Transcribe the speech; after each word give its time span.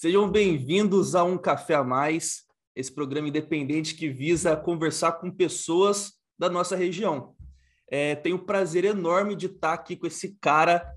Sejam 0.00 0.30
bem-vindos 0.30 1.16
a 1.16 1.24
Um 1.24 1.36
Café 1.36 1.74
a 1.74 1.82
Mais, 1.82 2.44
esse 2.76 2.94
programa 2.94 3.26
independente 3.26 3.96
que 3.96 4.08
visa 4.08 4.56
conversar 4.56 5.14
com 5.14 5.28
pessoas 5.28 6.12
da 6.38 6.48
nossa 6.48 6.76
região. 6.76 7.34
É, 7.90 8.14
tenho 8.14 8.36
o 8.36 8.44
prazer 8.44 8.84
enorme 8.84 9.34
de 9.34 9.46
estar 9.46 9.72
aqui 9.72 9.96
com 9.96 10.06
esse 10.06 10.38
cara, 10.40 10.88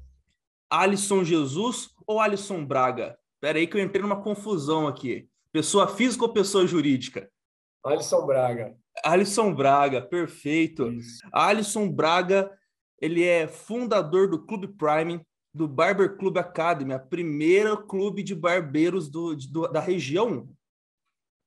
Alisson 0.69 1.23
Jesus 1.23 1.89
ou 2.05 2.19
Alisson 2.19 2.63
Braga? 2.63 3.17
Espera 3.33 3.57
aí 3.57 3.65
que 3.65 3.75
eu 3.75 3.81
entrei 3.81 4.03
numa 4.03 4.21
confusão 4.21 4.87
aqui. 4.87 5.28
Pessoa 5.52 5.88
física 5.88 6.24
ou 6.26 6.31
pessoa 6.31 6.68
jurídica? 6.68 7.28
Alisson 7.83 8.24
Braga. 8.28 8.78
Alisson 9.04 9.52
Braga, 9.52 9.99
perfeito. 10.04 10.92
Isso. 10.92 11.28
Alisson 11.33 11.92
Braga, 11.92 12.56
ele 13.02 13.24
é 13.24 13.47
fundador 13.47 14.29
do 14.29 14.46
Clube 14.46 14.68
Prime, 14.68 15.26
do 15.54 15.68
Barber 15.68 16.18
Club 16.18 16.38
Academy, 16.38 16.94
a 16.94 16.99
primeira 16.99 17.76
clube 17.76 18.23
de 18.23 18.34
barbeiros 18.34 19.09
do, 19.09 19.36
do 19.36 19.68
da 19.68 19.80
região. 19.80 20.50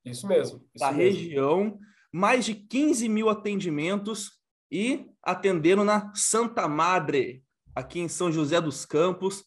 Isso 0.03 0.27
mesmo. 0.27 0.63
Isso 0.73 0.85
da 0.85 0.91
mesmo. 0.91 1.19
região, 1.19 1.79
mais 2.11 2.45
de 2.45 2.53
15 2.53 3.09
mil 3.09 3.29
atendimentos 3.29 4.31
e 4.71 5.07
atendendo 5.23 5.83
na 5.83 6.13
Santa 6.13 6.67
Madre, 6.67 7.43
aqui 7.73 7.99
em 7.99 8.07
São 8.07 8.31
José 8.31 8.61
dos 8.61 8.85
Campos. 8.85 9.43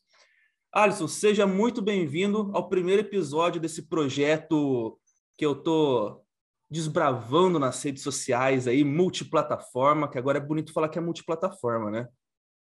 Alisson, 0.73 1.09
seja 1.09 1.47
muito 1.47 1.80
bem-vindo 1.80 2.51
ao 2.52 2.69
primeiro 2.69 3.02
episódio 3.02 3.61
desse 3.61 3.88
projeto 3.88 4.99
que 5.37 5.47
eu 5.47 5.55
tô 5.55 6.23
desbravando 6.71 7.59
nas 7.59 7.83
redes 7.83 8.02
sociais 8.02 8.69
aí, 8.69 8.85
multiplataforma, 8.85 10.09
que 10.09 10.19
agora 10.19 10.38
é 10.38 10.41
bonito 10.41 10.73
falar 10.73 10.88
que 10.88 10.99
é 10.99 11.01
multiplataforma, 11.01 11.91
né? 11.91 12.09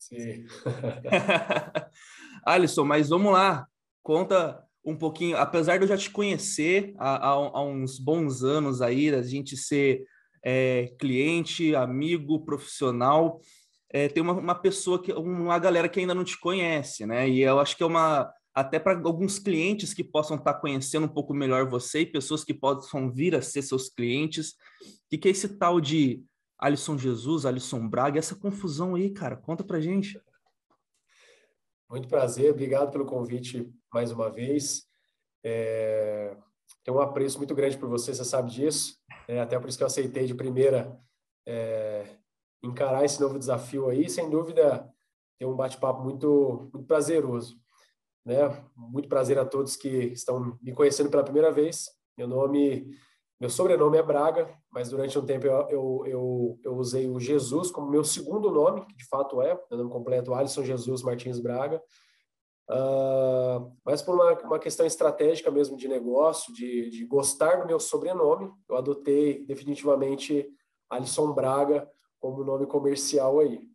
Sim. 0.09 0.47
Alisson, 2.45 2.85
mas 2.85 3.09
vamos 3.09 3.33
lá. 3.33 3.67
Conta 4.03 4.63
um 4.85 4.95
pouquinho, 4.95 5.37
apesar 5.39 5.79
de 5.79 5.85
eu 5.85 5.89
já 5.89 5.97
te 5.97 6.11
conhecer 6.11 6.95
há, 6.99 7.29
há 7.29 7.65
uns 7.65 7.99
bons 7.99 8.43
anos 8.43 8.83
aí, 8.83 9.09
a 9.15 9.23
gente 9.23 9.57
ser 9.57 10.05
é, 10.45 10.93
cliente, 10.99 11.75
amigo, 11.75 12.45
profissional, 12.45 13.41
é, 13.91 14.09
tem 14.09 14.23
uma, 14.23 14.35
uma 14.35 14.55
pessoa, 14.55 15.01
que 15.01 15.11
uma 15.13 15.59
galera 15.59 15.89
que 15.89 16.01
ainda 16.01 16.15
não 16.15 16.25
te 16.25 16.39
conhece, 16.39 17.07
né? 17.07 17.27
E 17.27 17.41
eu 17.41 17.59
acho 17.59 17.75
que 17.75 17.83
é 17.83 17.87
uma, 17.87 18.31
até 18.55 18.79
para 18.79 18.99
alguns 18.99 19.39
clientes 19.39 19.95
que 19.95 20.05
possam 20.05 20.37
estar 20.37 20.53
tá 20.53 20.61
conhecendo 20.61 21.07
um 21.07 21.15
pouco 21.15 21.33
melhor 21.33 21.67
você 21.67 22.01
e 22.01 22.07
pessoas 22.07 22.45
que 22.45 22.53
possam 22.53 23.11
vir 23.11 23.35
a 23.35 23.41
ser 23.41 23.63
seus 23.63 23.89
clientes. 23.89 24.51
O 25.11 25.19
que 25.19 25.29
é 25.29 25.31
esse 25.31 25.49
tal 25.57 25.81
de 25.81 26.23
Alisson 26.59 26.97
Jesus, 26.97 27.45
Alisson 27.45 27.89
Braga, 27.89 28.19
essa 28.19 28.35
confusão 28.35 28.95
aí, 28.95 29.11
cara? 29.11 29.37
Conta 29.37 29.65
pra 29.65 29.81
gente. 29.81 30.21
Muito 31.91 32.09
prazer, 32.09 32.51
obrigado 32.51 32.91
pelo 32.91 33.05
convite 33.05 33.73
mais 33.93 34.11
uma 34.11 34.31
vez. 34.31 34.87
É... 35.45 36.37
Tenho 36.83 36.97
um 36.97 37.01
apreço 37.01 37.39
muito 37.39 37.55
grande 37.55 37.79
por 37.79 37.89
você, 37.89 38.15
você 38.15 38.25
sabe 38.25 38.51
disso. 38.51 38.97
É, 39.29 39.41
até 39.41 39.59
por 39.59 39.69
isso 39.69 39.79
que 39.79 39.85
eu 39.85 39.89
aceitei 39.89 40.27
de 40.27 40.35
primeira 40.35 40.99
é... 41.47 42.17
encarar 42.63 43.05
esse 43.05 43.21
novo 43.21 43.39
desafio 43.39 43.89
aí. 43.89 44.09
Sem 44.09 44.31
dúvida, 44.31 44.89
tem 45.39 45.47
um 45.47 45.55
bate-papo 45.55 46.03
muito, 46.03 46.69
muito 46.73 46.87
prazeroso. 46.87 47.61
Né? 48.25 48.39
Muito 48.75 49.09
prazer 49.09 49.39
a 49.39 49.45
todos 49.45 49.77
que 49.77 49.89
estão 49.89 50.59
me 50.63 50.73
conhecendo 50.73 51.11
pela 51.11 51.25
primeira 51.25 51.53
vez. 51.53 51.91
Meu 52.17 52.27
nome 52.27 52.91
meu 53.41 53.51
sobrenome 53.51 53.99
é 53.99 54.03
Braga, 54.03 54.49
mas 54.73 54.91
durante 54.91 55.19
um 55.19 55.27
tempo 55.27 55.47
eu, 55.47 55.69
eu, 55.69 56.03
eu, 56.07 56.59
eu, 56.63 56.77
usei 56.77 57.09
o 57.09 57.19
Jesus 57.19 57.71
como 57.71 57.91
meu 57.91 58.05
segundo 58.05 58.51
nome, 58.51 58.87
que 58.87 58.95
de 58.95 59.07
fato 59.07 59.43
é, 59.43 59.59
meu 59.71 59.79
nome 59.79 59.91
completo 59.91 60.33
Alisson 60.33 60.63
Jesus 60.63 61.03
Martins 61.03 61.41
Braga. 61.41 61.83
Uh, 62.71 63.71
mas 63.85 64.01
por 64.01 64.15
uma, 64.15 64.33
uma 64.41 64.59
questão 64.59 64.87
estratégica 64.87 65.51
mesmo 65.51 65.77
de 65.77 65.87
negócio, 65.87 66.53
de, 66.55 66.89
de 66.89 67.05
gostar 67.05 67.61
do 67.61 67.67
meu 67.67 67.79
sobrenome, 67.79 68.51
eu 68.69 68.77
adotei 68.77 69.45
definitivamente 69.45 70.49
Alisson 70.89 71.33
Braga 71.33 71.91
como 72.19 72.43
nome 72.45 72.67
comercial 72.67 73.41
aí. 73.41 73.69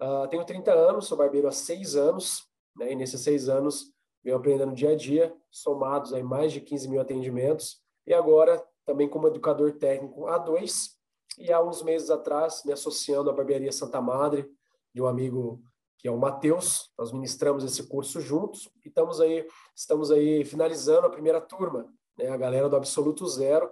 Uh, 0.00 0.28
tenho 0.28 0.44
30 0.44 0.72
anos, 0.72 1.06
sou 1.08 1.18
barbeiro 1.18 1.48
há 1.48 1.52
seis 1.52 1.96
anos, 1.96 2.46
né, 2.76 2.92
e 2.92 2.94
nesses 2.94 3.20
seis 3.20 3.48
anos 3.48 3.92
venho 4.22 4.36
aprendendo 4.36 4.74
dia 4.74 4.90
a 4.90 4.96
dia, 4.96 5.34
somados 5.50 6.12
aí 6.12 6.22
mais 6.22 6.52
de 6.52 6.60
15 6.60 6.88
mil 6.88 7.00
atendimentos, 7.00 7.82
e 8.06 8.14
agora 8.14 8.62
também 8.88 9.06
como 9.06 9.28
educador 9.28 9.72
técnico 9.72 10.22
A2, 10.22 10.92
e 11.38 11.52
há 11.52 11.62
uns 11.62 11.82
meses 11.82 12.08
atrás, 12.08 12.62
me 12.64 12.72
associando 12.72 13.28
à 13.28 13.34
Barbearia 13.34 13.70
Santa 13.70 14.00
Madre, 14.00 14.50
de 14.94 15.02
um 15.02 15.06
amigo 15.06 15.62
que 15.98 16.08
é 16.08 16.10
o 16.10 16.16
Matheus, 16.16 16.90
nós 16.96 17.12
ministramos 17.12 17.62
esse 17.64 17.86
curso 17.86 18.18
juntos, 18.18 18.70
e 18.82 18.88
estamos 18.88 19.20
aí, 19.20 19.46
estamos 19.76 20.10
aí 20.10 20.42
finalizando 20.42 21.06
a 21.06 21.10
primeira 21.10 21.38
turma, 21.38 21.86
né, 22.16 22.28
a 22.30 22.36
galera 22.38 22.66
do 22.66 22.76
Absoluto 22.76 23.26
Zero. 23.26 23.70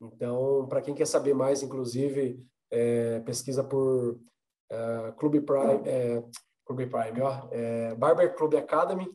Então, 0.00 0.66
para 0.68 0.80
quem 0.80 0.94
quer 0.94 1.06
saber 1.06 1.34
mais, 1.34 1.62
inclusive, 1.62 2.38
é, 2.70 3.18
pesquisa 3.20 3.64
por 3.64 4.20
é, 4.70 5.12
Clube 5.18 5.40
Prime, 5.40 5.82
é, 5.84 6.22
Clube 6.64 6.86
Prime, 6.86 7.20
ó, 7.22 7.48
é, 7.50 7.94
Barber 7.96 8.36
Club 8.36 8.54
Academy, 8.54 9.10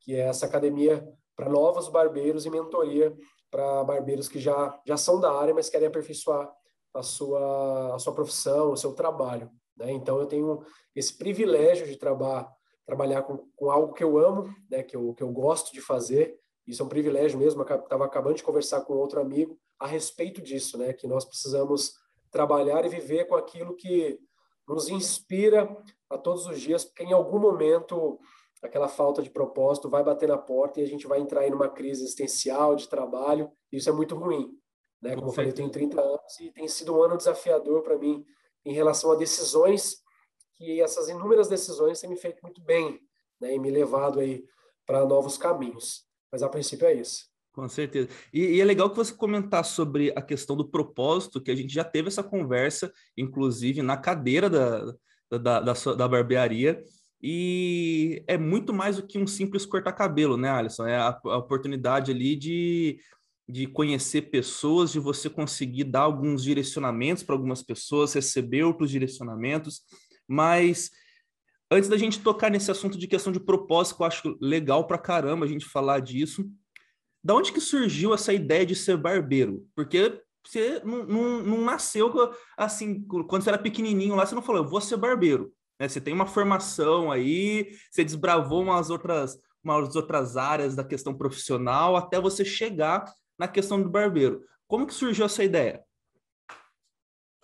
que 0.00 0.14
é 0.14 0.26
essa 0.26 0.44
academia 0.44 1.08
para 1.34 1.48
novos 1.48 1.88
barbeiros 1.88 2.44
e 2.44 2.50
mentoria 2.50 3.16
para 3.52 3.84
barbeiros 3.84 4.30
que 4.30 4.40
já, 4.40 4.80
já 4.86 4.96
são 4.96 5.20
da 5.20 5.30
área, 5.30 5.52
mas 5.52 5.68
querem 5.68 5.86
aperfeiçoar 5.86 6.50
a 6.94 7.02
sua, 7.02 7.94
a 7.94 7.98
sua 7.98 8.14
profissão, 8.14 8.72
o 8.72 8.76
seu 8.76 8.94
trabalho. 8.94 9.50
Né? 9.76 9.92
Então, 9.92 10.18
eu 10.18 10.26
tenho 10.26 10.64
esse 10.96 11.12
privilégio 11.18 11.86
de 11.86 11.96
trabalhar, 11.96 12.50
trabalhar 12.86 13.22
com, 13.22 13.46
com 13.54 13.70
algo 13.70 13.92
que 13.92 14.02
eu 14.02 14.16
amo, 14.16 14.50
né? 14.70 14.82
que, 14.82 14.96
eu, 14.96 15.12
que 15.12 15.22
eu 15.22 15.30
gosto 15.30 15.70
de 15.70 15.82
fazer. 15.82 16.34
Isso 16.66 16.82
é 16.82 16.86
um 16.86 16.88
privilégio 16.88 17.38
mesmo. 17.38 17.62
Estava 17.62 18.06
acabando 18.06 18.36
de 18.36 18.42
conversar 18.42 18.80
com 18.80 18.94
outro 18.94 19.20
amigo 19.20 19.58
a 19.78 19.86
respeito 19.86 20.40
disso, 20.40 20.78
né? 20.78 20.94
que 20.94 21.06
nós 21.06 21.26
precisamos 21.26 21.92
trabalhar 22.30 22.86
e 22.86 22.88
viver 22.88 23.26
com 23.26 23.34
aquilo 23.34 23.76
que 23.76 24.18
nos 24.66 24.88
inspira 24.88 25.76
a 26.08 26.16
todos 26.16 26.46
os 26.46 26.58
dias, 26.58 26.86
porque 26.86 27.02
em 27.02 27.12
algum 27.12 27.38
momento 27.38 28.18
aquela 28.62 28.88
falta 28.88 29.22
de 29.22 29.30
propósito 29.30 29.90
vai 29.90 30.04
bater 30.04 30.28
na 30.28 30.38
porta 30.38 30.80
e 30.80 30.84
a 30.84 30.86
gente 30.86 31.06
vai 31.06 31.20
entrar 31.20 31.46
em 31.46 31.52
uma 31.52 31.68
crise 31.68 32.04
existencial 32.04 32.76
de 32.76 32.88
trabalho. 32.88 33.50
E 33.72 33.76
isso 33.76 33.90
é 33.90 33.92
muito 33.92 34.14
ruim. 34.14 34.56
Né? 35.02 35.16
Como 35.16 35.28
eu 35.28 35.32
falei, 35.32 35.50
eu 35.50 35.54
tenho 35.54 35.68
30 35.68 36.00
anos 36.00 36.40
e 36.40 36.50
tem 36.52 36.68
sido 36.68 36.96
um 36.96 37.02
ano 37.02 37.16
desafiador 37.16 37.82
para 37.82 37.98
mim 37.98 38.24
em 38.64 38.72
relação 38.72 39.10
a 39.10 39.16
decisões 39.16 39.96
que 40.54 40.80
essas 40.80 41.08
inúmeras 41.08 41.48
decisões 41.48 42.00
têm 42.00 42.08
me 42.08 42.16
feito 42.16 42.40
muito 42.42 42.62
bem 42.62 43.00
né? 43.40 43.52
e 43.52 43.58
me 43.58 43.70
levado 43.70 44.20
aí 44.20 44.44
para 44.86 45.04
novos 45.04 45.36
caminhos. 45.36 46.04
Mas 46.30 46.42
a 46.42 46.48
princípio 46.48 46.86
é 46.86 46.94
isso. 46.94 47.32
Com 47.52 47.68
certeza. 47.68 48.08
E, 48.32 48.56
e, 48.56 48.60
é 48.60 48.64
legal 48.64 48.88
que 48.88 48.96
você 48.96 49.12
comentar 49.12 49.64
sobre 49.64 50.10
a 50.16 50.22
questão 50.22 50.56
do 50.56 50.66
propósito, 50.70 51.42
que 51.42 51.50
a 51.50 51.54
gente 51.54 51.74
já 51.74 51.84
teve 51.84 52.08
essa 52.08 52.22
conversa, 52.22 52.90
inclusive 53.16 53.82
na 53.82 53.96
cadeira 53.96 54.48
da, 54.48 54.94
da, 55.30 55.60
da, 55.60 55.72
da 55.72 56.08
barbearia, 56.08 56.82
e 57.22 58.24
é 58.26 58.36
muito 58.36 58.74
mais 58.74 58.96
do 58.96 59.06
que 59.06 59.16
um 59.16 59.26
simples 59.26 59.64
cortar 59.64 59.92
cabelo, 59.92 60.36
né, 60.36 60.50
Alisson? 60.50 60.86
É 60.86 60.96
a, 60.96 61.20
a 61.24 61.36
oportunidade 61.36 62.10
ali 62.10 62.34
de, 62.34 62.98
de 63.48 63.66
conhecer 63.68 64.22
pessoas, 64.22 64.90
de 64.90 64.98
você 64.98 65.30
conseguir 65.30 65.84
dar 65.84 66.00
alguns 66.00 66.42
direcionamentos 66.42 67.22
para 67.22 67.34
algumas 67.34 67.62
pessoas, 67.62 68.12
receber 68.12 68.64
outros 68.64 68.90
direcionamentos, 68.90 69.82
mas 70.26 70.90
antes 71.70 71.88
da 71.88 71.96
gente 71.96 72.20
tocar 72.20 72.50
nesse 72.50 72.70
assunto 72.70 72.98
de 72.98 73.06
questão 73.06 73.32
de 73.32 73.38
propósito, 73.38 73.96
que 73.96 74.02
eu 74.02 74.06
acho 74.06 74.38
legal 74.40 74.86
para 74.86 74.98
caramba 74.98 75.44
a 75.44 75.48
gente 75.48 75.64
falar 75.64 76.00
disso, 76.00 76.44
da 77.22 77.34
onde 77.34 77.52
que 77.52 77.60
surgiu 77.60 78.12
essa 78.12 78.32
ideia 78.32 78.66
de 78.66 78.74
ser 78.74 78.96
barbeiro? 78.96 79.64
Porque 79.76 80.20
você 80.44 80.82
não, 80.84 81.04
não, 81.06 81.42
não 81.42 81.60
nasceu 81.62 82.12
assim, 82.56 83.00
quando 83.28 83.42
você 83.42 83.50
era 83.50 83.58
pequenininho 83.58 84.16
lá, 84.16 84.26
você 84.26 84.34
não 84.34 84.42
falou, 84.42 84.64
eu 84.64 84.68
vou 84.68 84.80
ser 84.80 84.96
barbeiro. 84.96 85.52
Né? 85.82 85.88
Você 85.88 86.00
tem 86.00 86.14
uma 86.14 86.28
formação 86.28 87.10
aí, 87.10 87.76
você 87.90 88.04
desbravou 88.04 88.62
umas 88.62 88.88
outras, 88.88 89.36
umas 89.64 89.96
outras 89.96 90.36
áreas 90.36 90.76
da 90.76 90.84
questão 90.84 91.12
profissional 91.12 91.96
até 91.96 92.20
você 92.20 92.44
chegar 92.44 93.12
na 93.36 93.48
questão 93.48 93.82
do 93.82 93.90
barbeiro. 93.90 94.44
Como 94.68 94.86
que 94.86 94.94
surgiu 94.94 95.26
essa 95.26 95.42
ideia? 95.42 95.84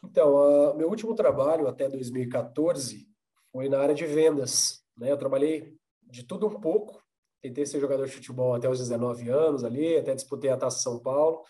Então, 0.05 0.73
meu 0.76 0.88
último 0.88 1.17
trabalho 1.17 1.67
até 1.67 1.88
2014 1.88 3.08
foi 3.50 3.69
na 3.69 3.81
área 3.81 3.94
de 3.94 4.06
vendas. 4.06 4.84
Né? 4.96 5.11
Eu 5.11 5.19
trabalhei 5.19 5.76
de 6.00 6.23
tudo 6.23 6.46
um 6.46 6.61
pouco. 6.61 7.02
Tentei 7.43 7.67
ser 7.67 7.81
jogador 7.81 8.06
de 8.06 8.12
futebol 8.12 8.55
até 8.55 8.69
os 8.69 8.79
19 8.79 9.29
anos 9.31 9.64
ali, 9.64 9.96
até 9.96 10.14
disputei 10.14 10.50
a 10.50 10.56
Taça 10.56 10.79
São 10.79 11.00
Paulo. 11.00 11.43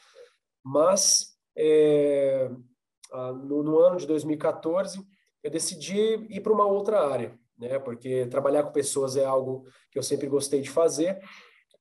Mas 0.64 1.36
é, 1.54 2.50
no, 3.12 3.62
no 3.62 3.78
ano 3.78 3.98
de 3.98 4.06
2014 4.06 5.06
eu 5.42 5.50
decidi 5.50 5.96
ir 6.28 6.40
para 6.40 6.52
uma 6.52 6.66
outra 6.66 7.06
área, 7.06 7.38
né? 7.56 7.78
Porque 7.78 8.26
trabalhar 8.26 8.62
com 8.62 8.72
pessoas 8.72 9.16
é 9.16 9.24
algo 9.24 9.66
que 9.90 9.98
eu 9.98 10.02
sempre 10.02 10.26
gostei 10.26 10.60
de 10.60 10.70
fazer, 10.70 11.20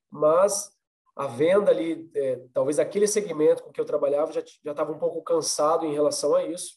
mas 0.10 0.72
a 1.16 1.28
venda 1.28 1.72
ali, 1.72 2.10
é, 2.16 2.42
talvez 2.54 2.78
aquele 2.78 3.08
segmento 3.08 3.64
com 3.64 3.72
que 3.72 3.82
eu 3.82 3.86
trabalhava 3.86 4.32
já 4.32 4.42
já 4.64 4.72
estava 4.72 4.92
um 4.92 5.00
pouco 5.00 5.22
cansado 5.24 5.86
em 5.86 5.94
relação 5.94 6.36
a 6.36 6.44
isso 6.44 6.76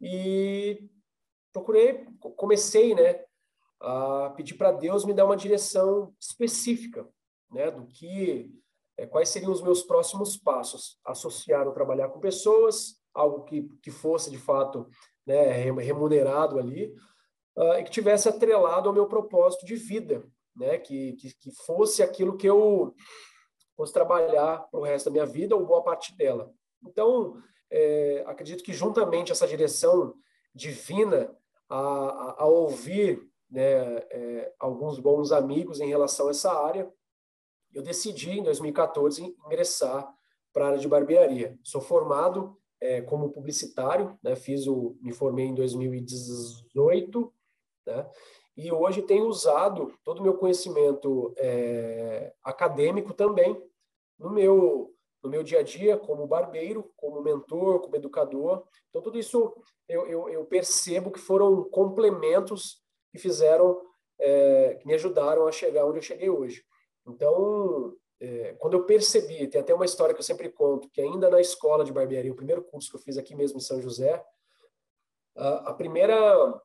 e 0.00 0.86
procurei, 1.52 2.04
comecei, 2.36 2.94
né, 2.94 3.24
a 3.80 4.32
pedir 4.36 4.54
para 4.54 4.72
Deus 4.72 5.04
me 5.04 5.14
dar 5.14 5.24
uma 5.24 5.36
direção 5.36 6.12
específica, 6.20 7.08
né, 7.50 7.70
do 7.70 7.86
que 7.86 8.50
é, 8.96 9.06
quais 9.06 9.28
seriam 9.28 9.52
os 9.52 9.62
meus 9.62 9.82
próximos 9.82 10.36
passos. 10.36 10.98
Associar 11.04 11.66
ou 11.66 11.72
trabalhar 11.72 12.08
com 12.08 12.20
pessoas, 12.20 13.00
algo 13.12 13.44
que, 13.44 13.62
que 13.82 13.90
fosse 13.90 14.30
de 14.30 14.38
fato 14.38 14.88
né, 15.26 15.52
remunerado 15.52 16.58
ali, 16.58 16.94
uh, 17.56 17.74
e 17.74 17.84
que 17.84 17.90
tivesse 17.90 18.28
atrelado 18.28 18.88
ao 18.88 18.94
meu 18.94 19.06
propósito 19.06 19.64
de 19.64 19.76
vida, 19.76 20.24
né, 20.56 20.78
que, 20.78 21.14
que, 21.14 21.34
que 21.34 21.50
fosse 21.64 22.02
aquilo 22.02 22.36
que 22.36 22.48
eu 22.48 22.94
fosse 23.76 23.92
trabalhar 23.92 24.58
para 24.70 24.80
o 24.80 24.84
resto 24.84 25.06
da 25.06 25.10
minha 25.10 25.26
vida 25.26 25.56
ou 25.56 25.66
boa 25.66 25.82
parte 25.82 26.16
dela. 26.16 26.52
Então, 26.86 27.36
é, 27.70 28.22
acredito 28.26 28.62
que 28.62 28.72
juntamente 28.72 29.32
essa 29.32 29.48
direção 29.48 30.14
divina 30.54 31.36
a, 31.68 31.78
a, 31.78 32.42
a 32.42 32.46
ouvir 32.46 33.28
né, 33.50 33.98
é, 34.10 34.52
alguns 34.58 34.98
bons 34.98 35.32
amigos 35.32 35.80
em 35.80 35.88
relação 35.88 36.28
a 36.28 36.30
essa 36.30 36.52
área, 36.52 36.88
eu 37.72 37.82
decidi 37.82 38.38
em 38.38 38.42
2014 38.42 39.22
ingressar 39.46 40.08
para 40.52 40.64
a 40.64 40.68
área 40.68 40.78
de 40.78 40.86
barbearia. 40.88 41.58
Sou 41.64 41.80
formado 41.80 42.56
é, 42.84 43.00
como 43.00 43.30
publicitário, 43.30 44.18
né, 44.22 44.36
fiz 44.36 44.66
o, 44.66 44.94
me 45.00 45.10
formei 45.10 45.46
em 45.46 45.54
2018, 45.54 47.32
né, 47.86 48.10
e 48.56 48.70
hoje 48.70 49.00
tenho 49.00 49.26
usado 49.26 49.92
todo 50.04 50.18
o 50.20 50.22
meu 50.22 50.34
conhecimento 50.34 51.34
é, 51.38 52.34
acadêmico 52.42 53.14
também 53.14 53.60
no 54.18 54.30
meu 54.30 54.90
no 55.22 55.30
meu 55.30 55.42
dia 55.42 55.60
a 55.60 55.62
dia 55.62 55.96
como 55.96 56.26
barbeiro, 56.26 56.92
como 56.98 57.22
mentor, 57.22 57.80
como 57.80 57.96
educador. 57.96 58.62
Então 58.90 59.00
tudo 59.00 59.18
isso 59.18 59.54
eu, 59.88 60.06
eu, 60.06 60.28
eu 60.28 60.44
percebo 60.44 61.10
que 61.10 61.18
foram 61.18 61.64
complementos 61.70 62.82
que 63.10 63.18
fizeram, 63.18 63.80
é, 64.20 64.74
que 64.74 64.86
me 64.86 64.92
ajudaram 64.92 65.46
a 65.46 65.52
chegar 65.52 65.86
onde 65.86 65.96
eu 65.96 66.02
cheguei 66.02 66.28
hoje. 66.28 66.62
Então 67.06 67.96
é, 68.24 68.54
quando 68.54 68.74
eu 68.74 68.84
percebi, 68.84 69.46
tem 69.46 69.60
até 69.60 69.74
uma 69.74 69.84
história 69.84 70.14
que 70.14 70.20
eu 70.20 70.24
sempre 70.24 70.48
conto, 70.48 70.88
que 70.88 71.00
ainda 71.00 71.28
na 71.28 71.40
escola 71.40 71.84
de 71.84 71.92
barbearia, 71.92 72.32
o 72.32 72.36
primeiro 72.36 72.62
curso 72.62 72.88
que 72.88 72.96
eu 72.96 73.00
fiz 73.00 73.18
aqui 73.18 73.34
mesmo 73.34 73.58
em 73.58 73.60
São 73.60 73.82
José, 73.82 74.24
a, 75.36 75.70
a 75.70 75.74
primeira 75.74 76.60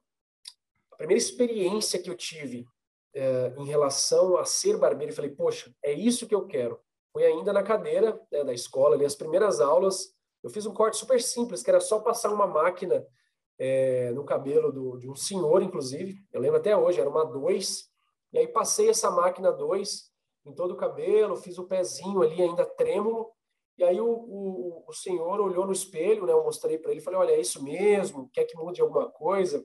primeira 0.97 1.21
experiência 1.21 2.01
que 2.01 2.09
eu 2.09 2.15
tive 2.15 2.65
é, 3.13 3.53
em 3.57 3.65
relação 3.65 4.37
a 4.37 4.45
ser 4.45 4.77
barbeiro, 4.77 5.11
eu 5.11 5.15
falei, 5.15 5.31
poxa, 5.31 5.73
é 5.83 5.93
isso 5.93 6.27
que 6.27 6.35
eu 6.35 6.45
quero. 6.45 6.79
Foi 7.11 7.25
ainda 7.25 7.51
na 7.51 7.63
cadeira 7.63 8.21
né, 8.31 8.43
da 8.43 8.53
escola, 8.53 8.95
ali, 8.95 9.05
as 9.05 9.15
primeiras 9.15 9.59
aulas, 9.59 10.13
eu 10.43 10.49
fiz 10.49 10.65
um 10.65 10.73
corte 10.73 10.97
super 10.97 11.21
simples, 11.21 11.63
que 11.63 11.69
era 11.69 11.79
só 11.79 11.99
passar 11.99 12.31
uma 12.31 12.47
máquina 12.47 13.05
é, 13.57 14.11
no 14.11 14.23
cabelo 14.23 14.71
do, 14.71 14.97
de 14.97 15.09
um 15.09 15.15
senhor, 15.15 15.61
inclusive, 15.61 16.21
eu 16.31 16.39
lembro 16.39 16.57
até 16.57 16.75
hoje, 16.75 16.99
era 16.99 17.09
uma 17.09 17.25
2, 17.25 17.89
e 18.33 18.39
aí 18.39 18.47
passei 18.47 18.89
essa 18.89 19.09
máquina 19.09 19.51
2 19.51 20.09
em 20.49 20.53
todo 20.53 20.71
o 20.71 20.77
cabelo, 20.77 21.35
fiz 21.35 21.57
o 21.57 21.67
pezinho 21.67 22.21
ali 22.21 22.41
ainda 22.41 22.65
trêmulo, 22.65 23.31
e 23.77 23.83
aí 23.83 24.01
o, 24.01 24.09
o, 24.09 24.83
o 24.87 24.93
senhor 24.93 25.39
olhou 25.39 25.65
no 25.65 25.71
espelho, 25.71 26.25
né, 26.25 26.33
eu 26.33 26.43
mostrei 26.43 26.77
para 26.77 26.91
ele, 26.91 26.99
falei, 26.99 27.19
olha, 27.19 27.31
é 27.31 27.39
isso 27.39 27.63
mesmo, 27.63 28.29
quer 28.33 28.43
que 28.43 28.57
mude 28.57 28.81
alguma 28.81 29.09
coisa? 29.09 29.63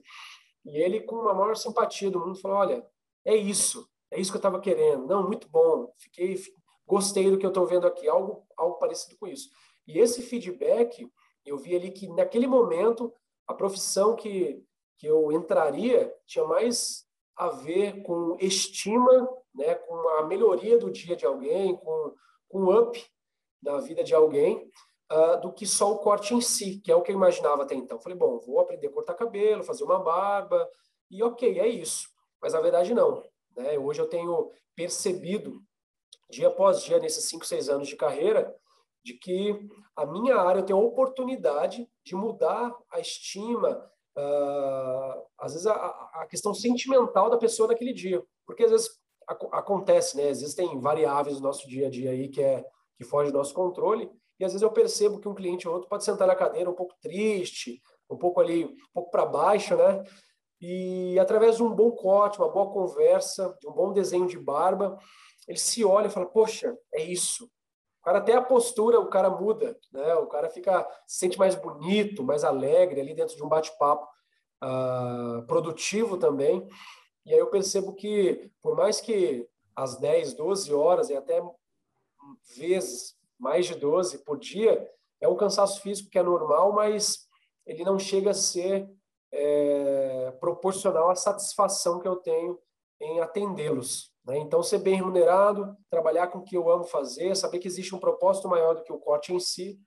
E 0.65 0.77
ele, 0.77 0.99
com 1.01 1.15
uma 1.17 1.33
maior 1.33 1.55
simpatia 1.55 2.09
do 2.09 2.19
mundo, 2.19 2.39
falou: 2.39 2.57
Olha, 2.57 2.85
é 3.23 3.35
isso, 3.35 3.87
é 4.09 4.19
isso 4.19 4.31
que 4.31 4.37
eu 4.37 4.39
estava 4.39 4.59
querendo. 4.59 5.05
Não, 5.05 5.25
muito 5.25 5.47
bom, 5.47 5.93
fiquei, 5.97 6.35
gostei 6.87 7.29
do 7.29 7.37
que 7.37 7.45
eu 7.45 7.49
estou 7.49 7.67
vendo 7.67 7.85
aqui, 7.85 8.07
algo, 8.09 8.45
algo 8.57 8.77
parecido 8.79 9.15
com 9.17 9.27
isso. 9.27 9.49
E 9.87 9.99
esse 9.99 10.23
feedback, 10.23 11.07
eu 11.45 11.57
vi 11.57 11.75
ali 11.75 11.91
que 11.91 12.07
naquele 12.07 12.47
momento 12.47 13.13
a 13.47 13.53
profissão 13.53 14.15
que, 14.15 14.63
que 14.97 15.05
eu 15.05 15.31
entraria 15.31 16.11
tinha 16.25 16.45
mais 16.45 17.05
a 17.35 17.49
ver 17.49 18.01
com 18.01 18.35
estima, 18.39 19.29
né, 19.55 19.75
com 19.75 19.95
a 20.19 20.23
melhoria 20.23 20.77
do 20.77 20.91
dia 20.91 21.15
de 21.15 21.25
alguém, 21.25 21.75
com, 21.77 22.13
com 22.47 22.77
up 22.77 23.03
da 23.61 23.79
vida 23.79 24.03
de 24.03 24.13
alguém, 24.13 24.69
uh, 25.11 25.41
do 25.41 25.51
que 25.51 25.65
só 25.65 25.91
o 25.91 25.99
corte 25.99 26.33
em 26.33 26.41
si, 26.41 26.79
que 26.83 26.91
é 26.91 26.95
o 26.95 27.01
que 27.01 27.11
eu 27.11 27.15
imaginava 27.15 27.63
até 27.63 27.73
então. 27.73 27.99
Falei, 27.99 28.17
bom, 28.17 28.39
vou 28.39 28.59
aprender 28.59 28.87
a 28.87 28.91
cortar 28.91 29.15
cabelo, 29.15 29.63
fazer 29.63 29.83
uma 29.83 29.99
barba, 29.99 30.69
e 31.09 31.23
ok, 31.23 31.59
é 31.59 31.67
isso. 31.67 32.07
Mas 32.41 32.53
na 32.53 32.61
verdade 32.61 32.93
não. 32.93 33.23
Né? 33.55 33.77
Hoje 33.79 34.01
eu 34.01 34.07
tenho 34.07 34.51
percebido, 34.75 35.61
dia 36.29 36.47
após 36.47 36.83
dia, 36.83 36.99
nesses 36.99 37.27
cinco, 37.29 37.45
seis 37.45 37.69
anos 37.69 37.87
de 37.87 37.95
carreira, 37.95 38.53
de 39.03 39.13
que 39.13 39.69
a 39.95 40.05
minha 40.05 40.35
área 40.35 40.63
tem 40.63 40.75
a 40.75 40.79
oportunidade 40.79 41.87
de 42.03 42.15
mudar 42.15 42.75
a 42.91 42.99
estima, 42.99 43.89
uh, 44.17 45.25
às 45.37 45.53
vezes 45.53 45.67
a, 45.67 45.75
a, 45.75 46.27
questão 46.27 46.53
sentimental 46.53 47.29
da 47.29 47.37
pessoa 47.37 47.67
naquele 47.67 47.93
dia. 47.93 48.23
Porque 48.45 48.63
às 48.63 48.71
vezes 48.71 48.99
acontece, 49.27 50.17
né? 50.17 50.29
Existem 50.29 50.79
variáveis 50.79 51.37
no 51.37 51.43
nosso 51.43 51.67
dia 51.67 51.87
a 51.87 51.89
dia 51.89 52.11
aí 52.11 52.27
que, 52.29 52.41
é, 52.41 52.65
que 52.97 53.03
foge 53.03 53.31
do 53.31 53.37
nosso 53.37 53.53
controle, 53.53 54.09
e 54.39 54.45
às 54.45 54.51
vezes 54.51 54.61
eu 54.61 54.71
percebo 54.71 55.19
que 55.19 55.27
um 55.27 55.35
cliente 55.35 55.67
ou 55.67 55.73
outro 55.73 55.89
pode 55.89 56.03
sentar 56.03 56.27
na 56.27 56.35
cadeira 56.35 56.69
um 56.69 56.73
pouco 56.73 56.93
triste, 57.01 57.81
um 58.09 58.17
pouco 58.17 58.39
ali, 58.39 58.65
um 58.65 58.93
pouco 58.93 59.09
para 59.09 59.25
baixo, 59.25 59.75
né? 59.75 60.03
E 60.61 61.17
através 61.19 61.57
de 61.57 61.63
um 61.63 61.73
bom 61.73 61.91
corte, 61.91 62.39
uma 62.39 62.49
boa 62.49 62.71
conversa, 62.71 63.55
de 63.59 63.67
um 63.67 63.71
bom 63.71 63.93
desenho 63.93 64.27
de 64.27 64.37
barba, 64.37 64.97
ele 65.47 65.57
se 65.57 65.83
olha 65.83 66.07
e 66.07 66.09
fala: 66.09 66.25
Poxa, 66.25 66.75
é 66.93 67.03
isso. 67.03 67.45
O 68.01 68.05
cara 68.05 68.19
até 68.19 68.33
a 68.33 68.41
postura, 68.41 68.99
o 68.99 69.09
cara 69.09 69.29
muda, 69.29 69.77
né? 69.91 70.15
O 70.15 70.27
cara 70.27 70.49
fica 70.49 70.87
se 71.07 71.19
sente 71.19 71.39
mais 71.39 71.55
bonito, 71.55 72.23
mais 72.23 72.43
alegre 72.43 73.01
ali 73.01 73.13
dentro 73.13 73.35
de 73.35 73.43
um 73.43 73.49
bate-papo 73.49 74.07
uh, 74.63 75.45
produtivo 75.47 76.17
também. 76.17 76.67
E 77.25 77.33
aí 77.33 77.39
eu 77.39 77.47
percebo 77.47 77.93
que, 77.93 78.51
por 78.61 78.75
mais 78.75 79.01
que 79.01 79.47
às 79.75 79.97
10, 79.97 80.33
12 80.35 80.73
horas 80.73 81.09
e 81.09 81.15
até 81.15 81.41
vezes 82.55 83.15
mais 83.37 83.65
de 83.65 83.75
12 83.75 84.19
por 84.19 84.37
dia, 84.37 84.89
é 85.19 85.27
um 85.27 85.35
cansaço 85.35 85.81
físico 85.81 86.09
que 86.09 86.19
é 86.19 86.23
normal, 86.23 86.71
mas 86.71 87.27
ele 87.65 87.83
não 87.83 87.97
chega 87.97 88.31
a 88.31 88.33
ser 88.33 88.89
é, 89.31 90.31
proporcional 90.39 91.09
à 91.09 91.15
satisfação 91.15 91.99
que 91.99 92.07
eu 92.07 92.15
tenho 92.17 92.59
em 93.01 93.19
atendê-los. 93.19 94.13
Né? 94.23 94.37
Então, 94.37 94.63
ser 94.63 94.79
bem 94.79 94.95
remunerado, 94.95 95.75
trabalhar 95.89 96.27
com 96.27 96.39
o 96.39 96.43
que 96.43 96.55
eu 96.55 96.69
amo 96.69 96.85
fazer, 96.85 97.35
saber 97.35 97.59
que 97.59 97.67
existe 97.67 97.93
um 97.93 97.99
propósito 97.99 98.47
maior 98.47 98.75
do 98.75 98.83
que 98.83 98.93
o 98.93 98.99
corte 98.99 99.33
em 99.33 99.39
si, 99.39 99.79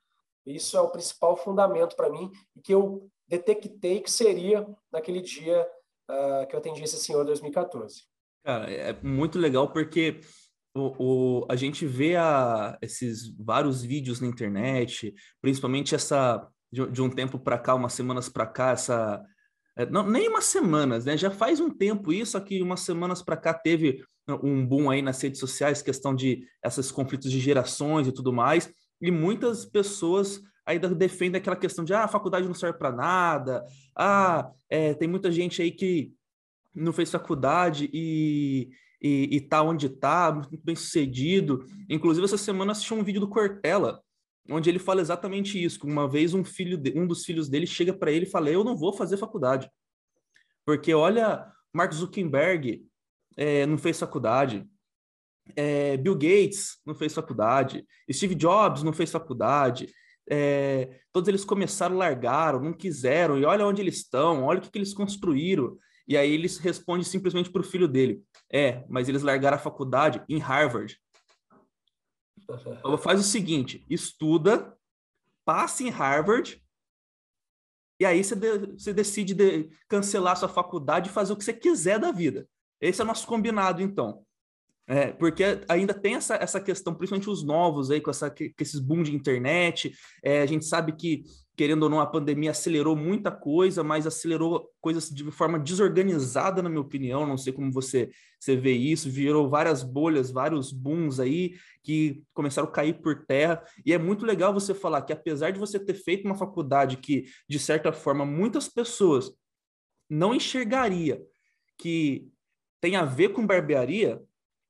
isso 0.44 0.76
é 0.76 0.80
o 0.80 0.90
principal 0.90 1.36
fundamento 1.36 1.94
para 1.94 2.08
mim 2.08 2.30
e 2.56 2.60
que 2.60 2.74
eu 2.74 3.08
detectei 3.26 4.00
que 4.00 4.10
seria 4.10 4.66
naquele 4.90 5.20
dia 5.20 5.68
uh, 6.10 6.46
que 6.46 6.54
eu 6.54 6.58
atendi 6.58 6.82
esse 6.82 6.96
senhor 6.96 7.22
em 7.22 7.26
2014. 7.26 8.02
Cara, 8.44 8.70
é 8.70 8.96
muito 9.02 9.38
legal 9.38 9.72
porque 9.72 10.20
o, 10.74 10.94
o, 11.42 11.46
a 11.48 11.56
gente 11.56 11.86
vê 11.86 12.16
a, 12.16 12.78
esses 12.80 13.34
vários 13.36 13.82
vídeos 13.82 14.20
na 14.20 14.26
internet, 14.26 15.14
principalmente 15.40 15.94
essa 15.94 16.46
de, 16.72 16.86
de 16.90 17.02
um 17.02 17.10
tempo 17.10 17.38
para 17.38 17.58
cá, 17.58 17.74
umas 17.74 17.92
semanas 17.92 18.28
para 18.28 18.46
cá, 18.46 18.70
essa 18.70 19.24
é, 19.76 19.86
não, 19.86 20.04
nem 20.08 20.28
umas 20.28 20.44
semanas, 20.44 21.04
né? 21.04 21.16
Já 21.16 21.30
faz 21.30 21.60
um 21.60 21.70
tempo 21.70 22.12
isso, 22.12 22.36
aqui 22.36 22.60
umas 22.60 22.80
semanas 22.80 23.22
para 23.22 23.36
cá 23.36 23.54
teve 23.54 24.04
um 24.42 24.66
boom 24.66 24.90
aí 24.90 25.00
nas 25.00 25.22
redes 25.22 25.40
sociais, 25.40 25.80
questão 25.80 26.14
de 26.14 26.44
esses 26.62 26.90
conflitos 26.90 27.30
de 27.30 27.40
gerações 27.40 28.06
e 28.06 28.12
tudo 28.12 28.32
mais, 28.32 28.70
e 29.00 29.10
muitas 29.10 29.64
pessoas 29.64 30.40
ainda 30.68 30.94
defendem 30.94 31.40
aquela 31.40 31.56
questão 31.56 31.84
de 31.84 31.94
ah, 31.94 32.04
a 32.04 32.08
faculdade 32.08 32.46
não 32.46 32.54
serve 32.54 32.78
para 32.78 32.92
nada, 32.92 33.64
ah, 33.96 34.50
é, 34.68 34.92
tem 34.92 35.08
muita 35.08 35.32
gente 35.32 35.62
aí 35.62 35.70
que 35.70 36.12
não 36.74 36.92
fez 36.92 37.10
faculdade 37.10 37.88
e, 37.92 38.68
e, 39.00 39.36
e 39.36 39.40
tá 39.40 39.62
onde 39.62 39.88
tá, 39.88 40.30
muito 40.30 40.62
bem 40.62 40.76
sucedido. 40.76 41.64
Inclusive, 41.88 42.24
essa 42.24 42.36
semana 42.36 42.72
assisti 42.72 42.92
um 42.92 43.02
vídeo 43.02 43.20
do 43.20 43.28
Cortella, 43.28 44.02
onde 44.50 44.68
ele 44.68 44.78
fala 44.78 45.00
exatamente 45.00 45.62
isso, 45.62 45.86
uma 45.86 46.06
vez 46.06 46.34
um 46.34 46.44
filho 46.44 46.76
de, 46.76 46.92
um 46.98 47.06
dos 47.06 47.24
filhos 47.24 47.48
dele 47.48 47.66
chega 47.66 47.94
para 47.94 48.12
ele 48.12 48.26
e 48.26 48.30
fala: 48.30 48.50
"Eu 48.50 48.62
não 48.62 48.76
vou 48.76 48.92
fazer 48.92 49.16
faculdade". 49.16 49.70
Porque 50.66 50.92
olha, 50.92 51.50
Mark 51.72 51.92
Zuckerberg 51.94 52.84
é, 53.36 53.64
não 53.64 53.78
fez 53.78 53.98
faculdade. 53.98 54.68
É, 55.56 55.96
Bill 55.96 56.14
Gates 56.14 56.76
não 56.84 56.94
fez 56.94 57.14
faculdade, 57.14 57.82
Steve 58.12 58.34
Jobs 58.34 58.82
não 58.82 58.92
fez 58.92 59.10
faculdade, 59.10 59.88
é, 60.30 61.00
todos 61.12 61.28
eles 61.28 61.44
começaram, 61.44 61.96
largaram, 61.96 62.60
não 62.60 62.72
quiseram, 62.72 63.38
e 63.38 63.44
olha 63.44 63.66
onde 63.66 63.80
eles 63.80 63.96
estão, 63.96 64.44
olha 64.44 64.58
o 64.58 64.62
que, 64.62 64.70
que 64.70 64.78
eles 64.78 64.94
construíram. 64.94 65.78
E 66.06 66.16
aí 66.16 66.32
eles 66.32 66.58
respondem 66.58 67.04
simplesmente 67.04 67.50
para 67.50 67.60
o 67.60 67.64
filho 67.64 67.88
dele: 67.88 68.22
É, 68.50 68.84
mas 68.88 69.08
eles 69.08 69.22
largaram 69.22 69.56
a 69.56 69.60
faculdade 69.60 70.22
em 70.28 70.38
Harvard. 70.38 70.98
Então 72.78 72.96
faz 72.98 73.20
o 73.20 73.24
seguinte: 73.24 73.84
estuda, 73.88 74.76
passa 75.44 75.82
em 75.82 75.90
Harvard, 75.90 76.62
e 78.00 78.04
aí 78.04 78.22
você, 78.22 78.36
de, 78.36 78.58
você 78.72 78.92
decide 78.92 79.34
de 79.34 79.70
cancelar 79.88 80.36
sua 80.36 80.48
faculdade 80.48 81.10
e 81.10 81.12
fazer 81.12 81.32
o 81.32 81.36
que 81.36 81.44
você 81.44 81.52
quiser 81.52 81.98
da 81.98 82.12
vida. 82.12 82.48
Esse 82.80 83.00
é 83.00 83.04
o 83.04 83.06
nosso 83.06 83.26
combinado, 83.26 83.82
então. 83.82 84.24
É, 84.90 85.12
porque 85.12 85.44
ainda 85.68 85.92
tem 85.92 86.14
essa, 86.14 86.36
essa 86.36 86.58
questão, 86.58 86.94
principalmente 86.94 87.28
os 87.28 87.44
novos 87.44 87.90
aí, 87.90 88.00
com, 88.00 88.10
essa, 88.10 88.30
com 88.30 88.46
esses 88.58 88.80
boom 88.80 89.02
de 89.02 89.14
internet. 89.14 89.92
É, 90.22 90.40
a 90.40 90.46
gente 90.46 90.64
sabe 90.64 90.92
que, 90.92 91.24
querendo 91.54 91.82
ou 91.82 91.90
não, 91.90 92.00
a 92.00 92.06
pandemia 92.06 92.52
acelerou 92.52 92.96
muita 92.96 93.30
coisa, 93.30 93.84
mas 93.84 94.06
acelerou 94.06 94.70
coisas 94.80 95.10
de 95.10 95.30
forma 95.30 95.58
desorganizada, 95.58 96.62
na 96.62 96.70
minha 96.70 96.80
opinião. 96.80 97.26
Não 97.26 97.36
sei 97.36 97.52
como 97.52 97.70
você, 97.70 98.08
você 98.40 98.56
vê 98.56 98.72
isso, 98.72 99.10
virou 99.10 99.46
várias 99.46 99.82
bolhas, 99.82 100.30
vários 100.30 100.72
booms 100.72 101.20
aí 101.20 101.54
que 101.82 102.22
começaram 102.32 102.66
a 102.66 102.72
cair 102.72 102.94
por 103.02 103.26
terra. 103.26 103.62
E 103.84 103.92
é 103.92 103.98
muito 103.98 104.24
legal 104.24 104.54
você 104.54 104.72
falar 104.72 105.02
que, 105.02 105.12
apesar 105.12 105.50
de 105.50 105.58
você 105.58 105.78
ter 105.78 105.94
feito 105.94 106.24
uma 106.24 106.34
faculdade 106.34 106.96
que, 106.96 107.26
de 107.46 107.58
certa 107.58 107.92
forma, 107.92 108.24
muitas 108.24 108.70
pessoas 108.70 109.30
não 110.08 110.34
enxergaria 110.34 111.22
que 111.76 112.26
tem 112.80 112.96
a 112.96 113.04
ver 113.04 113.30
com 113.30 113.46
barbearia, 113.46 114.22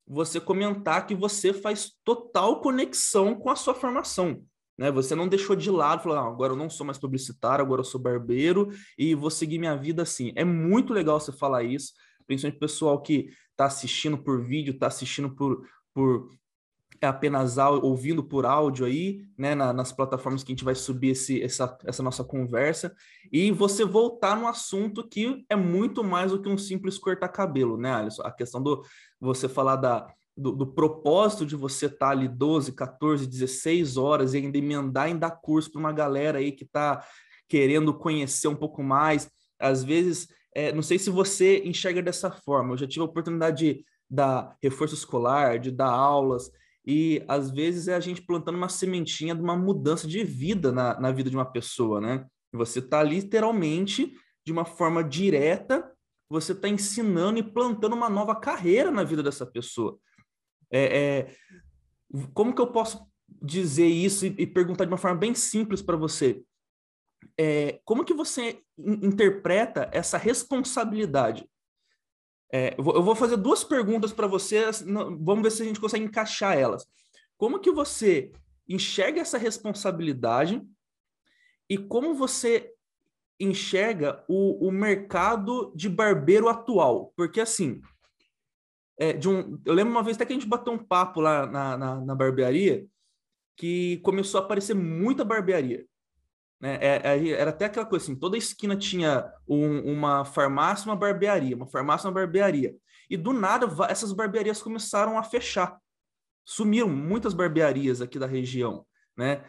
você 0.09 0.41
comentar 0.41 1.07
que 1.07 1.15
você 1.15 1.53
faz 1.53 1.93
total 2.03 2.61
conexão 2.61 3.35
com 3.35 3.51
a 3.51 3.57
sua 3.57 3.75
formação. 3.75 4.43
Né? 4.79 4.91
Você 4.91 5.15
não 5.15 5.29
deixou 5.29 5.55
de 5.55 5.71
lado, 5.71 6.03
falou, 6.03 6.19
ah, 6.19 6.27
agora 6.27 6.53
eu 6.53 6.57
não 6.57 6.71
sou 6.71 6.87
mais 6.87 6.99
publicitário, 6.99 7.65
agora 7.65 7.81
eu 7.81 7.85
sou 7.85 8.01
barbeiro 8.01 8.71
e 8.97 9.15
vou 9.15 9.31
seguir 9.31 9.59
minha 9.59 9.77
vida 9.77 10.03
assim. 10.03 10.33
É 10.35 10.45
muito 10.45 10.93
legal 10.93 11.21
você 11.21 11.33
falar 11.33 11.65
isso, 11.65 11.93
principalmente 12.27 12.57
o 12.57 12.61
pessoal 12.61 13.03
que 13.03 13.29
está 13.51 13.67
assistindo 13.67 14.17
por 14.17 14.45
vídeo, 14.47 14.73
está 14.73 14.87
assistindo 14.87 15.35
por, 15.35 15.67
por 15.93 16.31
é 17.01 17.07
apenas 17.07 17.57
ouvindo 17.59 18.23
por 18.23 18.45
áudio 18.45 18.85
aí, 18.85 19.25
né, 19.37 19.55
na, 19.55 19.73
nas 19.73 19.93
plataformas 19.93 20.43
que 20.43 20.53
a 20.53 20.55
gente 20.55 20.65
vai 20.65 20.75
subir 20.75 21.11
esse, 21.11 21.43
essa, 21.43 21.77
essa 21.85 22.03
nossa 22.03 22.25
conversa, 22.25 22.95
e 23.33 23.51
você 23.51 23.85
voltar 23.85 24.37
no 24.37 24.49
assunto 24.49 25.07
que 25.07 25.45
é 25.49 25.57
muito 25.57 26.03
mais 26.03 26.33
do 26.33 26.41
que 26.41 26.49
um 26.49 26.59
simples 26.59 26.99
cortar 26.99 27.29
cabelo, 27.29 27.77
né, 27.77 27.93
Alisson? 27.93 28.23
A 28.23 28.33
questão 28.33 28.63
do 28.63 28.83
você 29.21 29.49
falar 29.49 29.77
da, 29.77 30.07
do, 30.37 30.53
do 30.53 30.67
propósito 30.67 31.45
de 31.45 31.57
você 31.57 31.87
estar 31.87 32.07
tá 32.07 32.13
ali 32.13 32.29
12, 32.29 32.73
14, 32.73 33.27
16 33.27 33.97
horas 33.97 34.35
e 34.35 34.39
ainda 34.39 34.57
emendar 34.57 35.09
em 35.09 35.19
dar 35.19 35.33
curso 35.33 35.71
para 35.71 35.81
uma 35.81 35.93
galera 35.93 36.39
aí 36.39 36.53
que 36.53 36.65
está 36.65 37.05
querendo 37.49 37.93
conhecer 37.93 38.49
um 38.49 38.55
pouco 38.55 38.83
mais. 38.83 39.29
Às 39.59 39.83
vezes, 39.83 40.29
é, 40.55 40.73
não 40.73 40.83
sei 40.83 40.99
se 40.99 41.11
você 41.11 41.63
enxerga 41.65 42.01
dessa 42.01 42.31
forma, 42.31 42.73
eu 42.73 42.79
já 42.79 42.87
tive 42.87 43.03
a 43.03 43.09
oportunidade 43.09 43.75
de 43.75 43.85
dar 44.09 44.57
reforço 44.63 44.95
escolar, 44.95 45.59
de 45.59 45.71
dar 45.71 45.91
aulas, 45.91 46.51
e 46.91 47.23
às 47.29 47.51
vezes 47.51 47.87
é 47.87 47.95
a 47.95 48.01
gente 48.01 48.23
plantando 48.23 48.57
uma 48.57 48.71
sementinha 48.71 49.35
de 49.35 49.43
uma 49.43 49.55
mudança 49.55 50.09
de 50.09 50.25
vida 50.25 50.73
na, 50.73 50.99
na 50.99 51.13
vida 51.13 51.29
de 51.29 51.37
uma 51.37 51.45
pessoa, 51.45 52.01
né? 52.01 52.27
Você 52.51 52.79
está 52.79 53.03
literalmente, 53.03 54.17
de 54.43 54.51
uma 54.51 54.65
forma 54.65 55.05
direta, 55.05 55.93
você 56.31 56.53
está 56.53 56.67
ensinando 56.67 57.39
e 57.39 57.43
plantando 57.43 57.95
uma 57.95 58.09
nova 58.09 58.35
carreira 58.35 58.91
na 58.91 59.05
vida 59.05 59.23
dessa 59.23 59.45
pessoa. 59.45 59.99
É, 60.71 60.99
é, 60.99 61.37
como 62.33 62.55
que 62.55 62.63
eu 62.63 62.73
posso 62.73 63.07
dizer 63.43 63.87
isso 63.87 64.25
e, 64.25 64.35
e 64.39 64.47
perguntar 64.47 64.87
de 64.87 64.91
uma 64.91 64.97
forma 64.97 65.19
bem 65.19 65.35
simples 65.35 65.83
para 65.83 65.97
você? 65.99 66.43
É, 67.39 67.83
como 67.85 68.03
que 68.03 68.15
você 68.15 68.63
interpreta 68.79 69.91
essa 69.93 70.17
responsabilidade? 70.17 71.47
É, 72.51 72.75
eu 72.79 73.03
vou 73.03 73.15
fazer 73.15 73.37
duas 73.37 73.63
perguntas 73.63 74.13
para 74.13 74.27
você, 74.27 74.65
vamos 75.21 75.43
ver 75.43 75.51
se 75.51 75.63
a 75.63 75.67
gente 75.67 75.81
consegue 75.81 76.05
encaixar 76.05 76.57
elas. 76.57 76.87
Como 77.37 77.61
que 77.61 77.71
você 77.71 78.33
enxerga 78.69 79.21
essa 79.21 79.39
responsabilidade 79.39 80.63
e 81.69 81.77
como 81.77 82.15
você 82.15 82.73
enxerga 83.39 84.25
o, 84.29 84.67
o 84.67 84.73
mercado 84.73 85.73
de 85.77 85.89
barbeiro 85.89 86.49
atual? 86.49 87.13
Porque 87.15 87.41
assim, 87.41 87.81
é, 88.99 89.13
de 89.13 89.29
um, 89.29 89.61
eu 89.65 89.75
lembro 89.75 89.93
uma 89.93 90.03
vez 90.03 90.17
até 90.17 90.27
que 90.27 90.33
a 90.33 90.37
gente 90.37 90.49
bateu 90.49 90.73
um 90.73 90.79
papo 90.79 91.21
lá 91.21 91.47
na, 91.47 91.77
na, 91.77 92.01
na 92.01 92.15
barbearia 92.15 92.87
que 93.57 93.99
começou 93.99 94.41
a 94.41 94.45
aparecer 94.45 94.75
muita 94.75 95.25
barbearia. 95.25 95.85
Né? 96.61 96.79
É, 96.81 97.31
era 97.31 97.51
até 97.51 97.67
aquela 97.67 97.87
coisa 97.87 98.05
assim, 98.05 98.17
toda 98.17 98.37
esquina 98.37 98.77
tinha 98.77 99.31
um, 99.47 99.93
uma 99.93 100.25
farmácia, 100.25 100.89
uma 100.89 100.97
barbearia, 100.97 101.55
uma 101.55 101.67
farmácia, 101.67 102.09
uma 102.09 102.15
barbearia. 102.15 102.75
E 103.09 103.17
do 103.17 103.33
nada 103.33 103.67
essas 103.89 104.13
barbearias 104.13 104.63
começaram 104.63 105.19
a 105.19 105.23
fechar. 105.23 105.79
Sumiram 106.45 106.89
muitas 106.89 107.33
barbearias 107.33 108.01
aqui 108.01 108.19
da 108.19 108.27
região, 108.27 108.85
né? 109.17 109.45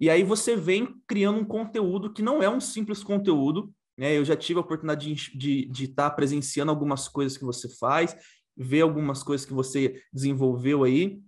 E 0.00 0.10
aí 0.10 0.24
você 0.24 0.56
vem 0.56 1.00
criando 1.06 1.38
um 1.38 1.44
conteúdo 1.44 2.12
que 2.12 2.22
não 2.22 2.42
é 2.42 2.48
um 2.48 2.60
simples 2.60 3.02
conteúdo, 3.04 3.72
né? 3.96 4.16
Eu 4.16 4.24
já 4.24 4.36
tive 4.36 4.58
a 4.58 4.62
oportunidade 4.62 5.14
de, 5.14 5.36
de, 5.36 5.66
de 5.66 5.84
estar 5.84 6.10
tá 6.10 6.16
presenciando 6.16 6.70
algumas 6.70 7.08
coisas 7.08 7.36
que 7.36 7.44
você 7.44 7.68
faz, 7.68 8.16
ver 8.56 8.80
algumas 8.80 9.22
coisas 9.22 9.46
que 9.46 9.52
você 9.52 10.00
desenvolveu 10.12 10.84
aí. 10.84 11.20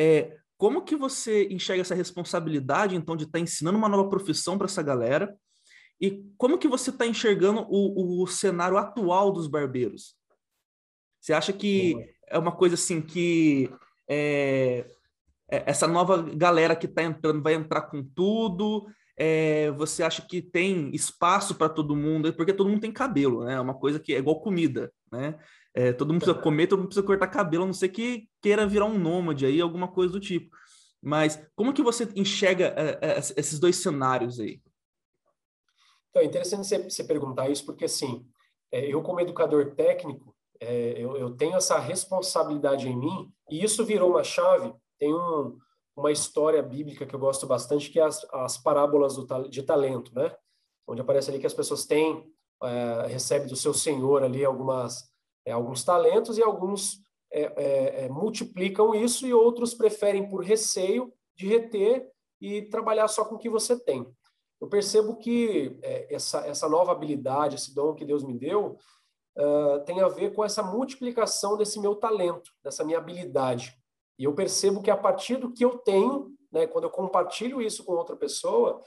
É, 0.00 0.36
como 0.58 0.82
que 0.82 0.96
você 0.96 1.46
enxerga 1.50 1.82
essa 1.82 1.94
responsabilidade, 1.94 2.96
então, 2.96 3.16
de 3.16 3.24
estar 3.24 3.38
tá 3.38 3.42
ensinando 3.42 3.78
uma 3.78 3.88
nova 3.88 4.08
profissão 4.08 4.58
para 4.58 4.66
essa 4.66 4.82
galera? 4.82 5.34
E 6.00 6.22
como 6.36 6.58
que 6.58 6.66
você 6.66 6.90
está 6.90 7.06
enxergando 7.06 7.64
o, 7.70 8.22
o 8.22 8.26
cenário 8.26 8.76
atual 8.76 9.32
dos 9.32 9.46
barbeiros? 9.46 10.16
Você 11.20 11.32
acha 11.32 11.52
que 11.52 11.94
é 12.26 12.36
uma 12.38 12.52
coisa 12.52 12.74
assim 12.74 13.00
que 13.00 13.70
é, 14.08 14.84
é, 15.48 15.62
essa 15.66 15.86
nova 15.86 16.22
galera 16.22 16.74
que 16.74 16.86
está 16.86 17.04
entrando 17.04 17.42
vai 17.42 17.54
entrar 17.54 17.82
com 17.82 18.02
tudo? 18.02 18.86
É, 19.16 19.70
você 19.72 20.02
acha 20.02 20.22
que 20.22 20.42
tem 20.42 20.94
espaço 20.94 21.54
para 21.54 21.68
todo 21.68 21.96
mundo? 21.96 22.32
Porque 22.34 22.52
todo 22.52 22.68
mundo 22.68 22.80
tem 22.80 22.92
cabelo, 22.92 23.44
né? 23.44 23.54
É 23.54 23.60
uma 23.60 23.74
coisa 23.74 23.98
que 23.98 24.14
é 24.14 24.18
igual 24.18 24.40
comida, 24.40 24.92
né? 25.10 25.38
É, 25.78 25.92
todo 25.92 26.12
mundo 26.12 26.22
precisa 26.22 26.42
comer, 26.42 26.66
todo 26.66 26.80
mundo 26.80 26.88
precisa 26.88 27.06
cortar 27.06 27.28
cabelo, 27.28 27.62
a 27.62 27.66
não 27.66 27.72
ser 27.72 27.90
que 27.90 28.28
queira 28.42 28.66
virar 28.66 28.86
um 28.86 28.98
nômade 28.98 29.46
aí, 29.46 29.60
alguma 29.60 29.86
coisa 29.86 30.12
do 30.12 30.18
tipo. 30.18 30.50
Mas 31.00 31.40
como 31.54 31.72
que 31.72 31.84
você 31.84 32.08
enxerga 32.16 32.74
é, 32.76 32.98
é, 33.00 33.18
esses 33.18 33.60
dois 33.60 33.76
cenários 33.76 34.40
aí? 34.40 34.60
Então, 36.10 36.20
é 36.20 36.24
interessante 36.24 36.66
você, 36.66 36.82
você 36.82 37.04
perguntar 37.04 37.48
isso, 37.48 37.64
porque 37.64 37.84
assim, 37.84 38.26
é, 38.72 38.92
eu 38.92 39.00
como 39.02 39.20
educador 39.20 39.72
técnico, 39.76 40.34
é, 40.58 40.94
eu, 40.96 41.16
eu, 41.16 41.36
tenho 41.36 41.54
essa 41.54 41.78
responsabilidade 41.78 42.88
em 42.88 42.98
mim, 42.98 43.32
e 43.48 43.62
isso 43.62 43.84
virou 43.84 44.10
uma 44.10 44.24
chave. 44.24 44.74
Tem 44.98 45.14
um, 45.14 45.56
uma 45.94 46.10
história 46.10 46.60
bíblica 46.60 47.06
que 47.06 47.14
eu 47.14 47.20
gosto 47.20 47.46
bastante, 47.46 47.88
que 47.88 48.00
é 48.00 48.02
as, 48.02 48.26
as 48.32 48.58
parábolas 48.58 49.14
do, 49.14 49.48
de 49.48 49.62
talento, 49.62 50.12
né? 50.12 50.34
Onde 50.88 51.02
aparece 51.02 51.30
ali 51.30 51.38
que 51.38 51.46
as 51.46 51.54
pessoas 51.54 51.86
têm, 51.86 52.28
é, 52.64 53.06
recebem 53.06 53.46
do 53.46 53.54
seu 53.54 53.72
senhor 53.72 54.24
ali 54.24 54.44
algumas 54.44 55.16
é, 55.48 55.52
alguns 55.52 55.82
talentos 55.82 56.36
e 56.36 56.42
alguns 56.42 57.00
é, 57.32 57.40
é, 57.40 58.04
é, 58.04 58.08
multiplicam 58.08 58.94
isso 58.94 59.26
e 59.26 59.32
outros 59.32 59.72
preferem 59.72 60.28
por 60.28 60.44
receio 60.44 61.12
de 61.34 61.46
reter 61.46 62.06
e 62.40 62.62
trabalhar 62.62 63.08
só 63.08 63.24
com 63.24 63.36
o 63.36 63.38
que 63.38 63.48
você 63.48 63.78
tem. 63.78 64.06
Eu 64.60 64.68
percebo 64.68 65.16
que 65.16 65.78
é, 65.82 66.14
essa, 66.14 66.46
essa 66.46 66.68
nova 66.68 66.92
habilidade, 66.92 67.56
esse 67.56 67.74
dom 67.74 67.94
que 67.94 68.04
Deus 68.04 68.24
me 68.24 68.34
deu, 68.34 68.76
uh, 69.38 69.84
tem 69.84 70.00
a 70.00 70.08
ver 70.08 70.34
com 70.34 70.44
essa 70.44 70.62
multiplicação 70.62 71.56
desse 71.56 71.80
meu 71.80 71.94
talento, 71.94 72.50
dessa 72.62 72.84
minha 72.84 72.98
habilidade. 72.98 73.74
E 74.18 74.24
eu 74.24 74.34
percebo 74.34 74.82
que 74.82 74.90
a 74.90 74.96
partir 74.96 75.36
do 75.36 75.52
que 75.52 75.64
eu 75.64 75.78
tenho, 75.78 76.34
né, 76.50 76.66
quando 76.66 76.84
eu 76.84 76.90
compartilho 76.90 77.62
isso 77.62 77.84
com 77.84 77.92
outra 77.92 78.16
pessoa, 78.16 78.82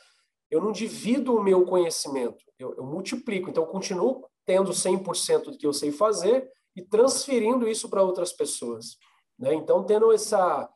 eu 0.50 0.62
não 0.62 0.72
divido 0.74 1.34
o 1.34 1.44
meu 1.44 1.66
conhecimento, 1.66 2.44
eu, 2.60 2.76
eu 2.76 2.84
multiplico. 2.84 3.50
Então, 3.50 3.64
eu 3.64 3.70
continuo 3.70 4.26
tendo 4.46 4.72
100% 4.72 5.44
do 5.46 5.58
que 5.58 5.66
eu 5.66 5.74
sei 5.74 5.92
fazer 5.92 6.50
e 6.76 6.82
transferindo 6.82 7.68
isso 7.68 7.90
para 7.90 8.04
outras 8.04 8.32
pessoas. 8.32 8.98
Né? 9.38 9.54
Então, 9.54 9.84
tendo 9.84 10.12
essa, 10.12 10.70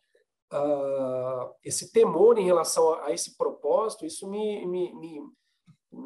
uh, 0.54 1.56
esse 1.64 1.92
temor 1.92 2.38
em 2.38 2.46
relação 2.46 2.94
a, 2.94 3.06
a 3.06 3.12
esse 3.14 3.38
propósito, 3.38 4.06
isso 4.06 4.30
me, 4.30 4.66
me, 4.66 4.94
me, 4.94 5.22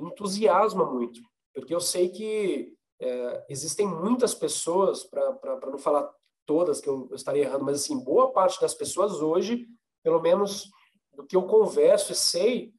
entusiasma 0.08 0.86
muito, 0.86 1.20
porque 1.54 1.74
eu 1.74 1.82
sei 1.82 2.10
que 2.10 2.74
é, 3.02 3.46
existem 3.50 3.88
muitas 3.88 4.36
pessoas, 4.36 5.04
para 5.04 5.60
não 5.68 5.80
falar 5.80 6.14
todas 6.46 6.80
que 6.80 6.88
eu, 6.88 7.08
eu 7.10 7.16
estaria 7.16 7.44
errando, 7.44 7.66
mas 7.66 7.82
assim, 7.82 8.04
boa 8.04 8.32
parte 8.32 8.60
das 8.62 8.74
pessoas 8.74 9.22
hoje, 9.22 9.68
pelo 10.04 10.22
menos 10.22 10.70
do 11.16 11.26
que 11.26 11.36
eu 11.36 11.44
converso 11.44 12.12
e 12.12 12.16
sei, 12.16 12.74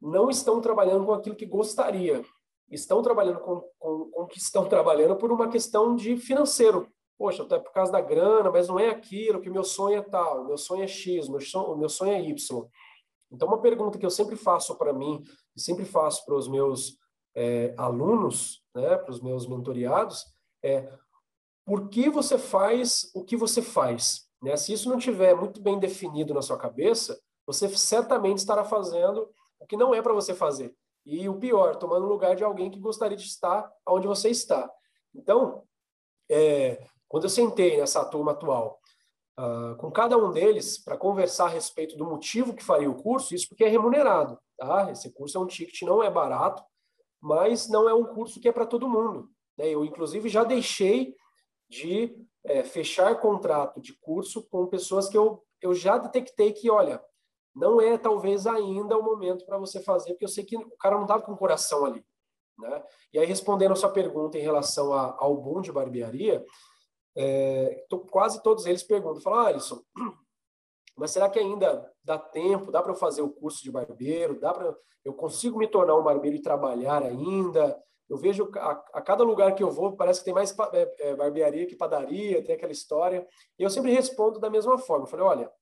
não 0.00 0.28
estão 0.28 0.60
trabalhando 0.60 1.06
com 1.06 1.12
aquilo 1.12 1.36
que 1.36 1.46
gostaria 1.46 2.22
estão 2.70 3.02
trabalhando 3.02 3.40
com, 3.40 3.62
com, 3.78 4.10
com 4.10 4.26
que 4.26 4.38
estão 4.38 4.66
trabalhando 4.68 5.16
por 5.16 5.32
uma 5.32 5.48
questão 5.48 5.94
de 5.94 6.16
financeiro. 6.16 6.88
Poxa, 7.18 7.46
é 7.50 7.58
por 7.58 7.72
causa 7.72 7.92
da 7.92 8.00
grana, 8.00 8.50
mas 8.50 8.68
não 8.68 8.78
é 8.78 8.88
aquilo 8.88 9.40
que 9.40 9.50
o 9.50 9.52
meu 9.52 9.64
sonho 9.64 9.98
é 9.98 10.02
tal, 10.02 10.46
meu 10.46 10.56
sonho 10.56 10.82
é 10.82 10.86
X, 10.86 11.28
meu 11.28 11.40
sonho, 11.40 11.76
meu 11.76 11.88
sonho 11.88 12.12
é 12.12 12.20
Y. 12.22 12.66
Então, 13.30 13.46
uma 13.46 13.60
pergunta 13.60 13.98
que 13.98 14.06
eu 14.06 14.10
sempre 14.10 14.36
faço 14.36 14.76
para 14.76 14.92
mim, 14.92 15.22
e 15.54 15.60
sempre 15.60 15.84
faço 15.84 16.24
para 16.24 16.34
os 16.34 16.48
meus 16.48 16.96
é, 17.34 17.74
alunos, 17.76 18.64
né, 18.74 18.96
para 18.96 19.10
os 19.10 19.20
meus 19.20 19.46
mentoriados, 19.46 20.24
é 20.62 20.90
por 21.64 21.88
que 21.88 22.08
você 22.08 22.38
faz 22.38 23.10
o 23.14 23.22
que 23.22 23.36
você 23.36 23.62
faz? 23.62 24.28
Né? 24.42 24.56
Se 24.56 24.72
isso 24.72 24.88
não 24.88 24.98
tiver 24.98 25.34
muito 25.34 25.60
bem 25.60 25.78
definido 25.78 26.34
na 26.34 26.42
sua 26.42 26.58
cabeça, 26.58 27.20
você 27.46 27.68
certamente 27.68 28.38
estará 28.38 28.64
fazendo 28.64 29.28
o 29.58 29.66
que 29.66 29.76
não 29.76 29.94
é 29.94 30.00
para 30.00 30.12
você 30.14 30.34
fazer. 30.34 30.74
E 31.10 31.28
o 31.28 31.34
pior, 31.34 31.74
tomando 31.74 32.06
lugar 32.06 32.36
de 32.36 32.44
alguém 32.44 32.70
que 32.70 32.78
gostaria 32.78 33.16
de 33.16 33.24
estar 33.24 33.68
onde 33.84 34.06
você 34.06 34.30
está. 34.30 34.70
Então, 35.12 35.64
é, 36.30 36.86
Quando 37.08 37.24
eu 37.24 37.28
sentei 37.28 37.76
nessa 37.76 38.04
turma 38.04 38.30
atual 38.30 38.80
uh, 39.36 39.74
com 39.78 39.90
cada 39.90 40.16
um 40.16 40.30
deles 40.30 40.78
para 40.78 40.96
conversar 40.96 41.46
a 41.46 41.48
respeito 41.48 41.96
do 41.96 42.06
motivo 42.06 42.54
que 42.54 42.62
faria 42.62 42.88
o 42.88 43.02
curso, 43.02 43.34
isso 43.34 43.48
porque 43.48 43.64
é 43.64 43.68
remunerado, 43.68 44.38
tá? 44.56 44.88
Esse 44.92 45.12
curso 45.12 45.36
é 45.36 45.40
um 45.40 45.46
ticket, 45.48 45.82
não 45.82 46.00
é 46.00 46.08
barato, 46.08 46.62
mas 47.20 47.68
não 47.68 47.88
é 47.88 47.92
um 47.92 48.04
curso 48.04 48.40
que 48.40 48.48
é 48.48 48.52
para 48.52 48.64
todo 48.64 48.88
mundo. 48.88 49.28
Né? 49.58 49.68
Eu, 49.68 49.84
inclusive, 49.84 50.28
já 50.28 50.44
deixei 50.44 51.16
de 51.68 52.16
é, 52.44 52.62
fechar 52.62 53.20
contrato 53.20 53.80
de 53.80 53.98
curso 53.98 54.46
com 54.48 54.68
pessoas 54.68 55.08
que 55.08 55.18
eu, 55.18 55.42
eu 55.60 55.74
já 55.74 55.98
detectei 55.98 56.52
que, 56.52 56.70
olha, 56.70 57.02
não 57.60 57.80
é 57.80 57.98
talvez 57.98 58.46
ainda 58.46 58.96
o 58.96 59.02
momento 59.02 59.44
para 59.44 59.58
você 59.58 59.80
fazer, 59.80 60.12
porque 60.12 60.24
eu 60.24 60.28
sei 60.28 60.44
que 60.44 60.56
o 60.56 60.76
cara 60.78 60.96
não 60.96 61.02
estava 61.02 61.22
com 61.22 61.32
o 61.32 61.36
coração 61.36 61.84
ali. 61.84 62.04
Né? 62.58 62.82
E 63.12 63.18
aí, 63.18 63.26
respondendo 63.26 63.72
a 63.72 63.76
sua 63.76 63.90
pergunta 63.90 64.38
em 64.38 64.42
relação 64.42 64.92
a, 64.92 65.14
ao 65.18 65.36
boom 65.36 65.60
de 65.60 65.70
barbearia, 65.70 66.44
é, 67.16 67.84
tô, 67.88 68.00
quase 68.00 68.42
todos 68.42 68.66
eles 68.66 68.82
perguntam, 68.82 69.20
falam, 69.20 69.40
ah, 69.40 69.48
Alisson, 69.48 69.82
mas 70.96 71.10
será 71.10 71.28
que 71.28 71.38
ainda 71.38 71.92
dá 72.02 72.18
tempo, 72.18 72.72
dá 72.72 72.82
para 72.82 72.92
eu 72.92 72.96
fazer 72.96 73.22
o 73.22 73.30
curso 73.30 73.62
de 73.62 73.70
barbeiro, 73.70 74.40
dá 74.40 74.52
para 74.52 74.74
eu 75.04 75.14
consigo 75.14 75.58
me 75.58 75.66
tornar 75.66 75.96
um 75.96 76.02
barbeiro 76.02 76.36
e 76.36 76.42
trabalhar 76.42 77.02
ainda? 77.02 77.82
Eu 78.08 78.18
vejo 78.18 78.50
a, 78.56 78.70
a 78.92 79.00
cada 79.00 79.24
lugar 79.24 79.54
que 79.54 79.62
eu 79.62 79.70
vou 79.70 79.96
parece 79.96 80.20
que 80.20 80.26
tem 80.26 80.34
mais 80.34 80.54
é, 80.72 80.94
é, 80.98 81.16
barbearia 81.16 81.66
que 81.66 81.76
padaria, 81.76 82.44
tem 82.44 82.54
aquela 82.54 82.72
história. 82.72 83.26
E 83.58 83.62
eu 83.62 83.70
sempre 83.70 83.92
respondo 83.92 84.38
da 84.38 84.50
mesma 84.50 84.76
forma. 84.76 85.04
Eu 85.04 85.08
falei, 85.08 85.24
olha, 85.24 85.52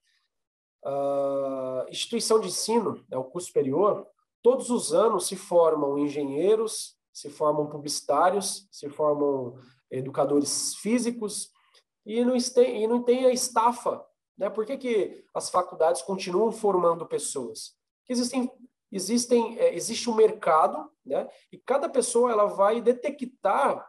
a 0.85 1.87
instituição 1.89 2.41
de 2.41 2.49
ensino, 2.49 3.05
né, 3.09 3.17
o 3.17 3.25
curso 3.25 3.49
superior, 3.49 4.07
todos 4.43 4.71
os 4.71 4.93
anos 4.93 5.27
se 5.27 5.37
formam 5.37 5.99
engenheiros, 5.99 6.97
se 7.13 7.29
formam 7.29 7.67
publicitários, 7.67 8.69
se 8.71 8.89
formam 8.89 9.59
educadores 9.91 10.77
físicos 10.77 11.51
e 12.07 12.25
não 12.25 12.37
tem, 12.39 12.85
e 12.85 12.87
não 12.87 13.03
tem 13.03 13.27
a 13.27 13.33
estafa. 13.33 14.05
Né? 14.37 14.49
Por 14.49 14.65
que, 14.65 14.77
que 14.77 15.25
as 15.35 15.51
faculdades 15.51 16.03
continuam 16.03 16.53
formando 16.53 17.07
pessoas? 17.07 17.75
Porque 17.99 18.13
existem, 18.13 18.51
existem, 18.93 19.59
é, 19.59 19.75
existe 19.75 20.09
um 20.09 20.15
mercado 20.15 20.91
né? 21.05 21.29
e 21.51 21.59
cada 21.59 21.89
pessoa 21.89 22.31
ela 22.31 22.47
vai 22.47 22.81
detectar 22.81 23.85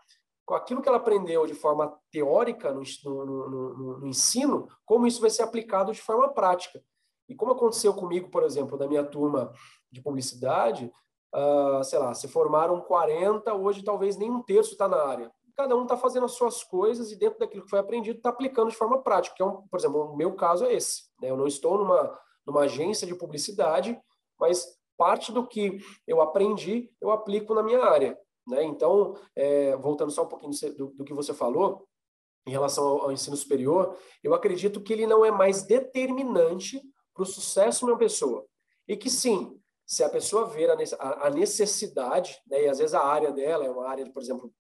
com 0.50 0.56
aquilo 0.56 0.82
que 0.82 0.90
ela 0.90 0.98
aprendeu 0.98 1.46
de 1.46 1.54
forma 1.54 1.96
teórica 2.12 2.74
no, 2.74 2.82
no, 3.06 3.50
no, 3.50 4.00
no, 4.00 4.08
ensino, 4.08 4.68
como 4.84 5.06
isso 5.06 5.22
vai 5.22 5.30
ser 5.30 5.44
aplicado 5.44 5.92
de 5.92 6.02
forma 6.02 6.28
prática. 6.34 6.84
E 7.28 7.36
como 7.36 7.52
aconteceu 7.52 7.94
comigo, 7.94 8.32
por 8.32 8.42
exemplo, 8.42 8.76
da 8.76 8.88
minha 8.88 9.04
turma 9.04 9.54
de 9.92 10.02
publicidade, 10.02 10.92
uh, 11.36 11.84
sei 11.84 12.00
lá, 12.00 12.16
se 12.16 12.28
formaram 12.28 12.82
40, 12.82 13.54
hoje 13.54 13.84
talvez 13.84 14.18
nem 14.18 14.32
um 14.32 14.42
terço 14.42 14.72
está 14.72 14.88
na 14.88 14.98
área. 14.98 15.32
Cada 15.56 15.78
um 15.78 15.84
está 15.84 15.96
fazendo 15.96 16.26
as 16.26 16.32
suas 16.32 16.64
coisas 16.64 17.12
e 17.12 17.16
dentro 17.16 17.38
daquilo 17.38 17.66
que 17.66 17.70
foi 17.70 17.78
aprendido 17.78 18.18
está 18.18 18.30
aplicando 18.30 18.72
de 18.72 18.76
forma 18.76 19.04
prática. 19.04 19.36
Que 19.36 19.44
é 19.44 19.46
um, 19.46 19.68
por 19.68 19.80
exemplo, 19.80 20.02
o 20.02 20.18
meu 20.18 20.34
caso 20.34 20.66
é 20.66 20.74
esse. 20.74 21.04
Né? 21.22 21.30
Eu 21.30 21.38
não 21.38 21.46
estou 21.46 21.78
numa, 21.78 22.20
numa 22.44 22.62
agência 22.62 23.06
de 23.06 23.14
publicidade, 23.14 23.96
mas 24.40 24.66
parte 24.98 25.32
do 25.32 25.46
que 25.46 25.78
eu 26.08 26.22
aprendi 26.22 26.90
eu 27.00 27.12
aplico 27.12 27.54
na 27.54 27.62
minha 27.62 27.84
área. 27.84 28.18
Né? 28.50 28.64
Então, 28.64 29.16
é, 29.36 29.76
voltando 29.78 30.12
só 30.12 30.24
um 30.24 30.28
pouquinho 30.28 30.52
do, 30.76 30.88
do, 30.88 31.06
que 31.06 31.14
você 31.14 31.34
falou, 31.34 31.88
em 32.48 32.52
relação 32.52 32.86
ao, 32.86 33.02
ao, 33.04 33.12
ensino 33.12 33.38
superior, 33.38 33.96
eu 34.24 34.34
acredito 34.34 34.82
que 34.82 34.92
ele 34.92 35.06
não 35.06 35.24
é 35.24 35.30
mais 35.30 35.64
determinante 35.64 36.82
para 37.14 37.24
o 37.24 37.26
sucesso 37.26 37.86
de 37.86 37.92
uma 37.92 37.98
pessoa. 37.98 38.46
E 38.88 38.98
que 38.98 39.10
sim, 39.10 39.60
se 39.86 40.04
a 40.04 40.10
pessoa 40.10 40.46
ver 40.46 40.72
a, 40.72 41.28
a 41.28 41.30
necessidade, 41.30 42.42
né, 42.48 42.64
e 42.64 42.68
às 42.68 42.80
vezes 42.80 42.96
a 42.96 43.06
área 43.06 43.32
dela 43.32 43.66
é 43.66 43.70
uma 43.70 43.88
área, 43.88 44.10
por 44.12 44.22
exemplo, 44.22 44.52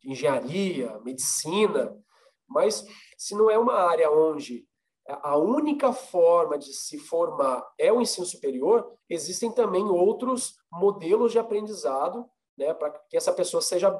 de 0.00 0.10
engenharia, 0.10 0.98
medicina, 1.00 1.94
mas 2.48 2.84
se 3.18 3.34
não 3.34 3.50
é 3.50 3.58
uma 3.58 3.74
área 3.74 4.10
onde 4.10 4.66
a 5.08 5.36
única 5.36 5.92
forma 5.92 6.58
de 6.58 6.72
se 6.72 6.98
formar 6.98 7.64
é 7.78 7.92
o 7.92 8.00
ensino 8.00 8.26
superior, 8.26 8.92
existem 9.08 9.52
também 9.52 9.84
outros 9.84 10.56
modelos 10.72 11.32
de 11.32 11.38
aprendizado 11.38 12.28
né, 12.56 12.72
para 12.74 12.90
que 12.90 13.16
essa 13.16 13.32
pessoa 13.32 13.60
seja 13.60 13.98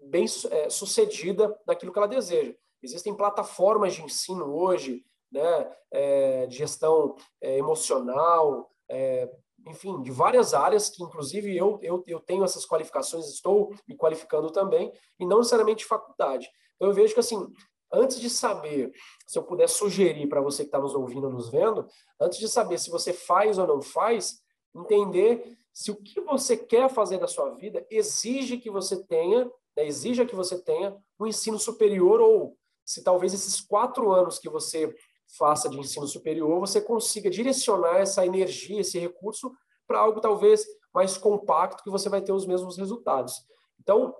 bem 0.00 0.24
é, 0.50 0.70
sucedida 0.70 1.56
naquilo 1.66 1.92
que 1.92 1.98
ela 1.98 2.08
deseja. 2.08 2.54
Existem 2.82 3.14
plataformas 3.14 3.94
de 3.94 4.02
ensino 4.02 4.52
hoje, 4.52 5.04
né, 5.30 5.76
é, 5.90 6.46
de 6.46 6.56
gestão 6.56 7.16
é, 7.40 7.58
emocional, 7.58 8.70
é, 8.88 9.30
enfim, 9.66 10.02
de 10.02 10.10
várias 10.10 10.54
áreas 10.54 10.88
que, 10.88 11.02
inclusive, 11.02 11.56
eu, 11.56 11.78
eu, 11.82 12.02
eu 12.06 12.20
tenho 12.20 12.44
essas 12.44 12.66
qualificações, 12.66 13.28
estou 13.28 13.72
me 13.86 13.96
qualificando 13.96 14.50
também, 14.50 14.92
e 15.18 15.24
não 15.24 15.38
necessariamente 15.38 15.80
de 15.80 15.86
faculdade. 15.86 16.50
Então, 16.76 16.88
eu 16.88 16.94
vejo 16.94 17.14
que, 17.14 17.20
assim, 17.20 17.46
antes 17.92 18.20
de 18.20 18.28
saber, 18.28 18.92
se 19.26 19.38
eu 19.38 19.44
puder 19.44 19.68
sugerir 19.68 20.28
para 20.28 20.40
você 20.40 20.64
que 20.64 20.68
está 20.68 20.80
nos 20.80 20.94
ouvindo, 20.94 21.30
nos 21.30 21.48
vendo, 21.48 21.86
antes 22.20 22.38
de 22.38 22.48
saber 22.48 22.78
se 22.78 22.90
você 22.90 23.12
faz 23.12 23.58
ou 23.58 23.66
não 23.66 23.80
faz, 23.80 24.40
entender 24.74 25.56
se 25.72 25.90
o 25.90 25.96
que 25.96 26.20
você 26.20 26.56
quer 26.56 26.88
fazer 26.90 27.18
da 27.18 27.26
sua 27.26 27.50
vida 27.50 27.86
exige 27.90 28.58
que 28.58 28.70
você 28.70 29.02
tenha, 29.04 29.44
né, 29.76 29.86
exija 29.86 30.26
que 30.26 30.36
você 30.36 30.60
tenha 30.60 30.96
um 31.18 31.26
ensino 31.26 31.58
superior 31.58 32.20
ou 32.20 32.56
se 32.84 33.02
talvez 33.02 33.32
esses 33.32 33.60
quatro 33.60 34.12
anos 34.12 34.38
que 34.38 34.50
você 34.50 34.94
faça 35.38 35.68
de 35.68 35.78
ensino 35.78 36.06
superior 36.06 36.60
você 36.60 36.80
consiga 36.80 37.30
direcionar 37.30 37.98
essa 37.98 38.26
energia, 38.26 38.80
esse 38.80 38.98
recurso 38.98 39.52
para 39.86 39.98
algo 39.98 40.20
talvez 40.20 40.66
mais 40.92 41.16
compacto 41.16 41.82
que 41.82 41.90
você 41.90 42.08
vai 42.08 42.20
ter 42.20 42.32
os 42.32 42.46
mesmos 42.46 42.76
resultados. 42.76 43.34
Então, 43.80 44.14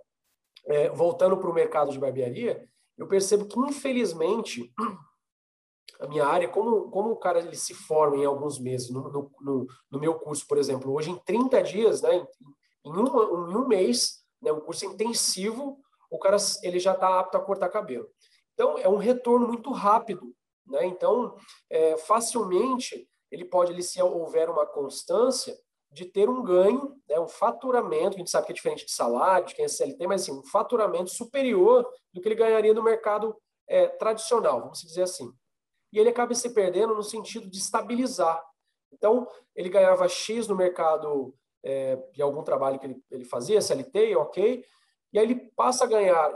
é, 0.66 0.88
voltando 0.90 1.36
para 1.36 1.50
o 1.50 1.54
mercado 1.54 1.92
de 1.92 1.98
barbearia, 1.98 2.66
eu 2.96 3.06
percebo 3.06 3.46
que 3.46 3.58
infelizmente 3.58 4.72
a 6.02 6.08
minha 6.08 6.26
área, 6.26 6.48
como, 6.48 6.90
como 6.90 7.12
o 7.12 7.16
cara 7.16 7.38
ele 7.38 7.54
se 7.54 7.72
forma 7.72 8.16
em 8.16 8.24
alguns 8.24 8.58
meses, 8.58 8.90
no, 8.90 9.30
no, 9.40 9.66
no 9.88 10.00
meu 10.00 10.14
curso, 10.18 10.44
por 10.48 10.58
exemplo, 10.58 10.92
hoje 10.92 11.10
em 11.10 11.16
30 11.16 11.62
dias, 11.62 12.02
né, 12.02 12.16
em, 12.16 12.90
em, 12.90 12.92
um, 12.92 13.50
em 13.50 13.56
um 13.56 13.68
mês, 13.68 14.24
né, 14.42 14.50
um 14.50 14.60
curso 14.60 14.84
intensivo, 14.84 15.78
o 16.10 16.18
cara 16.18 16.36
ele 16.64 16.80
já 16.80 16.92
está 16.92 17.20
apto 17.20 17.36
a 17.36 17.40
cortar 17.40 17.68
cabelo. 17.68 18.08
Então, 18.52 18.76
é 18.78 18.88
um 18.88 18.96
retorno 18.96 19.46
muito 19.46 19.70
rápido. 19.70 20.34
Né? 20.66 20.86
Então, 20.86 21.36
é, 21.70 21.96
facilmente, 21.96 23.08
ele 23.30 23.44
pode, 23.44 23.72
ele, 23.72 23.82
se 23.82 24.02
houver 24.02 24.50
uma 24.50 24.66
constância, 24.66 25.56
de 25.88 26.06
ter 26.06 26.28
um 26.28 26.42
ganho, 26.42 26.96
né, 27.06 27.20
um 27.20 27.28
faturamento, 27.28 28.16
a 28.16 28.18
gente 28.18 28.30
sabe 28.30 28.46
que 28.46 28.52
é 28.52 28.54
diferente 28.54 28.86
de 28.86 28.92
salário, 28.92 29.46
de 29.46 29.54
quem 29.54 29.66
é 29.66 29.68
CLT, 29.68 30.06
mas 30.06 30.22
assim, 30.22 30.32
um 30.32 30.42
faturamento 30.42 31.10
superior 31.10 31.86
do 32.12 32.20
que 32.20 32.26
ele 32.28 32.34
ganharia 32.34 32.72
no 32.72 32.82
mercado 32.82 33.36
é, 33.68 33.88
tradicional, 33.88 34.62
vamos 34.62 34.80
dizer 34.80 35.02
assim 35.02 35.30
e 35.92 35.98
ele 35.98 36.08
acaba 36.08 36.34
se 36.34 36.50
perdendo 36.50 36.94
no 36.94 37.02
sentido 37.02 37.48
de 37.48 37.58
estabilizar. 37.58 38.42
Então, 38.92 39.28
ele 39.54 39.68
ganhava 39.68 40.08
X 40.08 40.48
no 40.48 40.56
mercado 40.56 41.34
é, 41.62 41.96
de 42.12 42.22
algum 42.22 42.42
trabalho 42.42 42.78
que 42.78 42.86
ele, 42.86 43.02
ele 43.10 43.24
fazia, 43.24 43.58
SLT, 43.58 44.16
ok, 44.16 44.64
e 45.12 45.18
aí 45.18 45.24
ele 45.24 45.52
passa 45.54 45.84
a 45.84 45.88
ganhar 45.88 46.30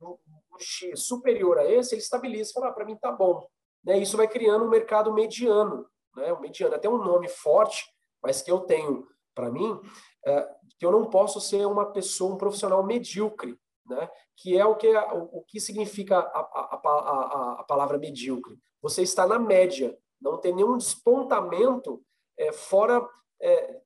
um, 0.00 0.18
um 0.52 0.58
X 0.58 1.02
superior 1.02 1.58
a 1.58 1.64
esse, 1.64 1.94
ele 1.94 2.02
estabiliza, 2.02 2.52
fala, 2.52 2.68
ah, 2.68 2.72
para 2.72 2.84
mim 2.84 2.96
tá 2.96 3.10
bom. 3.10 3.48
Né? 3.82 3.98
Isso 3.98 4.16
vai 4.16 4.28
criando 4.28 4.64
um 4.64 4.70
mercado 4.70 5.12
mediano, 5.12 5.86
né? 6.14 6.32
um 6.32 6.40
mediano, 6.40 6.74
até 6.74 6.88
um 6.88 6.98
nome 6.98 7.28
forte, 7.28 7.86
mas 8.22 8.42
que 8.42 8.50
eu 8.50 8.60
tenho 8.60 9.06
para 9.34 9.50
mim, 9.50 9.80
é, 10.26 10.48
que 10.78 10.84
eu 10.84 10.90
não 10.90 11.08
posso 11.08 11.40
ser 11.40 11.66
uma 11.66 11.86
pessoa, 11.92 12.34
um 12.34 12.38
profissional 12.38 12.82
medíocre 12.84 13.58
né? 13.88 14.08
que 14.36 14.56
é 14.56 14.64
o 14.64 14.76
que, 14.76 14.88
o, 14.88 15.38
o 15.38 15.44
que 15.44 15.60
significa 15.60 16.18
a, 16.18 16.20
a, 16.20 16.80
a, 16.84 17.56
a, 17.60 17.64
palavra 17.64 17.98
medíocre. 17.98 18.58
Você 18.82 19.02
está 19.02 19.26
na 19.26 19.38
média, 19.38 19.96
não 20.20 20.38
tem 20.38 20.54
nenhum 20.54 20.76
despontamento 20.76 22.02
é, 22.38 22.52
fora 22.52 23.06
é, 23.40 23.80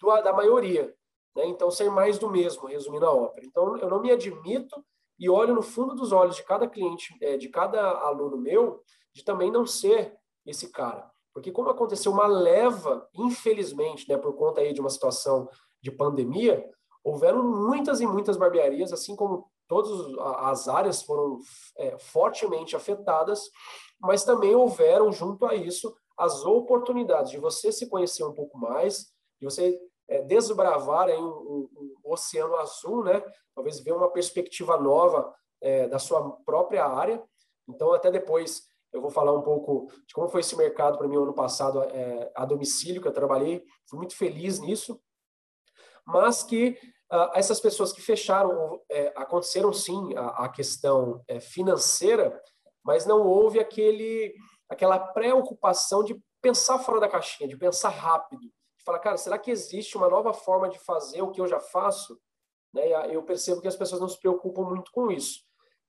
do, 0.00 0.20
da 0.22 0.32
maioria. 0.32 0.94
Né? 1.36 1.46
Então, 1.46 1.70
ser 1.70 1.90
mais 1.90 2.18
do 2.18 2.30
mesmo, 2.30 2.66
resumindo 2.66 3.06
a 3.06 3.12
ópera. 3.12 3.46
Então, 3.46 3.76
eu 3.78 3.88
não 3.88 4.00
me 4.00 4.10
admito 4.10 4.84
e 5.18 5.28
olho 5.28 5.54
no 5.54 5.62
fundo 5.62 5.94
dos 5.94 6.12
olhos 6.12 6.36
de 6.36 6.44
cada 6.44 6.68
cliente, 6.68 7.16
é, 7.20 7.36
de 7.36 7.48
cada 7.48 7.80
aluno 8.00 8.36
meu, 8.36 8.82
de 9.14 9.24
também 9.24 9.50
não 9.50 9.66
ser 9.66 10.16
esse 10.44 10.70
cara. 10.70 11.10
Porque 11.32 11.50
como 11.50 11.70
aconteceu 11.70 12.12
uma 12.12 12.26
leva, 12.26 13.08
infelizmente, 13.14 14.08
né, 14.08 14.18
por 14.18 14.34
conta 14.34 14.60
aí 14.60 14.72
de 14.72 14.80
uma 14.80 14.90
situação 14.90 15.48
de 15.80 15.90
pandemia, 15.90 16.64
houveram 17.04 17.42
muitas 17.42 18.00
e 18.00 18.06
muitas 18.06 18.36
barbearias, 18.36 18.92
assim 18.92 19.16
como 19.16 19.50
todas 19.68 19.90
as 20.38 20.68
áreas 20.68 21.02
foram 21.02 21.38
é, 21.78 21.98
fortemente 21.98 22.76
afetadas, 22.76 23.50
mas 24.00 24.24
também 24.24 24.54
houveram, 24.54 25.10
junto 25.12 25.46
a 25.46 25.54
isso, 25.54 25.94
as 26.16 26.44
oportunidades 26.44 27.30
de 27.30 27.38
você 27.38 27.72
se 27.72 27.88
conhecer 27.88 28.24
um 28.24 28.34
pouco 28.34 28.58
mais, 28.58 29.12
de 29.40 29.44
você 29.44 29.80
é, 30.08 30.22
desbravar 30.22 31.08
aí 31.08 31.16
um, 31.16 31.24
um, 31.24 31.68
um, 31.76 32.12
oceano 32.12 32.56
azul, 32.56 33.02
né? 33.02 33.22
Talvez 33.54 33.80
ver 33.80 33.92
uma 33.92 34.10
perspectiva 34.10 34.76
nova 34.76 35.34
é, 35.60 35.88
da 35.88 35.98
sua 35.98 36.32
própria 36.44 36.84
área. 36.84 37.22
Então, 37.68 37.92
até 37.92 38.10
depois 38.10 38.64
eu 38.92 39.00
vou 39.00 39.10
falar 39.10 39.32
um 39.32 39.42
pouco 39.42 39.90
de 40.06 40.12
como 40.12 40.28
foi 40.28 40.40
esse 40.40 40.56
mercado 40.56 40.98
para 40.98 41.08
mim 41.08 41.16
ano 41.16 41.32
passado 41.32 41.82
é, 41.82 42.30
a 42.34 42.44
domicílio 42.44 43.00
que 43.00 43.08
eu 43.08 43.12
trabalhei. 43.12 43.64
Fui 43.88 43.98
muito 43.98 44.16
feliz 44.16 44.58
nisso, 44.58 45.00
mas 46.06 46.42
que 46.42 46.76
uh, 47.12 47.30
essas 47.34 47.60
pessoas 47.60 47.92
que 47.92 48.00
fecharam, 48.00 48.80
é, 48.90 49.12
aconteceram 49.14 49.72
sim 49.72 50.16
a, 50.16 50.44
a 50.44 50.48
questão 50.48 51.22
é, 51.28 51.38
financeira, 51.38 52.40
mas 52.82 53.06
não 53.06 53.26
houve 53.26 53.60
aquele, 53.60 54.34
aquela 54.68 54.98
preocupação 54.98 56.02
de 56.02 56.20
pensar 56.40 56.78
fora 56.78 57.00
da 57.00 57.08
caixinha, 57.08 57.48
de 57.48 57.56
pensar 57.56 57.90
rápido, 57.90 58.40
de 58.40 58.84
falar, 58.84 58.98
cara, 58.98 59.16
será 59.16 59.38
que 59.38 59.50
existe 59.50 59.96
uma 59.96 60.08
nova 60.08 60.32
forma 60.32 60.68
de 60.68 60.78
fazer 60.78 61.22
o 61.22 61.30
que 61.30 61.40
eu 61.40 61.46
já 61.46 61.60
faço? 61.60 62.18
Né? 62.74 63.14
Eu 63.14 63.22
percebo 63.22 63.60
que 63.60 63.68
as 63.68 63.76
pessoas 63.76 64.00
não 64.00 64.08
se 64.08 64.18
preocupam 64.18 64.62
muito 64.62 64.90
com 64.90 65.10
isso. 65.10 65.40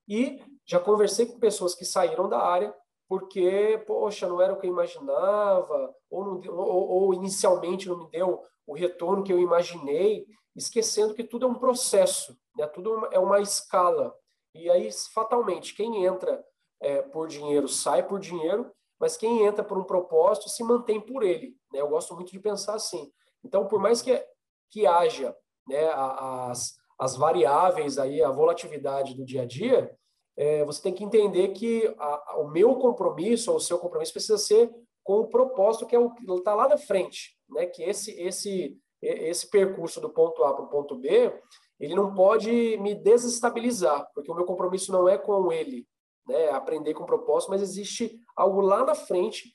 E 0.07 0.43
já 0.65 0.79
conversei 0.79 1.25
com 1.25 1.39
pessoas 1.39 1.73
que 1.73 1.85
saíram 1.85 2.27
da 2.27 2.39
área 2.39 2.75
porque, 3.07 3.83
poxa, 3.85 4.27
não 4.27 4.41
era 4.41 4.53
o 4.53 4.59
que 4.59 4.65
eu 4.65 4.71
imaginava, 4.71 5.93
ou, 6.09 6.25
não, 6.25 6.55
ou, 6.55 6.89
ou 6.89 7.13
inicialmente 7.13 7.87
não 7.87 7.97
me 7.97 8.09
deu 8.09 8.41
o 8.65 8.73
retorno 8.73 9.23
que 9.23 9.31
eu 9.31 9.39
imaginei, 9.39 10.25
esquecendo 10.55 11.13
que 11.13 11.23
tudo 11.23 11.45
é 11.45 11.49
um 11.49 11.55
processo, 11.55 12.37
né? 12.55 12.67
tudo 12.67 13.07
é 13.11 13.19
uma 13.19 13.41
escala. 13.41 14.15
E 14.53 14.69
aí, 14.69 14.89
fatalmente, 15.13 15.73
quem 15.75 16.05
entra 16.05 16.43
é, 16.79 17.01
por 17.01 17.27
dinheiro 17.27 17.67
sai 17.67 18.07
por 18.07 18.19
dinheiro, 18.19 18.71
mas 18.99 19.17
quem 19.17 19.45
entra 19.45 19.63
por 19.63 19.77
um 19.77 19.83
propósito 19.83 20.49
se 20.49 20.63
mantém 20.63 21.01
por 21.01 21.23
ele. 21.23 21.57
Né? 21.71 21.81
Eu 21.81 21.87
gosto 21.87 22.13
muito 22.13 22.31
de 22.31 22.39
pensar 22.39 22.75
assim. 22.75 23.11
Então, 23.43 23.67
por 23.67 23.79
mais 23.79 24.01
que, 24.01 24.23
que 24.69 24.85
haja 24.85 25.35
né, 25.67 25.89
as, 25.93 26.75
as 26.99 27.15
variáveis 27.15 27.97
aí, 27.97 28.23
a 28.23 28.31
volatilidade 28.31 29.15
do 29.15 29.25
dia 29.25 29.41
a 29.41 29.45
dia, 29.45 29.93
é, 30.37 30.63
você 30.63 30.81
tem 30.81 30.93
que 30.93 31.03
entender 31.03 31.49
que 31.49 31.93
a, 31.97 32.37
o 32.37 32.47
meu 32.47 32.75
compromisso 32.75 33.51
ou 33.51 33.57
o 33.57 33.61
seu 33.61 33.77
compromisso 33.77 34.13
precisa 34.13 34.37
ser 34.37 34.73
com 35.03 35.19
o 35.19 35.27
propósito 35.27 35.85
que 35.85 35.95
é 35.95 35.99
o 35.99 36.11
que 36.11 36.23
está 36.31 36.55
lá 36.55 36.67
na 36.67 36.77
frente, 36.77 37.37
né? 37.49 37.65
Que 37.65 37.83
esse 37.83 38.11
esse 38.19 38.79
esse 39.05 39.49
percurso 39.49 39.99
do 39.99 40.09
ponto 40.09 40.43
A 40.43 40.53
para 40.53 40.65
o 40.65 40.69
ponto 40.69 40.95
B, 40.95 41.33
ele 41.79 41.95
não 41.95 42.13
pode 42.13 42.77
me 42.77 42.95
desestabilizar, 42.95 44.07
porque 44.13 44.31
o 44.31 44.35
meu 44.35 44.45
compromisso 44.45 44.91
não 44.91 45.07
é 45.07 45.17
com 45.17 45.51
ele, 45.51 45.87
né? 46.27 46.49
Aprender 46.51 46.93
com 46.93 47.05
propósito, 47.05 47.49
mas 47.49 47.61
existe 47.61 48.19
algo 48.35 48.61
lá 48.61 48.85
na 48.85 48.95
frente 48.95 49.53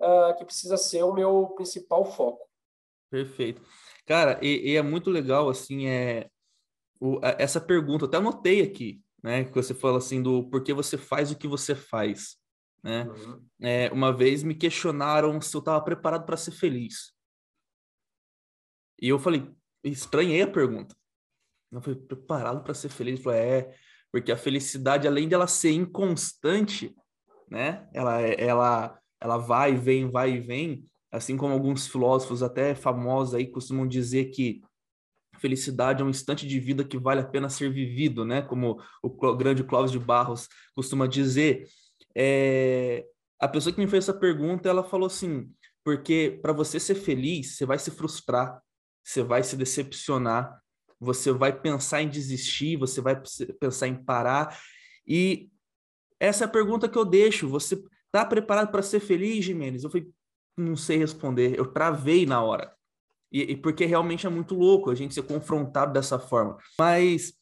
uh, 0.00 0.36
que 0.36 0.44
precisa 0.44 0.76
ser 0.76 1.02
o 1.04 1.12
meu 1.12 1.48
principal 1.56 2.04
foco. 2.04 2.46
Perfeito, 3.10 3.62
cara. 4.06 4.38
E, 4.42 4.72
e 4.72 4.76
é 4.76 4.82
muito 4.82 5.10
legal 5.10 5.48
assim 5.48 5.86
é 5.86 6.28
o, 7.00 7.20
essa 7.22 7.60
pergunta. 7.60 8.06
até 8.06 8.16
anotei 8.16 8.60
aqui 8.62 9.00
né? 9.22 9.44
Que 9.44 9.54
você 9.54 9.74
fala 9.74 9.98
assim 9.98 10.22
do 10.22 10.44
porquê 10.44 10.72
você 10.72 10.96
faz 10.96 11.30
o 11.30 11.36
que 11.36 11.48
você 11.48 11.74
faz, 11.74 12.36
né? 12.82 13.04
Uhum. 13.04 13.44
É, 13.60 13.90
uma 13.92 14.12
vez 14.12 14.42
me 14.42 14.54
questionaram 14.54 15.40
se 15.40 15.54
eu 15.56 15.60
estava 15.60 15.80
preparado 15.82 16.24
para 16.24 16.36
ser 16.36 16.52
feliz. 16.52 17.12
E 19.00 19.08
eu 19.08 19.18
falei, 19.18 19.48
estranhei 19.84 20.42
a 20.42 20.50
pergunta. 20.50 20.94
Eu 21.70 21.80
falei, 21.80 21.98
preparado 21.98 22.62
para 22.62 22.74
ser 22.74 22.88
feliz? 22.88 23.18
Eu 23.18 23.24
falei, 23.24 23.40
é, 23.40 23.74
porque 24.10 24.32
a 24.32 24.36
felicidade, 24.36 25.06
além 25.06 25.28
dela 25.28 25.46
ser 25.46 25.72
inconstante, 25.72 26.94
né? 27.50 27.88
Ela, 27.92 28.20
ela, 28.20 28.98
ela 29.20 29.38
vai 29.38 29.72
e 29.72 29.76
vem, 29.76 30.10
vai 30.10 30.32
e 30.32 30.40
vem, 30.40 30.84
assim 31.10 31.36
como 31.36 31.52
alguns 31.52 31.86
filósofos 31.86 32.42
até 32.42 32.74
famosos 32.74 33.34
aí 33.34 33.46
costumam 33.46 33.86
dizer 33.86 34.26
que 34.26 34.62
felicidade 35.38 36.02
é 36.02 36.04
um 36.04 36.10
instante 36.10 36.46
de 36.46 36.58
vida 36.58 36.84
que 36.84 36.98
vale 36.98 37.20
a 37.20 37.26
pena 37.26 37.48
ser 37.48 37.70
vivido, 37.70 38.24
né? 38.24 38.42
Como 38.42 38.80
o 39.02 39.36
grande 39.36 39.64
Clóvis 39.64 39.92
de 39.92 39.98
Barros 39.98 40.48
costuma 40.74 41.06
dizer. 41.06 41.64
É... 42.14 43.06
A 43.40 43.46
pessoa 43.46 43.72
que 43.72 43.80
me 43.80 43.86
fez 43.86 44.04
essa 44.04 44.18
pergunta, 44.18 44.68
ela 44.68 44.82
falou 44.82 45.06
assim, 45.06 45.48
porque 45.84 46.38
para 46.42 46.52
você 46.52 46.80
ser 46.80 46.96
feliz, 46.96 47.56
você 47.56 47.64
vai 47.64 47.78
se 47.78 47.90
frustrar, 47.90 48.60
você 49.08 49.22
vai 49.22 49.42
se 49.42 49.56
decepcionar, 49.56 50.62
você 51.00 51.32
vai 51.32 51.58
pensar 51.58 52.02
em 52.02 52.10
desistir, 52.10 52.76
você 52.76 53.00
vai 53.00 53.18
pensar 53.58 53.88
em 53.88 53.94
parar. 53.94 54.60
E 55.06 55.50
essa 56.20 56.44
é 56.44 56.46
a 56.46 56.50
pergunta 56.50 56.90
que 56.90 56.98
eu 56.98 57.06
deixo. 57.06 57.48
Você 57.48 57.82
está 58.04 58.22
preparado 58.26 58.70
para 58.70 58.82
ser 58.82 59.00
feliz, 59.00 59.42
Jimenez? 59.42 59.82
Eu 59.82 59.88
falei, 59.88 60.12
não 60.54 60.76
sei 60.76 60.98
responder. 60.98 61.58
Eu 61.58 61.72
travei 61.72 62.26
na 62.26 62.42
hora. 62.42 62.76
E, 63.32 63.52
e, 63.52 63.56
porque 63.56 63.86
realmente 63.86 64.26
é 64.26 64.30
muito 64.30 64.54
louco 64.54 64.90
a 64.90 64.94
gente 64.94 65.14
ser 65.14 65.22
confrontado 65.22 65.90
dessa 65.90 66.18
forma. 66.18 66.58
Mas 66.78 67.32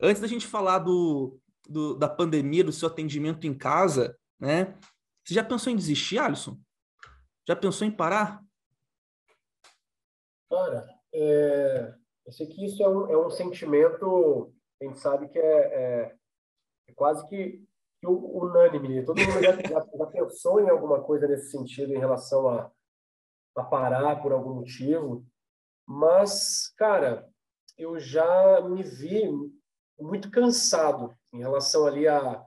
antes 0.00 0.22
da 0.22 0.28
gente 0.28 0.46
falar 0.46 0.78
do, 0.78 1.40
do, 1.68 1.94
da 1.94 2.08
pandemia, 2.08 2.62
do 2.62 2.70
seu 2.70 2.86
atendimento 2.86 3.48
em 3.48 3.54
casa, 3.54 4.16
né? 4.38 4.78
Você 5.24 5.34
já 5.34 5.42
pensou 5.42 5.72
em 5.72 5.76
desistir, 5.76 6.18
Alisson? 6.18 6.56
Já 7.48 7.56
pensou 7.56 7.84
em 7.84 7.90
parar? 7.90 8.44
Cara, 10.48 10.95
é, 11.16 11.94
eu 12.26 12.32
sei 12.32 12.46
que 12.46 12.64
isso 12.64 12.82
é 12.82 12.88
um, 12.88 13.10
é 13.10 13.16
um 13.16 13.30
sentimento, 13.30 14.52
a 14.80 14.84
gente 14.84 14.98
sabe 14.98 15.28
que 15.28 15.38
é, 15.38 15.42
é, 15.42 16.16
é 16.88 16.92
quase 16.94 17.26
que, 17.28 17.64
que 18.00 18.06
unânime. 18.06 18.88
Né? 18.88 19.02
Todo 19.02 19.20
mundo 19.20 19.42
já, 19.42 19.52
já, 19.52 19.86
já, 19.94 20.06
pensou 20.06 20.60
em 20.60 20.68
alguma 20.68 21.02
coisa 21.02 21.26
nesse 21.26 21.50
sentido 21.50 21.94
em 21.94 21.98
relação 21.98 22.48
a, 22.48 22.70
a 23.56 23.64
parar 23.64 24.20
por 24.22 24.32
algum 24.32 24.54
motivo. 24.54 25.24
Mas, 25.88 26.68
cara, 26.76 27.28
eu 27.78 27.98
já 27.98 28.60
me 28.62 28.82
vi 28.82 29.22
muito 29.98 30.30
cansado 30.30 31.16
em 31.32 31.38
relação 31.38 31.86
ali 31.86 32.06
a, 32.06 32.44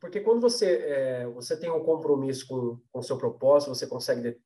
porque 0.00 0.20
quando 0.20 0.40
você 0.40 0.76
é, 0.76 1.26
você 1.28 1.58
tem 1.58 1.70
um 1.70 1.84
compromisso 1.84 2.46
com 2.48 2.80
com 2.92 2.98
o 2.98 3.02
seu 3.02 3.16
propósito, 3.16 3.74
você 3.74 3.86
consegue 3.86 4.20
de, 4.20 4.40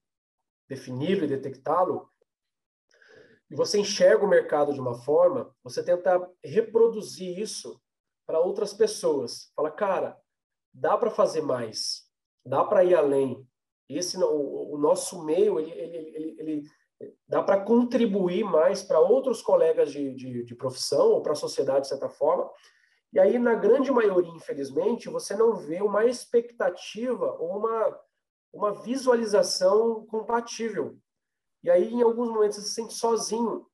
defini-lo 0.69 1.25
e 1.25 1.29
detectá-lo, 1.29 2.10
e 3.51 3.55
você 3.55 3.79
enxerga 3.81 4.25
o 4.25 4.29
mercado 4.29 4.73
de 4.73 4.81
uma 4.81 4.95
forma, 4.95 5.53
você 5.63 5.83
tenta 5.83 6.31
reproduzir 6.43 7.39
isso 7.39 7.81
para 8.27 8.39
outras 8.39 8.73
pessoas. 8.73 9.51
Fala, 9.57 9.71
cara, 9.71 10.17
dá 10.73 10.97
para 10.97 11.11
fazer 11.11 11.41
mais, 11.41 12.05
dá 12.47 12.65
para 12.65 12.85
ir 12.85 12.95
além. 12.95 13.45
Esse 13.89 14.17
o, 14.17 14.75
o 14.75 14.79
nosso 14.79 15.25
meio 15.25 15.59
ele, 15.59 15.73
ele, 15.73 15.97
ele, 16.15 16.37
ele 16.39 16.63
dá 17.27 17.43
para 17.43 17.61
contribuir 17.61 18.45
mais 18.45 18.83
para 18.83 19.01
outros 19.01 19.43
colegas 19.43 19.91
de, 19.91 20.15
de, 20.15 20.45
de 20.45 20.55
profissão 20.55 21.09
ou 21.11 21.23
para 21.23 21.33
a 21.33 21.37
sociedade, 21.37 21.83
de 21.83 21.89
certa 21.89 22.09
forma. 22.09 22.49
E 23.13 23.19
aí, 23.19 23.37
na 23.39 23.57
grande 23.57 23.91
maioria, 23.91 24.31
infelizmente, 24.31 25.09
você 25.09 25.35
não 25.35 25.57
vê 25.57 25.83
uma 25.83 26.07
expectativa 26.07 27.33
ou 27.41 27.59
uma, 27.59 28.01
uma 28.53 28.73
visualização 28.83 30.07
compatível. 30.07 30.97
E 31.63 31.71
aí, 31.71 31.93
em 31.93 32.03
alguns 32.03 32.29
momentos, 32.29 32.57
você 32.57 32.63
se 32.63 32.75
sente 32.75 32.95
sozinho 32.95 33.67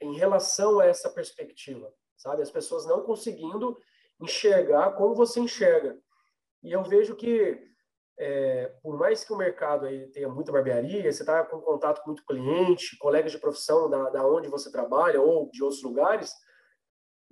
em 0.00 0.16
relação 0.16 0.80
a 0.80 0.86
essa 0.86 1.08
perspectiva, 1.08 1.92
sabe? 2.16 2.42
As 2.42 2.50
pessoas 2.50 2.86
não 2.86 3.02
conseguindo 3.02 3.78
enxergar 4.20 4.92
como 4.92 5.14
você 5.14 5.40
enxerga. 5.40 5.98
E 6.62 6.72
eu 6.72 6.82
vejo 6.82 7.14
que 7.14 7.60
é, 8.18 8.66
por 8.82 8.96
mais 8.96 9.24
que 9.24 9.32
o 9.32 9.36
mercado 9.36 9.86
aí 9.86 10.06
tenha 10.08 10.28
muita 10.28 10.52
barbearia, 10.52 11.10
você 11.10 11.22
está 11.22 11.44
com 11.44 11.60
contato 11.60 12.02
com 12.02 12.10
muito 12.10 12.24
cliente, 12.24 12.96
colegas 12.98 13.32
de 13.32 13.38
profissão 13.38 13.88
da, 13.88 14.10
da 14.10 14.26
onde 14.26 14.48
você 14.48 14.70
trabalha 14.70 15.20
ou 15.20 15.50
de 15.50 15.62
outros 15.62 15.82
lugares, 15.82 16.34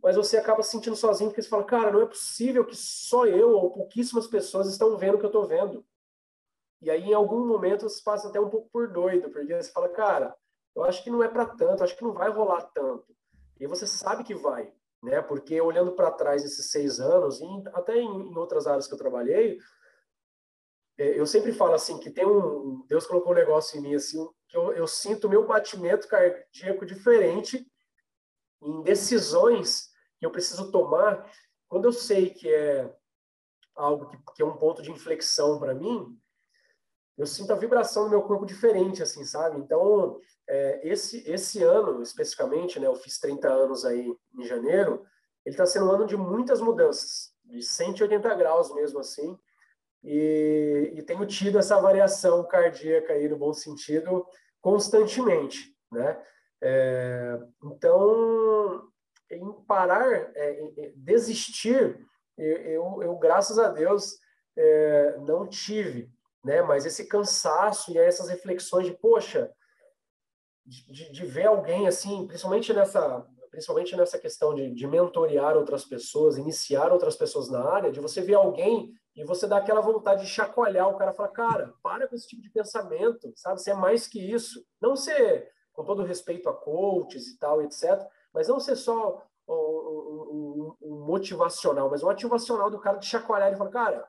mas 0.03 0.17
você 0.17 0.37
acaba 0.37 0.63
se 0.63 0.71
sentindo 0.71 0.97
sozinho 0.97 1.31
porque 1.31 1.43
você 1.43 1.49
fala, 1.49 1.65
cara, 1.65 1.93
não 1.93 2.03
é 2.03 2.07
possível 2.07 2.65
que 2.65 2.75
só 2.75 3.27
eu 3.27 3.51
ou 3.51 3.71
pouquíssimas 3.71 4.27
pessoas 4.27 4.69
estão 4.69 4.97
vendo 4.97 5.17
o 5.17 5.19
que 5.19 5.25
eu 5.25 5.29
estou 5.29 5.47
vendo. 5.47 5.85
E 6.83 6.91
aí, 6.91 7.11
em 7.11 7.15
algum 7.15 7.47
momento, 7.47 7.83
você 7.83 8.03
passa 8.03 8.29
até 8.29 8.41
um 8.41 8.49
pouco 8.49 8.69
por 8.73 8.89
doido, 8.89 9.31
porque 9.31 9.55
você 9.55 9.71
fala, 9.71 9.89
cara, 9.89 10.35
eu 10.75 10.85
acho 10.85 11.03
que 11.05 11.11
não 11.11 11.23
é 11.23 11.29
para 11.29 11.47
tanto, 11.47 11.85
acho 11.85 11.97
que 11.97 12.05
não 12.05 12.13
vai 12.13 12.31
rolar 12.31 12.63
tanto. 12.75 13.15
E 13.59 13.67
você 13.67 13.87
sabe 13.87 14.25
que 14.25 14.35
vai, 14.35 14.73
né? 15.03 15.21
Porque 15.21 15.61
olhando 15.61 15.93
para 15.93 16.11
trás 16.11 16.45
esses 16.45 16.71
seis 16.71 16.99
anos, 16.99 17.41
e 17.41 17.45
até 17.75 17.97
em, 17.97 18.37
outras 18.37 18.67
áreas 18.67 18.87
que 18.87 18.95
eu 18.95 18.99
trabalhei, 18.99 19.59
é, 20.99 21.19
eu 21.19 21.27
sempre 21.27 21.53
falo 21.53 21.75
assim 21.75 21.99
que 21.99 22.11
tem 22.11 22.27
um 22.27 22.85
Deus 22.87 23.07
colocou 23.07 23.33
um 23.33 23.35
negócio 23.35 23.79
em 23.79 23.83
mim 23.83 23.95
assim 23.95 24.29
que 24.47 24.55
eu, 24.55 24.73
eu 24.73 24.87
sinto 24.87 25.31
meu 25.31 25.47
batimento 25.47 26.07
cardíaco 26.07 26.85
diferente 26.85 27.67
em 28.61 28.83
decisões 28.83 29.89
que 30.19 30.27
eu 30.27 30.31
preciso 30.31 30.71
tomar 30.71 31.31
quando 31.69 31.87
eu 31.87 31.93
sei 31.93 32.29
que 32.29 32.53
é 32.53 32.95
algo 33.75 34.09
que, 34.09 34.19
que 34.35 34.43
é 34.43 34.45
um 34.45 34.59
ponto 34.59 34.83
de 34.83 34.91
inflexão 34.91 35.59
para 35.59 35.75
mim 35.75 36.21
eu 37.21 37.27
sinto 37.27 37.53
a 37.53 37.57
vibração 37.57 38.05
do 38.05 38.11
meu 38.11 38.23
corpo 38.23 38.47
diferente 38.47 39.03
assim 39.03 39.25
sabe 39.25 39.59
então 39.59 40.19
é, 40.49 40.81
esse 40.89 41.23
esse 41.31 41.63
ano 41.63 42.03
especificamente 42.03 42.81
né 42.81 42.87
eu 42.87 42.95
fiz 42.97 43.19
30 43.19 43.49
anos 43.49 43.85
aí 43.85 44.13
em 44.39 44.45
janeiro 44.45 45.05
ele 45.45 45.55
está 45.55 45.67
sendo 45.67 45.87
um 45.87 45.93
ano 45.93 46.07
de 46.07 46.17
muitas 46.17 46.61
mudanças 46.61 47.33
de 47.45 47.63
180 47.63 48.35
graus 48.35 48.75
mesmo 48.75 49.01
assim 49.01 49.39
e, 50.03 50.93
e 50.95 51.03
tenho 51.03 51.27
tido 51.27 51.59
essa 51.59 51.81
variação 51.81 52.43
cardíaca 52.45 53.13
aí 53.13 53.29
no 53.29 53.37
bom 53.37 53.53
sentido 53.53 54.27
constantemente, 54.61 55.75
né? 55.91 56.21
É, 56.63 57.39
então, 57.65 58.89
em 59.31 59.53
parar, 59.67 60.07
é, 60.35 60.61
em 60.61 60.93
desistir, 60.97 61.99
eu, 62.37 62.57
eu, 62.57 63.03
eu, 63.03 63.19
graças 63.19 63.59
a 63.59 63.69
Deus 63.69 64.19
é, 64.57 65.17
não 65.21 65.47
tive, 65.47 66.11
né? 66.45 66.63
Mas 66.63 66.87
esse 66.87 67.07
cansaço 67.07 67.93
e 67.93 67.99
essas 67.99 68.29
reflexões 68.29 68.87
de 68.87 68.93
poxa, 68.93 69.51
de, 70.65 71.13
de 71.13 71.27
ver 71.27 71.47
alguém 71.47 71.87
assim, 71.87 72.27
principalmente 72.27 72.73
nessa 72.73 73.27
principalmente 73.51 73.97
nessa 73.97 74.17
questão 74.17 74.55
de, 74.55 74.73
de 74.73 74.87
mentorear 74.87 75.57
outras 75.57 75.85
pessoas, 75.85 76.39
iniciar 76.39 76.93
outras 76.93 77.17
pessoas 77.17 77.51
na 77.51 77.61
área, 77.61 77.91
de 77.91 77.99
você 77.99 78.21
ver 78.21 78.35
alguém 78.35 78.95
e 79.15 79.25
você 79.25 79.47
dá 79.47 79.57
aquela 79.57 79.81
vontade 79.81 80.23
de 80.23 80.31
chacoalhar 80.31 80.89
o 80.89 80.97
cara, 80.97 81.13
falar, 81.13 81.31
cara, 81.31 81.75
para 81.83 82.07
com 82.07 82.15
esse 82.15 82.29
tipo 82.29 82.41
de 82.41 82.51
pensamento, 82.51 83.33
sabe? 83.35 83.61
Você 83.61 83.73
é 83.73 83.75
mais 83.75 84.07
que 84.07 84.21
isso. 84.21 84.65
Não 84.81 84.95
ser, 84.95 85.51
com 85.73 85.85
todo 85.85 86.05
respeito 86.05 86.49
a 86.49 86.55
coaches 86.55 87.27
e 87.27 87.39
tal, 87.39 87.61
etc., 87.61 88.07
mas 88.33 88.47
não 88.47 88.61
ser 88.61 88.77
só 88.77 89.21
um, 89.49 89.53
um, 89.53 90.77
um 90.81 91.05
motivacional, 91.05 91.91
mas 91.91 92.03
um 92.03 92.09
ativacional 92.09 92.71
do 92.71 92.79
cara 92.79 92.99
de 92.99 93.07
chacoalhar 93.07 93.53
e 93.53 93.57
falar, 93.57 93.71
cara, 93.71 94.09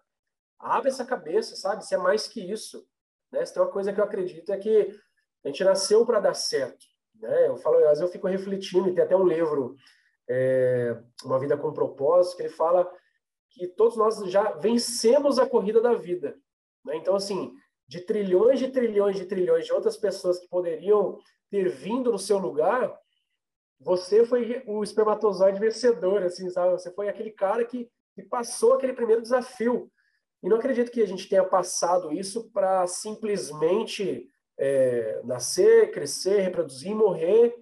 abre 0.61 0.89
essa 0.89 1.05
cabeça, 1.05 1.55
sabe? 1.55 1.83
Você 1.83 1.95
é 1.95 1.97
mais 1.97 2.27
que 2.27 2.39
isso. 2.39 2.85
Né? 3.31 3.45
Se 3.45 3.53
tem 3.53 3.61
uma 3.61 3.71
coisa 3.71 3.91
que 3.91 3.99
eu 3.99 4.03
acredito 4.03 4.51
é 4.51 4.57
que 4.57 4.95
a 5.43 5.47
gente 5.47 5.63
nasceu 5.63 6.05
para 6.05 6.19
dar 6.19 6.33
certo. 6.33 6.85
Né? 7.15 7.47
Eu 7.47 7.57
falo, 7.57 7.77
às 7.77 7.83
vezes 7.83 8.01
eu 8.01 8.09
fico 8.09 8.27
refletindo, 8.27 8.93
tem 8.93 9.03
até 9.03 9.15
um 9.15 9.27
livro, 9.27 9.75
é, 10.29 11.01
Uma 11.23 11.39
Vida 11.39 11.57
com 11.57 11.73
Propósito, 11.73 12.37
que 12.37 12.43
ele 12.43 12.49
fala 12.49 12.89
que 13.49 13.67
todos 13.67 13.97
nós 13.97 14.17
já 14.29 14.51
vencemos 14.53 15.39
a 15.39 15.47
corrida 15.47 15.81
da 15.81 15.93
vida. 15.93 16.37
Né? 16.85 16.95
Então, 16.95 17.15
assim, 17.15 17.53
de 17.87 18.01
trilhões 18.01 18.59
de 18.59 18.69
trilhões 18.69 19.17
de 19.17 19.25
trilhões 19.25 19.65
de 19.65 19.73
outras 19.73 19.97
pessoas 19.97 20.39
que 20.39 20.47
poderiam 20.47 21.19
ter 21.49 21.67
vindo 21.67 22.11
no 22.11 22.17
seu 22.17 22.37
lugar, 22.37 22.97
você 23.77 24.25
foi 24.25 24.63
o 24.65 24.83
espermatozoide 24.83 25.59
vencedor, 25.59 26.23
assim, 26.23 26.49
sabe? 26.49 26.71
Você 26.71 26.91
foi 26.93 27.09
aquele 27.09 27.31
cara 27.31 27.65
que, 27.65 27.89
que 28.15 28.23
passou 28.23 28.73
aquele 28.73 28.93
primeiro 28.93 29.21
desafio. 29.21 29.91
E 30.43 30.49
não 30.49 30.57
acredito 30.57 30.91
que 30.91 31.01
a 31.01 31.07
gente 31.07 31.29
tenha 31.29 31.43
passado 31.43 32.11
isso 32.11 32.49
para 32.51 32.87
simplesmente 32.87 34.27
é, 34.57 35.21
nascer, 35.23 35.91
crescer, 35.91 36.41
reproduzir, 36.41 36.95
morrer 36.95 37.55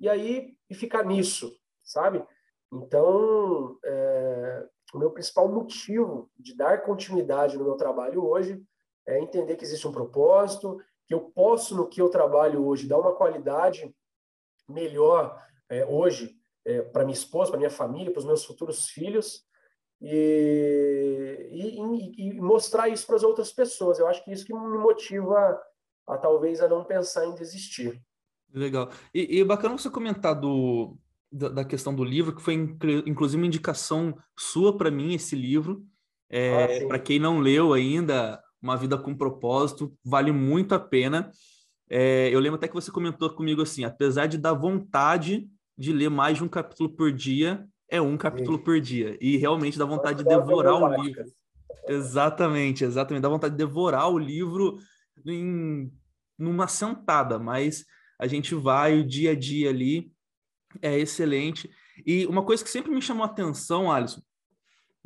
e 0.00 0.08
aí 0.08 0.56
e 0.68 0.74
ficar 0.74 1.04
nisso, 1.04 1.56
sabe? 1.82 2.24
Então, 2.72 3.78
é, 3.84 4.66
o 4.92 4.98
meu 4.98 5.10
principal 5.10 5.48
motivo 5.48 6.30
de 6.36 6.56
dar 6.56 6.82
continuidade 6.82 7.56
no 7.56 7.64
meu 7.64 7.76
trabalho 7.76 8.24
hoje 8.24 8.62
é 9.06 9.20
entender 9.20 9.56
que 9.56 9.64
existe 9.64 9.86
um 9.86 9.92
propósito, 9.92 10.80
que 11.06 11.14
eu 11.14 11.20
posso, 11.20 11.76
no 11.76 11.88
que 11.88 12.00
eu 12.00 12.08
trabalho 12.08 12.64
hoje, 12.66 12.88
dar 12.88 12.98
uma 12.98 13.14
qualidade 13.14 13.94
melhor 14.68 15.40
é, 15.68 15.84
hoje 15.84 16.36
é, 16.64 16.80
para 16.82 17.04
minha 17.04 17.14
esposa, 17.14 17.50
para 17.50 17.58
minha 17.58 17.70
família, 17.70 18.10
para 18.10 18.20
os 18.20 18.24
meus 18.24 18.44
futuros 18.44 18.88
filhos, 18.88 19.44
e, 20.00 21.48
e, 21.52 22.28
e 22.28 22.40
mostrar 22.40 22.88
isso 22.88 23.06
para 23.06 23.16
as 23.16 23.22
outras 23.22 23.52
pessoas. 23.52 23.98
Eu 23.98 24.06
acho 24.06 24.24
que 24.24 24.32
isso 24.32 24.44
que 24.44 24.54
me 24.54 24.78
motiva 24.78 25.60
a 26.06 26.18
talvez 26.18 26.60
a 26.60 26.68
não 26.68 26.84
pensar 26.84 27.26
em 27.26 27.34
desistir. 27.34 28.00
Legal. 28.52 28.90
E, 29.12 29.40
e 29.40 29.44
bacana 29.44 29.76
você 29.76 29.90
comentar 29.90 30.38
do, 30.38 30.96
da, 31.30 31.48
da, 31.48 31.64
questão 31.64 31.94
do 31.94 32.04
livro, 32.04 32.34
que 32.34 32.42
foi 32.42 32.54
inclusive 32.54 33.40
uma 33.40 33.46
indicação 33.46 34.16
sua 34.38 34.76
para 34.76 34.90
mim, 34.90 35.14
esse 35.14 35.34
livro. 35.34 35.84
É, 36.30 36.84
ah, 36.84 36.88
para 36.88 36.98
quem 36.98 37.18
não 37.18 37.40
leu 37.40 37.72
ainda, 37.72 38.42
Uma 38.62 38.76
Vida 38.76 38.96
com 38.96 39.16
Propósito, 39.16 39.96
vale 40.04 40.30
muito 40.32 40.74
a 40.74 40.78
pena. 40.78 41.30
É, 41.88 42.28
eu 42.32 42.40
lembro 42.40 42.56
até 42.56 42.68
que 42.68 42.74
você 42.74 42.90
comentou 42.90 43.28
comigo 43.30 43.62
assim, 43.62 43.84
apesar 43.84 44.26
de 44.26 44.38
dar 44.38 44.52
vontade 44.52 45.48
de 45.76 45.92
ler 45.92 46.08
mais 46.08 46.38
de 46.38 46.44
um 46.44 46.48
capítulo 46.48 46.88
por 46.88 47.12
dia, 47.12 47.66
é 47.88 48.00
um 48.00 48.16
capítulo 48.16 48.58
Sim. 48.58 48.64
por 48.64 48.80
dia. 48.80 49.16
E 49.20 49.36
realmente 49.36 49.78
dá 49.78 49.84
vontade 49.84 50.18
de 50.18 50.24
devorar 50.24 50.74
o 50.74 51.02
livro. 51.02 51.24
Exatamente, 51.88 52.84
exatamente. 52.84 53.22
Dá 53.22 53.28
vontade 53.28 53.52
de 53.52 53.58
devorar 53.58 54.08
o 54.10 54.18
livro 54.18 54.78
em 55.26 55.92
numa 56.38 56.66
sentada, 56.66 57.38
mas 57.38 57.84
a 58.18 58.26
gente 58.26 58.54
vai 58.54 58.98
o 58.98 59.06
dia 59.06 59.32
a 59.32 59.34
dia 59.34 59.70
ali, 59.70 60.12
é 60.82 60.98
excelente. 60.98 61.70
E 62.04 62.26
uma 62.26 62.44
coisa 62.44 62.64
que 62.64 62.70
sempre 62.70 62.90
me 62.90 63.00
chamou 63.00 63.24
a 63.24 63.28
atenção, 63.28 63.90
Alisson, 63.90 64.20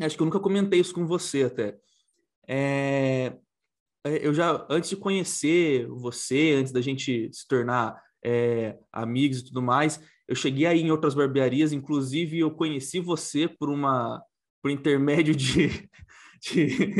acho 0.00 0.16
que 0.16 0.22
eu 0.22 0.26
nunca 0.26 0.40
comentei 0.40 0.80
isso 0.80 0.94
com 0.94 1.06
você 1.06 1.44
até, 1.44 1.76
é, 2.46 3.36
é 4.04 4.26
eu 4.26 4.32
já, 4.32 4.66
antes 4.70 4.90
de 4.90 4.96
conhecer 4.96 5.86
você, 5.88 6.52
antes 6.52 6.72
da 6.72 6.80
gente 6.80 7.28
se 7.32 7.46
tornar 7.46 8.02
é, 8.24 8.78
amigos 8.92 9.40
e 9.40 9.44
tudo 9.46 9.60
mais, 9.60 10.00
eu 10.28 10.34
cheguei 10.34 10.66
aí 10.66 10.80
em 10.82 10.90
outras 10.90 11.14
barbearias, 11.14 11.72
inclusive 11.72 12.38
eu 12.38 12.50
conheci 12.50 13.00
você 13.00 13.48
por 13.48 13.70
uma 13.70 14.22
por 14.62 14.70
intermédio 14.70 15.34
de, 15.34 15.88
de, 16.42 16.94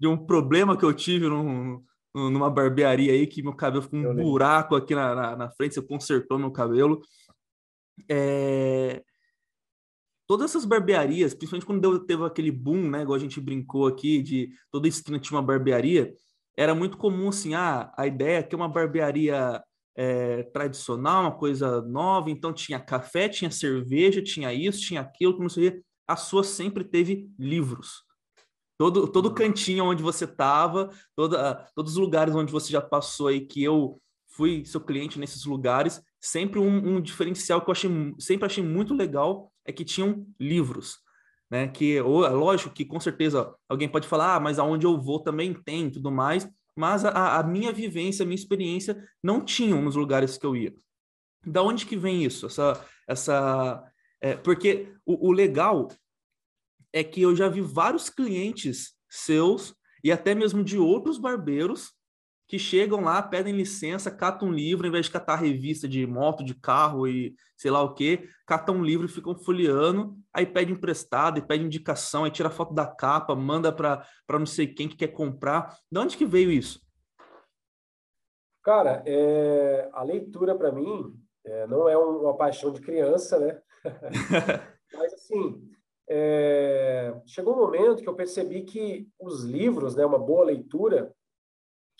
de 0.00 0.06
um 0.06 0.16
problema 0.16 0.76
que 0.76 0.84
eu 0.84 0.92
tive 0.92 1.28
num, 1.28 1.82
numa 2.14 2.50
barbearia 2.50 3.12
aí 3.12 3.26
que 3.26 3.42
meu 3.42 3.54
cabelo 3.54 3.82
ficou 3.82 4.00
um 4.00 4.14
buraco 4.14 4.74
aqui 4.74 4.94
na, 4.94 5.14
na, 5.14 5.36
na, 5.36 5.50
frente, 5.50 5.74
você 5.74 5.82
consertou 5.82 6.38
meu 6.38 6.50
cabelo. 6.50 7.00
É... 8.10 9.02
Todas 10.26 10.50
essas 10.50 10.64
barbearias, 10.64 11.32
principalmente 11.32 11.66
quando 11.66 11.80
deu, 11.80 11.98
teve 12.00 12.24
aquele 12.24 12.50
boom, 12.50 12.90
né, 12.90 13.02
igual 13.02 13.16
a 13.16 13.20
gente 13.20 13.40
brincou 13.40 13.86
aqui, 13.86 14.20
de 14.22 14.50
toda 14.70 14.88
esquina 14.88 15.18
tinha 15.18 15.38
uma 15.38 15.46
barbearia, 15.46 16.14
era 16.56 16.74
muito 16.74 16.98
comum 16.98 17.28
assim, 17.28 17.54
ah, 17.54 17.92
a 17.96 18.06
ideia 18.06 18.38
é 18.38 18.42
que 18.42 18.56
uma 18.56 18.68
barbearia 18.68 19.62
é, 19.98 20.44
tradicional, 20.44 21.24
uma 21.24 21.36
coisa 21.36 21.82
nova, 21.82 22.30
então 22.30 22.52
tinha 22.52 22.78
café, 22.78 23.28
tinha 23.28 23.50
cerveja, 23.50 24.22
tinha 24.22 24.54
isso, 24.54 24.80
tinha 24.80 25.00
aquilo, 25.00 25.40
não 25.40 25.48
sei 25.48 25.82
A 26.06 26.14
sua 26.14 26.44
sempre 26.44 26.84
teve 26.84 27.28
livros. 27.36 28.04
Todo, 28.78 29.08
todo 29.08 29.30
uhum. 29.30 29.34
cantinho 29.34 29.84
onde 29.84 30.00
você 30.00 30.24
estava, 30.24 30.88
todos 31.16 31.94
os 31.94 31.96
lugares 31.96 32.32
onde 32.32 32.52
você 32.52 32.70
já 32.70 32.80
passou 32.80 33.26
aí, 33.26 33.40
que 33.40 33.60
eu 33.60 34.00
fui 34.28 34.64
seu 34.64 34.80
cliente 34.80 35.18
nesses 35.18 35.44
lugares, 35.44 36.00
sempre 36.20 36.60
um, 36.60 36.96
um 36.96 37.00
diferencial 37.00 37.60
que 37.60 37.68
eu 37.68 37.72
achei, 37.72 37.90
sempre 38.20 38.46
achei 38.46 38.62
muito 38.62 38.94
legal 38.94 39.52
é 39.64 39.72
que 39.72 39.84
tinham 39.84 40.24
livros. 40.38 40.98
Né, 41.50 41.66
que 41.66 41.98
ou, 42.02 42.26
é 42.26 42.28
lógico 42.28 42.74
que 42.74 42.84
com 42.84 43.00
certeza 43.00 43.54
alguém 43.66 43.88
pode 43.88 44.06
falar, 44.06 44.36
ah, 44.36 44.40
mas 44.40 44.58
aonde 44.58 44.84
eu 44.84 45.00
vou 45.00 45.18
também 45.18 45.54
tem 45.54 45.90
tudo 45.90 46.12
mais, 46.12 46.46
mas 46.78 47.04
a, 47.04 47.40
a 47.40 47.42
minha 47.42 47.72
vivência, 47.72 48.22
a 48.22 48.26
minha 48.26 48.36
experiência 48.36 49.04
não 49.20 49.44
tinham 49.44 49.82
nos 49.82 49.96
lugares 49.96 50.38
que 50.38 50.46
eu 50.46 50.54
ia. 50.54 50.72
Da 51.44 51.60
onde 51.60 51.84
que 51.84 51.96
vem 51.96 52.24
isso? 52.24 52.46
Essa, 52.46 52.86
essa, 53.08 53.92
é, 54.20 54.36
porque 54.36 54.94
o, 55.04 55.28
o 55.28 55.32
legal 55.32 55.88
é 56.92 57.02
que 57.02 57.20
eu 57.20 57.34
já 57.34 57.48
vi 57.48 57.60
vários 57.60 58.08
clientes 58.08 58.94
seus 59.10 59.74
e 60.04 60.12
até 60.12 60.36
mesmo 60.36 60.62
de 60.62 60.78
outros 60.78 61.18
barbeiros 61.18 61.92
que 62.48 62.58
chegam 62.58 63.02
lá, 63.02 63.22
pedem 63.22 63.54
licença, 63.54 64.10
catam 64.10 64.48
um 64.48 64.52
livro, 64.52 64.86
ao 64.86 64.88
invés 64.88 65.04
de 65.04 65.12
catar 65.12 65.36
revista 65.36 65.86
de 65.86 66.06
moto, 66.06 66.42
de 66.42 66.54
carro 66.54 67.06
e 67.06 67.34
sei 67.54 67.70
lá 67.70 67.82
o 67.82 67.92
que, 67.92 68.26
catam 68.46 68.76
um 68.76 68.82
livro 68.82 69.04
e 69.04 69.10
ficam 69.10 69.36
folheando, 69.36 70.16
aí 70.32 70.46
pede 70.46 70.72
emprestado, 70.72 71.38
e 71.38 71.42
pede 71.42 71.64
indicação, 71.64 72.24
aí 72.24 72.30
tira 72.30 72.48
foto 72.48 72.72
da 72.72 72.86
capa, 72.86 73.34
manda 73.34 73.70
para 73.70 74.02
não 74.30 74.46
sei 74.46 74.66
quem 74.66 74.88
que 74.88 74.96
quer 74.96 75.08
comprar. 75.08 75.76
De 75.92 75.98
onde 75.98 76.16
que 76.16 76.24
veio 76.24 76.50
isso? 76.50 76.80
Cara, 78.62 79.02
é, 79.06 79.90
a 79.92 80.02
leitura 80.02 80.54
para 80.54 80.72
mim 80.72 81.14
é, 81.44 81.66
não 81.66 81.86
é 81.86 81.98
uma 81.98 82.34
paixão 82.34 82.72
de 82.72 82.80
criança, 82.80 83.38
né? 83.38 83.60
Mas 84.94 85.12
assim, 85.12 85.70
é, 86.08 87.14
chegou 87.26 87.54
um 87.54 87.58
momento 87.58 88.02
que 88.02 88.08
eu 88.08 88.14
percebi 88.14 88.62
que 88.62 89.06
os 89.20 89.44
livros, 89.44 89.94
né, 89.94 90.06
uma 90.06 90.18
boa 90.18 90.46
leitura, 90.46 91.12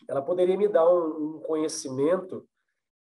ela 0.08 0.22
poderia 0.22 0.56
me 0.56 0.68
dar 0.68 0.88
um, 0.88 1.36
um 1.36 1.40
conhecimento 1.40 2.46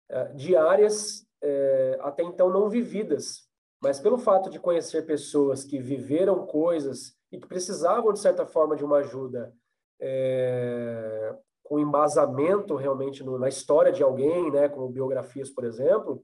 é, 0.09 0.29
de 0.33 0.57
áreas 0.57 1.27
é, 1.43 1.99
até 2.01 2.23
então 2.23 2.49
não 2.49 2.69
vividas, 2.69 3.49
mas 3.83 4.01
pelo 4.01 4.17
fato 4.17 4.49
de 4.49 4.59
conhecer 4.59 5.05
pessoas 5.05 5.63
que 5.63 5.79
viveram 5.79 6.47
coisas 6.47 7.15
e 7.31 7.39
que 7.39 7.47
precisavam 7.47 8.13
de 8.13 8.21
certa 8.21 8.47
forma 8.47 8.75
de 8.75 8.85
uma 8.85 8.99
ajuda 8.99 9.55
é, 10.01 11.37
com 11.63 11.79
embasamento 11.79 12.77
realmente 12.77 13.23
no, 13.23 13.39
na 13.39 13.49
história 13.49 13.93
de 13.93 14.03
alguém, 14.03 14.51
né, 14.51 14.69
como 14.69 14.89
biografias, 14.89 15.51
por 15.51 15.65
exemplo, 15.65 16.23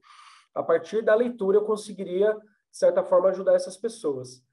a 0.53 0.63
partir 0.63 1.03
da 1.03 1.13
leitura 1.13 1.57
eu 1.57 1.65
conseguiria 1.65 2.33
de 2.33 2.77
certa 2.77 3.03
forma 3.03 3.29
ajudar 3.29 3.53
essas 3.53 3.77
pessoas. 3.77 4.43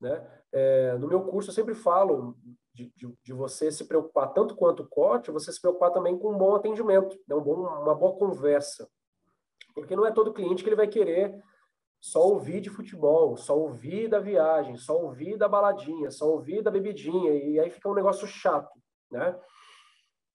Né? 0.00 0.26
É, 0.52 0.96
no 0.98 1.08
meu 1.08 1.24
curso 1.24 1.50
eu 1.50 1.54
sempre 1.54 1.74
falo 1.74 2.36
de, 2.74 2.92
de, 2.94 3.14
de, 3.22 3.32
você 3.32 3.72
se 3.72 3.86
preocupar 3.86 4.32
tanto 4.34 4.54
quanto 4.54 4.82
o 4.82 4.88
corte, 4.88 5.30
você 5.30 5.50
se 5.50 5.60
preocupar 5.60 5.90
também 5.90 6.18
com 6.18 6.34
um 6.34 6.38
bom 6.38 6.54
atendimento, 6.54 7.18
né? 7.26 7.34
um 7.34 7.40
bom, 7.40 7.54
uma 7.54 7.94
boa 7.94 8.16
conversa. 8.18 8.88
Porque 9.74 9.96
não 9.96 10.06
é 10.06 10.12
todo 10.12 10.32
cliente 10.32 10.62
que 10.62 10.68
ele 10.68 10.76
vai 10.76 10.88
querer 10.88 11.42
só 12.00 12.26
ouvir 12.26 12.60
de 12.60 12.70
futebol, 12.70 13.36
só 13.36 13.58
ouvir 13.58 14.08
da 14.08 14.20
viagem, 14.20 14.76
só 14.76 15.00
ouvir 15.00 15.36
da 15.36 15.48
baladinha, 15.48 16.10
só 16.10 16.30
ouvir 16.30 16.62
da 16.62 16.70
bebidinha, 16.70 17.32
e 17.32 17.58
aí 17.58 17.70
fica 17.70 17.88
um 17.88 17.94
negócio 17.94 18.26
chato, 18.26 18.78
né? 19.10 19.38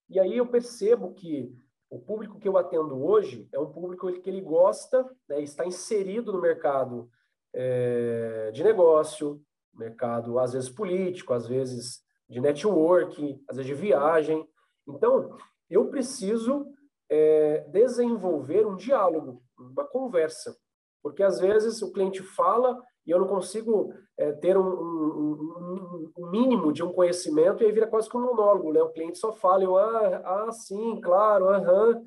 E 0.08 0.20
aí 0.20 0.36
eu 0.36 0.46
percebo 0.46 1.14
que 1.14 1.50
o 1.88 1.98
público 1.98 2.38
que 2.38 2.48
eu 2.48 2.58
atendo 2.58 3.02
hoje 3.02 3.48
é 3.52 3.58
um 3.58 3.70
público 3.70 4.12
que 4.20 4.28
ele 4.28 4.40
gosta, 4.40 5.08
né, 5.28 5.40
está 5.40 5.66
inserido 5.66 6.32
no 6.32 6.40
mercado 6.40 7.10
é, 7.54 8.50
de 8.52 8.62
negócio, 8.64 9.42
mercado 9.74 10.38
às 10.38 10.52
vezes 10.52 10.68
político, 10.68 11.32
às 11.32 11.46
vezes 11.46 12.02
de 12.28 12.40
networking, 12.40 13.42
às 13.48 13.56
vezes 13.56 13.74
de 13.74 13.80
viagem. 13.80 14.46
Então, 14.88 15.36
eu 15.68 15.88
preciso 15.88 16.66
é, 17.10 17.60
desenvolver 17.68 18.66
um 18.66 18.76
diálogo, 18.76 19.42
uma 19.58 19.84
conversa. 19.84 20.56
Porque 21.02 21.22
às 21.22 21.40
vezes 21.40 21.82
o 21.82 21.92
cliente 21.92 22.22
fala 22.22 22.80
e 23.04 23.10
eu 23.10 23.18
não 23.18 23.26
consigo 23.26 23.92
é, 24.16 24.32
ter 24.32 24.56
um, 24.56 24.62
um, 24.62 26.12
um, 26.16 26.30
mínimo 26.30 26.72
de 26.72 26.82
um 26.82 26.92
conhecimento 26.92 27.62
e 27.62 27.66
aí 27.66 27.72
vira 27.72 27.88
quase 27.88 28.08
como 28.08 28.24
um 28.24 28.30
monólogo, 28.30 28.72
né? 28.72 28.80
O 28.80 28.92
cliente 28.92 29.18
só 29.18 29.32
fala, 29.32 29.64
eu, 29.64 29.76
ah, 29.76 30.22
ah 30.24 30.52
sim, 30.52 31.00
claro, 31.00 31.48
aham. 31.48 32.00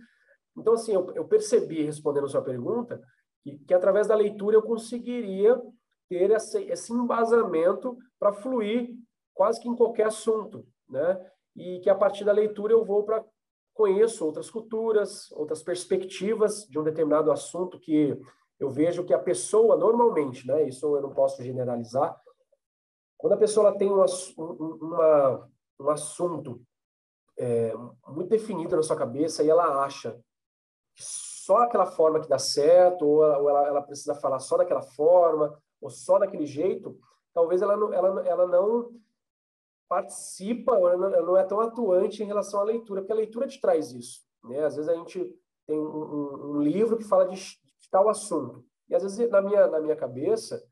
Então, 0.58 0.74
assim, 0.74 0.94
eu, 0.94 1.12
eu 1.14 1.26
percebi, 1.26 1.84
respondendo 1.84 2.26
a 2.26 2.30
sua 2.30 2.42
pergunta, 2.42 3.02
que, 3.44 3.58
que 3.60 3.74
através 3.74 4.08
da 4.08 4.16
leitura 4.16 4.56
eu 4.56 4.62
conseguiria 4.62 5.62
ter 6.10 6.32
esse, 6.32 6.94
embasamento 6.94 7.98
para 8.20 8.34
fluir 8.34 8.96
quase 9.34 9.60
que 9.62 9.68
em 9.68 9.76
qualquer 9.76 10.08
assunto, 10.08 10.66
né? 10.90 11.32
E 11.56 11.80
que 11.80 11.90
a 11.90 11.96
partir 11.96 12.24
da 12.24 12.32
leitura 12.32 12.74
eu 12.74 12.84
vou 12.84 13.04
para 13.04 13.24
conheço 13.74 14.26
outras 14.26 14.50
culturas, 14.50 15.30
outras 15.34 15.62
perspectivas 15.62 16.66
de 16.66 16.80
um 16.80 16.84
determinado 16.84 17.30
assunto 17.32 17.78
que 17.78 18.18
eu 18.58 18.70
vejo 18.70 19.04
que 19.04 19.14
a 19.14 19.20
pessoa 19.20 19.76
normalmente, 19.76 20.48
né? 20.48 20.64
Isso 20.64 20.96
eu 20.96 21.02
não 21.02 21.14
posso 21.14 21.44
generalizar. 21.44 22.18
Quando 23.18 23.34
a 23.34 23.38
pessoa 23.38 23.78
tem 23.78 23.92
um, 23.92 24.06
uma, 24.38 25.50
um 25.80 25.90
assunto 25.90 26.62
é, 27.38 27.74
muito 28.08 28.30
definido 28.30 28.76
na 28.76 28.84
sua 28.84 28.96
cabeça 28.96 29.44
e 29.44 29.50
ela 29.50 29.84
acha 29.84 30.14
que 30.96 31.04
só 31.04 31.58
aquela 31.58 31.86
forma 31.86 32.22
que 32.22 32.30
dá 32.30 32.40
certo, 32.40 33.06
ou 33.06 33.24
ela, 33.24 33.38
ou 33.40 33.50
ela, 33.50 33.68
ela 33.68 33.82
precisa 33.82 34.16
falar 34.16 34.40
só 34.40 34.58
daquela 34.58 34.82
forma, 34.82 35.54
ou 35.82 35.90
só 35.90 36.20
daquele 36.20 36.46
jeito, 36.46 36.98
talvez 37.34 37.62
ela 37.62 37.76
não, 37.76 37.94
ela, 37.94 38.28
ela 38.28 38.48
não 38.48 38.92
participa, 39.88 40.76
ela 40.76 40.98
não, 40.98 41.14
ela 41.14 41.26
não 41.26 41.38
é 41.38 41.44
tão 41.44 41.60
atuante 41.60 42.24
em 42.24 42.26
relação 42.26 42.60
à 42.60 42.64
leitura, 42.64 43.02
porque 43.02 43.14
a 43.14 43.18
leitura 43.18 43.48
te 43.48 43.60
traz 43.60 43.92
isso. 43.92 44.22
Né? 44.44 44.64
Às 44.64 44.76
vezes 44.76 44.90
a 44.90 44.96
gente 44.96 45.34
tem 45.68 45.80
um, 45.80 45.86
um, 45.86 46.52
um 46.52 46.62
livro 46.62 46.98
que 46.98 47.04
fala 47.04 47.28
de, 47.28 47.36
de, 47.36 47.90
tal 47.90 48.10
assunto, 48.10 48.64
e 48.90 48.96
às 48.96 49.04
vezes 49.04 49.30
na 49.30 49.42
minha, 49.42 49.68
na 49.68 49.80
minha 49.80 49.96
cabeça, 49.96 50.64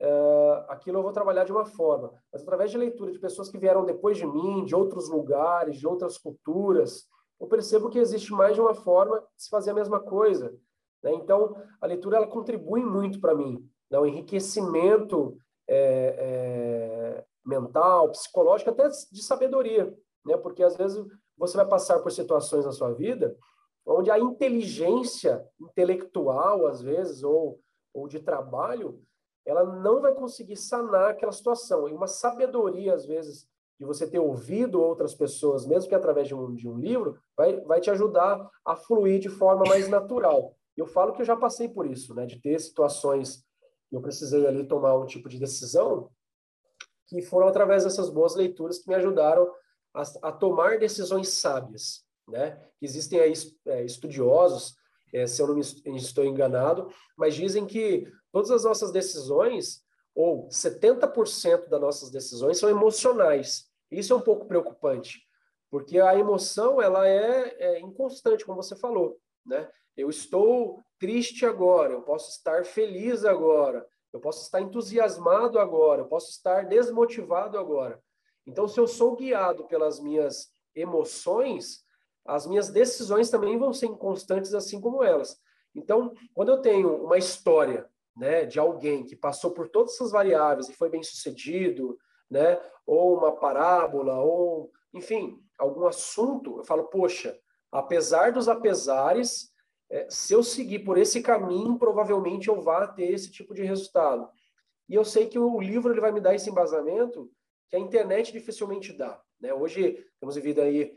uh, 0.00 0.64
aquilo 0.68 0.98
eu 0.98 1.02
vou 1.02 1.12
trabalhar 1.12 1.44
de 1.44 1.52
uma 1.52 1.64
forma, 1.64 2.12
mas 2.32 2.42
através 2.42 2.70
de 2.70 2.78
leitura 2.78 3.12
de 3.12 3.18
pessoas 3.18 3.48
que 3.48 3.58
vieram 3.58 3.84
depois 3.84 4.16
de 4.16 4.26
mim, 4.26 4.64
de 4.64 4.74
outros 4.74 5.08
lugares, 5.08 5.78
de 5.78 5.86
outras 5.86 6.16
culturas, 6.18 7.08
eu 7.40 7.46
percebo 7.46 7.90
que 7.90 7.98
existe 7.98 8.32
mais 8.32 8.54
de 8.54 8.60
uma 8.60 8.74
forma 8.74 9.20
de 9.20 9.42
se 9.42 9.50
fazer 9.50 9.70
a 9.70 9.74
mesma 9.74 10.00
coisa. 10.00 10.56
Né? 11.02 11.12
Então, 11.14 11.54
a 11.80 11.86
leitura 11.86 12.16
ela 12.16 12.26
contribui 12.26 12.84
muito 12.84 13.20
para 13.20 13.34
mim, 13.34 13.68
né? 13.90 13.98
o 13.98 14.06
enriquecimento 14.06 15.36
é, 15.68 15.76
é, 16.18 17.24
mental, 17.44 18.10
psicológico, 18.10 18.70
até 18.70 18.88
de 18.88 19.22
sabedoria, 19.22 19.92
né? 20.24 20.36
Porque 20.36 20.62
às 20.62 20.76
vezes 20.76 21.04
você 21.36 21.56
vai 21.56 21.66
passar 21.66 21.98
por 22.00 22.10
situações 22.10 22.64
na 22.64 22.72
sua 22.72 22.92
vida 22.92 23.36
onde 23.86 24.10
a 24.10 24.18
inteligência 24.18 25.46
intelectual, 25.60 26.66
às 26.66 26.82
vezes, 26.82 27.22
ou, 27.22 27.60
ou 27.94 28.08
de 28.08 28.18
trabalho, 28.18 29.00
ela 29.44 29.64
não 29.64 30.00
vai 30.00 30.12
conseguir 30.12 30.56
sanar 30.56 31.10
aquela 31.10 31.30
situação. 31.30 31.88
E 31.88 31.92
uma 31.92 32.08
sabedoria, 32.08 32.94
às 32.94 33.06
vezes, 33.06 33.46
de 33.78 33.86
você 33.86 34.10
ter 34.10 34.18
ouvido 34.18 34.82
outras 34.82 35.14
pessoas, 35.14 35.64
mesmo 35.64 35.88
que 35.88 35.94
através 35.94 36.26
de 36.26 36.34
um, 36.34 36.52
de 36.52 36.68
um 36.68 36.76
livro, 36.78 37.16
vai, 37.36 37.60
vai 37.60 37.80
te 37.80 37.90
ajudar 37.90 38.50
a 38.64 38.74
fluir 38.74 39.20
de 39.20 39.28
forma 39.28 39.62
mais 39.68 39.88
natural. 39.88 40.56
Eu 40.76 40.86
falo 40.86 41.12
que 41.12 41.22
eu 41.22 41.26
já 41.26 41.36
passei 41.36 41.68
por 41.68 41.86
isso, 41.86 42.12
né? 42.12 42.26
De 42.26 42.40
ter 42.40 42.58
situações 42.58 43.45
eu 43.90 44.00
precisei 44.00 44.46
ali 44.46 44.66
tomar 44.66 44.96
um 44.96 45.06
tipo 45.06 45.28
de 45.28 45.38
decisão 45.38 46.10
que 47.06 47.22
foram 47.22 47.46
através 47.46 47.84
dessas 47.84 48.10
boas 48.10 48.34
leituras 48.34 48.78
que 48.78 48.88
me 48.88 48.94
ajudaram 48.94 49.50
a, 49.94 50.02
a 50.28 50.32
tomar 50.32 50.78
decisões 50.78 51.28
sábias, 51.28 52.04
né? 52.28 52.60
Existem 52.82 53.20
aí 53.20 53.32
é, 53.66 53.84
estudiosos, 53.84 54.76
é, 55.12 55.26
se 55.26 55.40
eu 55.40 55.46
não 55.46 55.54
me, 55.54 55.62
estou 55.96 56.24
enganado, 56.24 56.92
mas 57.16 57.34
dizem 57.34 57.64
que 57.64 58.10
todas 58.32 58.50
as 58.50 58.64
nossas 58.64 58.90
decisões, 58.90 59.84
ou 60.14 60.48
70% 60.48 61.68
das 61.68 61.80
nossas 61.80 62.10
decisões, 62.10 62.58
são 62.58 62.68
emocionais. 62.68 63.70
Isso 63.90 64.12
é 64.12 64.16
um 64.16 64.20
pouco 64.20 64.46
preocupante, 64.46 65.22
porque 65.70 66.00
a 66.00 66.18
emoção 66.18 66.82
ela 66.82 67.06
é, 67.06 67.54
é 67.58 67.80
inconstante, 67.80 68.44
como 68.44 68.62
você 68.62 68.74
falou, 68.74 69.18
né? 69.44 69.70
Eu 69.96 70.10
estou 70.10 70.82
triste 70.98 71.44
agora, 71.44 71.92
eu 71.92 72.02
posso 72.02 72.30
estar 72.30 72.64
feliz 72.64 73.24
agora, 73.24 73.86
eu 74.12 74.20
posso 74.20 74.42
estar 74.42 74.60
entusiasmado 74.60 75.58
agora, 75.58 76.02
eu 76.02 76.06
posso 76.06 76.30
estar 76.30 76.64
desmotivado 76.64 77.58
agora. 77.58 78.02
Então, 78.46 78.68
se 78.68 78.78
eu 78.78 78.86
sou 78.86 79.16
guiado 79.16 79.66
pelas 79.66 80.00
minhas 80.00 80.48
emoções, 80.74 81.84
as 82.24 82.46
minhas 82.46 82.70
decisões 82.70 83.30
também 83.30 83.58
vão 83.58 83.72
ser 83.72 83.86
inconstantes, 83.86 84.54
assim 84.54 84.80
como 84.80 85.02
elas. 85.02 85.38
Então, 85.74 86.14
quando 86.32 86.50
eu 86.50 86.60
tenho 86.60 87.04
uma 87.04 87.18
história 87.18 87.88
né, 88.16 88.46
de 88.46 88.58
alguém 88.58 89.04
que 89.04 89.14
passou 89.14 89.50
por 89.50 89.68
todas 89.68 89.94
essas 89.94 90.10
variáveis 90.10 90.68
e 90.68 90.74
foi 90.74 90.88
bem 90.88 91.02
sucedido, 91.02 91.98
né, 92.30 92.58
ou 92.86 93.18
uma 93.18 93.36
parábola, 93.36 94.18
ou, 94.20 94.70
enfim, 94.94 95.38
algum 95.58 95.86
assunto, 95.86 96.58
eu 96.58 96.64
falo, 96.64 96.84
poxa, 96.84 97.38
apesar 97.70 98.32
dos 98.32 98.48
apesares, 98.48 99.50
é, 99.88 100.06
se 100.10 100.32
eu 100.32 100.42
seguir 100.42 100.80
por 100.80 100.98
esse 100.98 101.22
caminho, 101.22 101.78
provavelmente 101.78 102.48
eu 102.48 102.60
vá 102.60 102.86
ter 102.86 103.12
esse 103.12 103.30
tipo 103.30 103.54
de 103.54 103.62
resultado. 103.62 104.28
E 104.88 104.94
eu 104.94 105.04
sei 105.04 105.26
que 105.26 105.38
o 105.38 105.60
livro 105.60 105.92
ele 105.92 106.00
vai 106.00 106.12
me 106.12 106.20
dar 106.20 106.34
esse 106.34 106.50
embasamento 106.50 107.30
que 107.68 107.76
a 107.76 107.78
internet 107.78 108.32
dificilmente 108.32 108.92
dá. 108.92 109.20
Né? 109.40 109.52
Hoje 109.52 110.04
temos 110.20 110.36
vivido 110.36 110.60
aí 110.60 110.92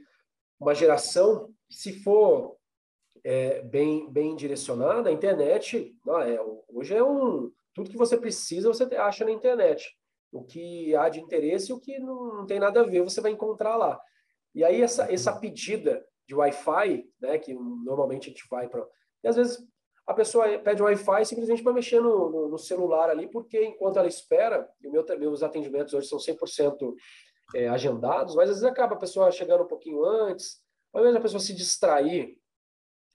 uma 0.60 0.75
geração 0.75 1.54
que, 1.67 1.75
se 1.75 1.93
for 2.04 2.58
é, 3.23 3.62
bem, 3.62 4.10
bem 4.12 4.36
direcionada, 4.36 5.10
a 5.10 5.13
internet, 5.13 5.95
não, 6.06 6.21
é, 6.21 6.39
hoje 6.67 6.95
é 6.95 7.04
um. 7.04 7.52
Tudo 7.73 7.89
que 7.89 7.97
você 7.97 8.17
precisa 8.17 8.67
você 8.67 8.84
acha 8.95 9.25
na 9.25 9.32
internet. 9.32 9.95
O 10.32 10.43
que 10.43 10.95
há 10.95 11.10
de 11.10 11.19
interesse 11.19 11.71
e 11.71 11.73
o 11.73 11.80
que 11.80 11.97
não, 11.99 12.38
não 12.38 12.45
tem 12.45 12.60
nada 12.60 12.82
a 12.82 12.84
ver, 12.84 13.02
você 13.02 13.21
vai 13.21 13.32
encontrar 13.32 13.75
lá. 13.75 13.99
E 14.54 14.63
aí, 14.63 14.82
essa, 14.82 15.12
essa 15.12 15.34
pedida 15.39 16.06
de 16.29 16.35
Wi-Fi, 16.35 17.09
né, 17.19 17.39
que 17.39 17.55
normalmente 17.55 18.29
a 18.29 18.31
gente 18.31 18.47
vai 18.47 18.69
para. 18.69 18.87
E 19.23 19.27
às 19.27 19.35
vezes 19.35 19.67
a 20.05 20.13
pessoa 20.13 20.59
pede 20.59 20.81
Wi-Fi 20.81 21.25
simplesmente 21.25 21.63
para 21.63 21.73
mexer 21.73 21.99
no, 21.99 22.29
no, 22.29 22.49
no, 22.49 22.57
celular 22.59 23.09
ali, 23.09 23.27
porque 23.27 23.65
enquanto 23.65 23.97
ela 23.97 24.07
espera, 24.07 24.69
e 24.79 24.87
meu, 24.87 25.03
meus 25.17 25.41
atendimentos 25.41 25.91
hoje 25.91 26.07
são 26.07 26.19
100% 26.19 26.93
é, 27.55 27.67
agendados, 27.67 28.35
mas 28.35 28.47
às 28.47 28.57
vezes 28.57 28.63
acaba 28.63 28.93
a 28.93 28.99
pessoa 28.99 29.31
chegando 29.31 29.63
um 29.63 29.67
pouquinho 29.67 30.05
antes, 30.05 30.61
ao 30.93 31.01
invés 31.01 31.15
da 31.15 31.21
pessoa 31.21 31.39
se 31.39 31.53
distrair, 31.55 32.37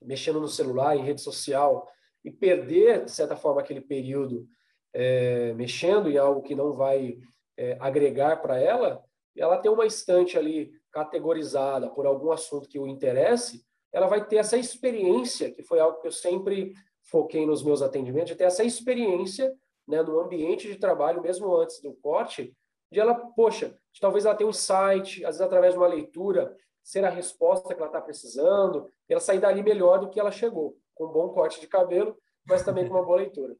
mexendo 0.01 0.41
no 0.41 0.47
celular, 0.49 0.97
em 0.97 1.03
rede 1.03 1.21
social, 1.21 1.89
e 2.21 2.29
perder, 2.29 3.05
de 3.05 3.11
certa 3.11 3.37
forma, 3.37 3.61
aquele 3.61 3.81
período 3.81 4.45
é, 4.93 5.53
mexendo 5.53 6.09
em 6.09 6.17
algo 6.17 6.41
que 6.41 6.53
não 6.53 6.73
vai 6.73 7.17
é, 7.55 7.77
agregar 7.79 8.41
para 8.41 8.59
ela, 8.59 9.01
ela 9.37 9.57
tem 9.57 9.71
uma 9.71 9.85
estante 9.85 10.37
ali 10.37 10.73
categorizada 10.95 11.89
por 11.89 12.05
algum 12.05 12.31
assunto 12.31 12.69
que 12.69 12.79
o 12.79 12.87
interesse, 12.87 13.65
ela 13.91 14.07
vai 14.07 14.25
ter 14.25 14.37
essa 14.37 14.55
experiência, 14.55 15.51
que 15.51 15.61
foi 15.61 15.77
algo 15.77 15.99
que 15.99 16.07
eu 16.07 16.11
sempre 16.11 16.73
foquei 17.03 17.45
nos 17.45 17.61
meus 17.61 17.81
atendimentos, 17.81 18.29
de 18.29 18.37
ter 18.37 18.45
essa 18.45 18.63
experiência 18.63 19.53
né, 19.85 20.01
no 20.01 20.17
ambiente 20.21 20.69
de 20.69 20.77
trabalho, 20.77 21.21
mesmo 21.21 21.53
antes 21.53 21.81
do 21.81 21.93
corte, 21.95 22.55
de 22.89 22.97
ela, 22.97 23.13
poxa, 23.13 23.77
talvez 23.99 24.25
ela 24.25 24.35
tenha 24.35 24.49
um 24.49 24.53
site, 24.53 25.25
às 25.25 25.35
vezes 25.35 25.41
através 25.41 25.73
de 25.73 25.79
uma 25.79 25.87
leitura, 25.87 26.55
ser 26.81 27.03
a 27.03 27.09
resposta 27.09 27.75
que 27.75 27.81
ela 27.81 27.89
está 27.89 27.99
precisando, 27.99 28.89
e 29.09 29.13
ela 29.13 29.19
sair 29.19 29.39
dali 29.39 29.61
melhor 29.61 29.99
do 29.99 30.09
que 30.09 30.19
ela 30.19 30.31
chegou, 30.31 30.77
com 30.93 31.07
um 31.07 31.11
bom 31.11 31.29
corte 31.29 31.59
de 31.59 31.67
cabelo, 31.67 32.17
mas 32.47 32.63
também 32.63 32.87
com 32.87 32.93
uma 32.93 33.03
boa 33.03 33.17
leitura. 33.17 33.53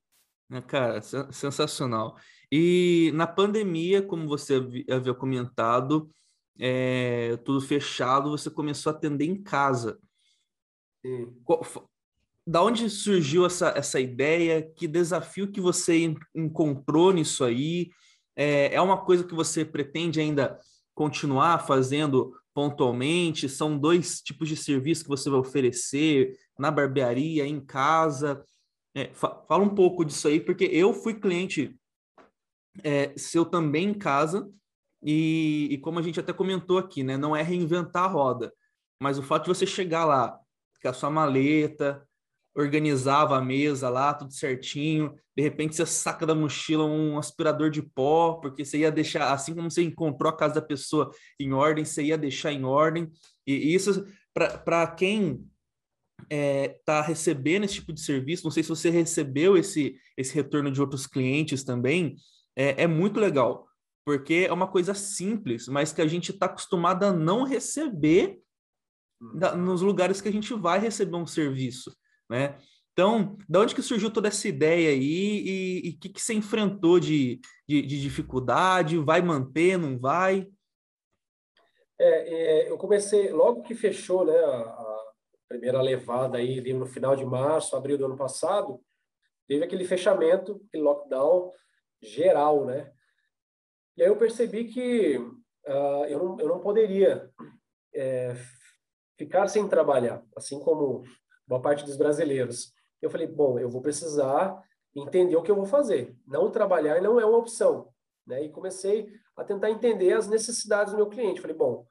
Cara, 0.67 1.01
sensacional. 1.01 2.15
E 2.49 3.11
na 3.13 3.27
pandemia, 3.27 4.01
como 4.01 4.25
você 4.25 4.61
havia 4.89 5.13
comentado, 5.13 6.09
é, 6.59 7.37
tudo 7.37 7.61
fechado, 7.61 8.29
você 8.29 8.49
começou 8.49 8.91
a 8.91 8.95
atender 8.95 9.25
em 9.25 9.41
casa. 9.41 9.99
Sim. 11.05 11.33
Da 12.47 12.63
onde 12.63 12.89
surgiu 12.89 13.45
essa, 13.45 13.69
essa 13.69 13.99
ideia? 13.99 14.61
Que 14.61 14.87
desafio 14.87 15.51
que 15.51 15.59
você 15.59 16.13
encontrou 16.33 17.11
nisso 17.11 17.43
aí? 17.43 17.89
É, 18.35 18.75
é 18.75 18.81
uma 18.81 18.97
coisa 18.97 19.23
que 19.23 19.33
você 19.33 19.65
pretende 19.65 20.19
ainda 20.19 20.59
continuar 20.93 21.65
fazendo 21.65 22.33
pontualmente? 22.53 23.49
São 23.49 23.77
dois 23.77 24.21
tipos 24.21 24.47
de 24.47 24.55
serviço 24.55 25.03
que 25.03 25.09
você 25.09 25.29
vai 25.29 25.39
oferecer 25.39 26.37
na 26.57 26.69
barbearia, 26.69 27.45
em 27.45 27.59
casa? 27.59 28.43
É, 28.93 29.11
fala 29.13 29.63
um 29.63 29.75
pouco 29.75 30.05
disso 30.05 30.27
aí, 30.27 30.39
porque 30.39 30.65
eu 30.65 30.93
fui 30.93 31.15
cliente 31.15 31.75
é, 32.83 33.13
seu 33.17 33.43
também 33.43 33.89
em 33.89 33.93
casa 33.93 34.49
e, 35.05 35.67
e, 35.71 35.77
como 35.77 35.99
a 35.99 36.01
gente 36.01 36.19
até 36.19 36.33
comentou 36.33 36.79
aqui, 36.79 37.03
né, 37.03 37.15
não 37.15 37.35
é 37.35 37.43
reinventar 37.43 38.05
a 38.05 38.07
roda, 38.07 38.51
mas 38.99 39.19
o 39.19 39.23
fato 39.23 39.43
de 39.43 39.49
você 39.49 39.65
chegar 39.65 40.03
lá 40.03 40.37
com 40.81 40.89
a 40.89 40.93
sua 40.93 41.11
maleta, 41.11 42.03
organizava 42.55 43.37
a 43.37 43.41
mesa 43.41 43.89
lá, 43.89 44.13
tudo 44.13 44.33
certinho, 44.33 45.13
de 45.35 45.43
repente 45.43 45.75
você 45.75 45.85
saca 45.85 46.25
da 46.25 46.33
mochila 46.33 46.85
um 46.85 47.19
aspirador 47.19 47.69
de 47.69 47.81
pó, 47.81 48.35
porque 48.35 48.63
você 48.63 48.79
ia 48.79 48.91
deixar, 48.91 49.33
assim 49.33 49.53
como 49.53 49.69
você 49.69 49.83
encontrou 49.83 50.31
a 50.31 50.35
casa 50.35 50.55
da 50.55 50.61
pessoa 50.61 51.11
em 51.39 51.51
ordem, 51.51 51.83
você 51.83 52.03
ia 52.03 52.17
deixar 52.17 52.53
em 52.53 52.63
ordem, 52.63 53.11
e 53.45 53.75
isso, 53.75 54.07
para 54.33 54.87
quem 54.87 55.45
é, 56.29 56.79
tá 56.85 57.01
recebendo 57.01 57.65
esse 57.65 57.75
tipo 57.75 57.91
de 57.91 57.99
serviço, 57.99 58.45
não 58.45 58.51
sei 58.51 58.63
se 58.63 58.69
você 58.69 58.89
recebeu 58.89 59.57
esse, 59.57 59.97
esse 60.17 60.33
retorno 60.33 60.71
de 60.71 60.79
outros 60.79 61.05
clientes 61.05 61.63
também, 61.63 62.15
é, 62.55 62.83
é 62.83 62.87
muito 62.87 63.19
legal, 63.19 63.67
porque 64.05 64.45
é 64.47 64.53
uma 64.53 64.67
coisa 64.67 64.93
simples, 64.93 65.67
mas 65.67 65.91
que 65.91 66.01
a 66.01 66.07
gente 66.07 66.31
está 66.31 66.45
acostumado 66.45 67.03
a 67.03 67.11
não 67.11 67.43
receber 67.43 68.39
da, 69.33 69.55
nos 69.55 69.81
lugares 69.81 70.21
que 70.21 70.29
a 70.29 70.31
gente 70.31 70.53
vai 70.53 70.79
receber 70.79 71.15
um 71.15 71.25
serviço, 71.25 71.95
né? 72.29 72.57
Então, 72.93 73.37
da 73.49 73.59
onde 73.59 73.75
que 73.75 73.81
surgiu 73.81 74.09
toda 74.09 74.29
essa 74.29 74.47
ideia 74.47 74.89
aí 74.89 75.81
e 75.83 75.89
o 75.89 75.99
que, 75.99 76.07
que 76.07 76.21
você 76.21 76.33
enfrentou 76.33 76.97
de, 76.97 77.41
de, 77.67 77.81
de, 77.81 78.01
dificuldade? 78.01 78.97
Vai 78.97 79.21
manter, 79.21 79.77
não 79.77 79.99
vai? 79.99 80.47
É, 81.99 82.07
é, 82.07 82.69
eu 82.69 82.77
comecei, 82.77 83.31
logo 83.31 83.63
que 83.63 83.75
fechou 83.75 84.25
né, 84.25 84.37
a, 84.37 84.61
a, 84.61 85.13
primeira 85.49 85.81
levada 85.81 86.37
aí, 86.37 86.73
no 86.73 86.85
final 86.85 87.17
de 87.17 87.25
março, 87.25 87.75
abril 87.75 87.97
do 87.97 88.05
ano 88.05 88.15
passado, 88.15 88.81
teve 89.45 89.65
aquele 89.65 89.83
fechamento, 89.83 90.61
aquele 90.67 90.83
lockdown 90.83 91.51
geral, 92.01 92.65
né? 92.65 92.93
E 93.97 94.03
aí 94.03 94.09
eu 94.09 94.17
percebi 94.17 94.65
que 94.65 95.17
uh, 95.17 96.05
eu, 96.07 96.19
não, 96.19 96.39
eu 96.39 96.47
não 96.47 96.59
poderia 96.59 97.29
é, 97.93 98.35
ficar 99.17 99.47
sem 99.47 99.67
trabalhar, 99.67 100.23
assim 100.35 100.59
como 100.59 101.03
boa 101.47 101.61
parte 101.61 101.85
dos 101.85 101.95
brasileiros. 101.95 102.73
Eu 103.01 103.09
falei, 103.09 103.27
bom, 103.27 103.57
eu 103.57 103.69
vou 103.69 103.81
precisar 103.81 104.61
entender 104.93 105.35
o 105.35 105.41
que 105.41 105.51
eu 105.51 105.55
vou 105.55 105.65
fazer. 105.65 106.15
Não 106.25 106.51
trabalhar 106.51 107.01
não 107.01 107.19
é 107.19 107.25
uma 107.25 107.37
opção. 107.37 107.89
Né? 108.25 108.43
E 108.43 108.49
comecei 108.49 109.11
a 109.35 109.43
tentar 109.43 109.69
entender 109.69 110.13
as 110.13 110.27
necessidades 110.27 110.91
do 110.91 110.97
meu 110.97 111.07
cliente. 111.07 111.41
Falei, 111.41 111.55
bom, 111.55 111.85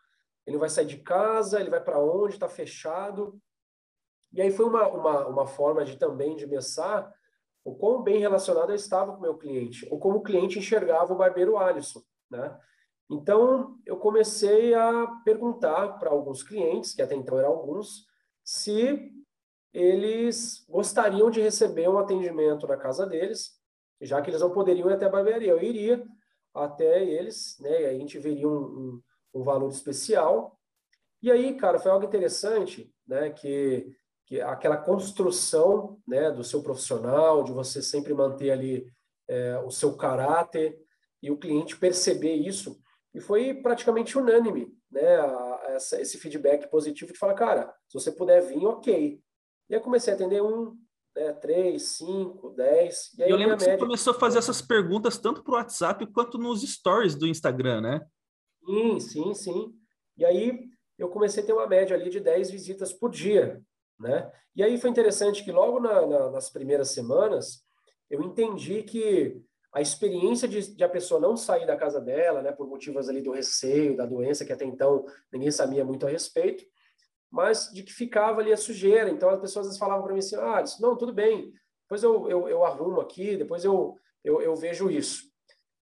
ele 0.47 0.59
vai 0.59 0.69
sair 0.69 0.87
de 0.87 0.99
casa, 0.99 1.61
ele 1.61 1.71
vai 1.71 1.83
para 1.83 1.99
onde, 1.99 2.35
está 2.35 2.49
fechado. 2.49 3.39
E 4.33 4.43
aí 4.43 4.51
foi 4.51 4.67
uma, 4.67 4.89
uma, 4.89 5.27
uma 5.29 5.47
forma 5.47 5.85
de 5.85 5.97
também 5.97 6.37
de 6.37 6.47
pensar 6.47 7.13
o 7.65 7.75
quão 7.75 8.03
bem 8.03 8.19
relacionado 8.19 8.71
eu 8.71 8.77
estava 8.77 9.13
com 9.13 9.19
o 9.19 9.23
meu 9.23 9.37
cliente, 9.37 9.87
ou 9.91 9.99
como 9.99 10.19
o 10.19 10.23
cliente 10.23 10.59
enxergava 10.59 11.13
o 11.13 11.17
barbeiro 11.17 11.57
Alisson, 11.57 12.03
né? 12.31 12.57
Então, 13.11 13.79
eu 13.85 13.97
comecei 13.97 14.75
a 14.75 15.07
perguntar 15.25 15.99
para 15.99 16.11
alguns 16.11 16.43
clientes, 16.43 16.95
que 16.95 17.03
até 17.03 17.15
então 17.15 17.39
eram 17.39 17.51
alguns, 17.51 18.07
se 18.43 19.13
eles 19.73 20.65
gostariam 20.69 21.31
de 21.31 21.41
receber 21.41 21.89
um 21.89 21.99
atendimento 21.99 22.67
na 22.67 22.77
casa 22.77 23.07
deles, 23.07 23.59
já 24.01 24.23
que 24.23 24.31
eles 24.31 24.41
não 24.41 24.53
poderiam 24.53 24.89
ir 24.89 24.95
até 24.95 25.07
a 25.07 25.11
barbearia. 25.11 25.51
Eu 25.51 25.63
iria 25.63 26.07
até 26.55 27.05
eles, 27.05 27.57
né? 27.61 27.83
E 27.83 27.87
a 27.87 27.95
gente 27.95 28.19
veria 28.19 28.49
um, 28.49 28.63
um, 28.63 29.03
um 29.35 29.43
valor 29.43 29.69
especial. 29.71 30.59
E 31.21 31.31
aí, 31.31 31.57
cara, 31.57 31.79
foi 31.79 31.91
algo 31.91 32.07
interessante, 32.07 32.95
né? 33.07 33.31
Que, 33.31 33.93
que 34.27 34.41
aquela 34.41 34.77
construção, 34.77 35.99
né, 36.07 36.31
do 36.31 36.43
seu 36.43 36.63
profissional, 36.63 37.45
de 37.45 37.53
você 37.53 37.83
sempre 37.83 38.15
manter 38.15 38.51
ali 38.51 38.87
é, 39.29 39.59
o 39.59 39.71
seu 39.71 39.97
caráter 39.97 40.79
e 41.23 41.31
o 41.31 41.37
cliente 41.37 41.77
perceber 41.77 42.35
isso. 42.35 42.79
E 43.15 43.21
foi 43.21 43.55
praticamente 43.55 44.19
unânime, 44.19 44.73
né? 44.91 45.17
A, 45.17 45.55
essa, 45.69 46.01
esse 46.01 46.19
feedback 46.19 46.69
positivo 46.69 47.13
de 47.13 47.19
falar, 47.19 47.35
cara, 47.35 47.75
se 47.89 47.95
você 47.99 48.11
puder 48.13 48.41
vir, 48.43 48.65
ok. 48.67 49.21
E 49.69 49.75
aí 49.75 49.81
comecei 49.81 50.13
a 50.13 50.17
atender 50.17 50.43
um, 50.43 50.77
né, 51.17 51.33
três, 51.35 51.83
cinco, 51.83 52.51
dez. 52.51 53.13
E 53.17 53.23
aí 53.23 53.31
eu 53.31 53.37
lembro 53.37 53.57
que 53.57 53.65
média... 53.65 53.79
você 53.79 53.85
começou 53.85 54.13
a 54.13 54.19
fazer 54.19 54.39
essas 54.39 54.61
perguntas 54.61 55.19
tanto 55.19 55.43
para 55.43 55.53
o 55.53 55.57
WhatsApp 55.57 56.07
quanto 56.13 56.39
nos 56.39 56.63
stories 56.63 57.15
do 57.15 57.27
Instagram, 57.27 57.81
né? 57.81 58.07
Sim, 58.65 59.01
sim, 59.01 59.35
sim. 59.35 59.75
E 60.17 60.25
aí 60.25 60.69
eu 60.99 61.09
comecei 61.09 61.43
a 61.43 61.47
ter 61.47 61.53
uma 61.53 61.67
média 61.67 61.97
ali 61.97 62.11
de 62.11 62.21
10 62.21 62.51
visitas 62.51 62.93
por 62.93 63.11
dia, 63.11 63.63
né? 63.99 64.31
E 64.55 64.63
aí 64.63 64.79
foi 64.79 64.91
interessante 64.91 65.45
que 65.45 65.53
logo 65.53 65.81
na, 65.81 66.07
na, 66.07 66.31
nas 66.31 66.51
primeiras 66.51 66.91
semanas 66.91 67.65
eu 68.11 68.23
entendi 68.23 68.83
que 68.83 69.43
a 69.73 69.81
experiência 69.81 70.47
de, 70.47 70.77
de, 70.77 70.85
a 70.85 70.89
pessoa 70.89 71.21
não 71.21 71.37
sair 71.37 71.67
da 71.67 71.77
casa 71.77 72.01
dela, 72.01 72.41
né, 72.41 72.53
por 72.53 72.69
motivos 72.69 73.09
ali 73.09 73.21
do 73.21 73.33
receio, 73.33 73.97
da 73.97 74.07
doença, 74.07 74.45
que 74.45 74.53
até 74.53 74.65
então 74.65 75.05
ninguém 75.33 75.51
sabia 75.51 75.85
muito 75.85 76.07
a 76.07 76.11
respeito, 76.11 76.65
mas 77.29 77.71
de 77.73 77.83
que 77.83 77.93
ficava 77.93 78.41
ali 78.41 78.53
a 78.53 78.57
sujeira. 78.57 79.11
Então 79.11 79.29
as 79.31 79.41
pessoas 79.41 79.67
às 79.67 79.71
vezes 79.71 79.79
falavam 79.79 80.05
para 80.05 80.13
mim 80.13 80.21
assim: 80.21 80.37
ah, 80.37 80.63
disse, 80.63 80.81
não, 80.81 80.97
tudo 80.97 81.13
bem, 81.13 81.53
depois 81.83 82.05
eu, 82.05 82.31
eu, 82.31 82.49
eu 82.49 82.65
arrumo 82.65 83.01
aqui, 83.01 83.37
depois 83.37 83.65
eu, 83.65 83.99
eu, 84.23 84.41
eu, 84.41 84.55
vejo 84.55 84.89
isso. 84.89 85.25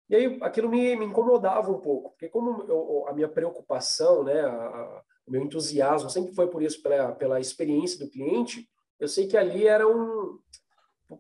E 0.09 0.17
aí 0.17 0.39
aquilo 0.41 0.71
me, 0.71 0.97
me 0.97 1.05
incomodava 1.05 1.71
um 1.71 1.81
pouco, 1.81 2.11
porque 2.11 2.29
como 2.29 2.63
eu, 2.63 3.07
a 3.09 3.13
minha 3.13 3.29
preocupação, 3.29 4.25
né, 4.25 4.41
a, 4.41 5.03
o 5.27 5.31
meu 5.31 5.43
entusiasmo 5.43 6.11
sempre 6.11 6.35
foi 6.35 6.49
por 6.49 6.63
isso, 6.63 6.83
pela, 6.83 7.13
pela 7.13 7.41
experiência 7.41 7.99
do 7.99 8.11
cliente, 8.11 8.69
eu 8.99 9.09
sei 9.09 9.27
que 9.27 9.37
ali 9.37 9.67
era 9.67 9.87
um. 9.87 10.39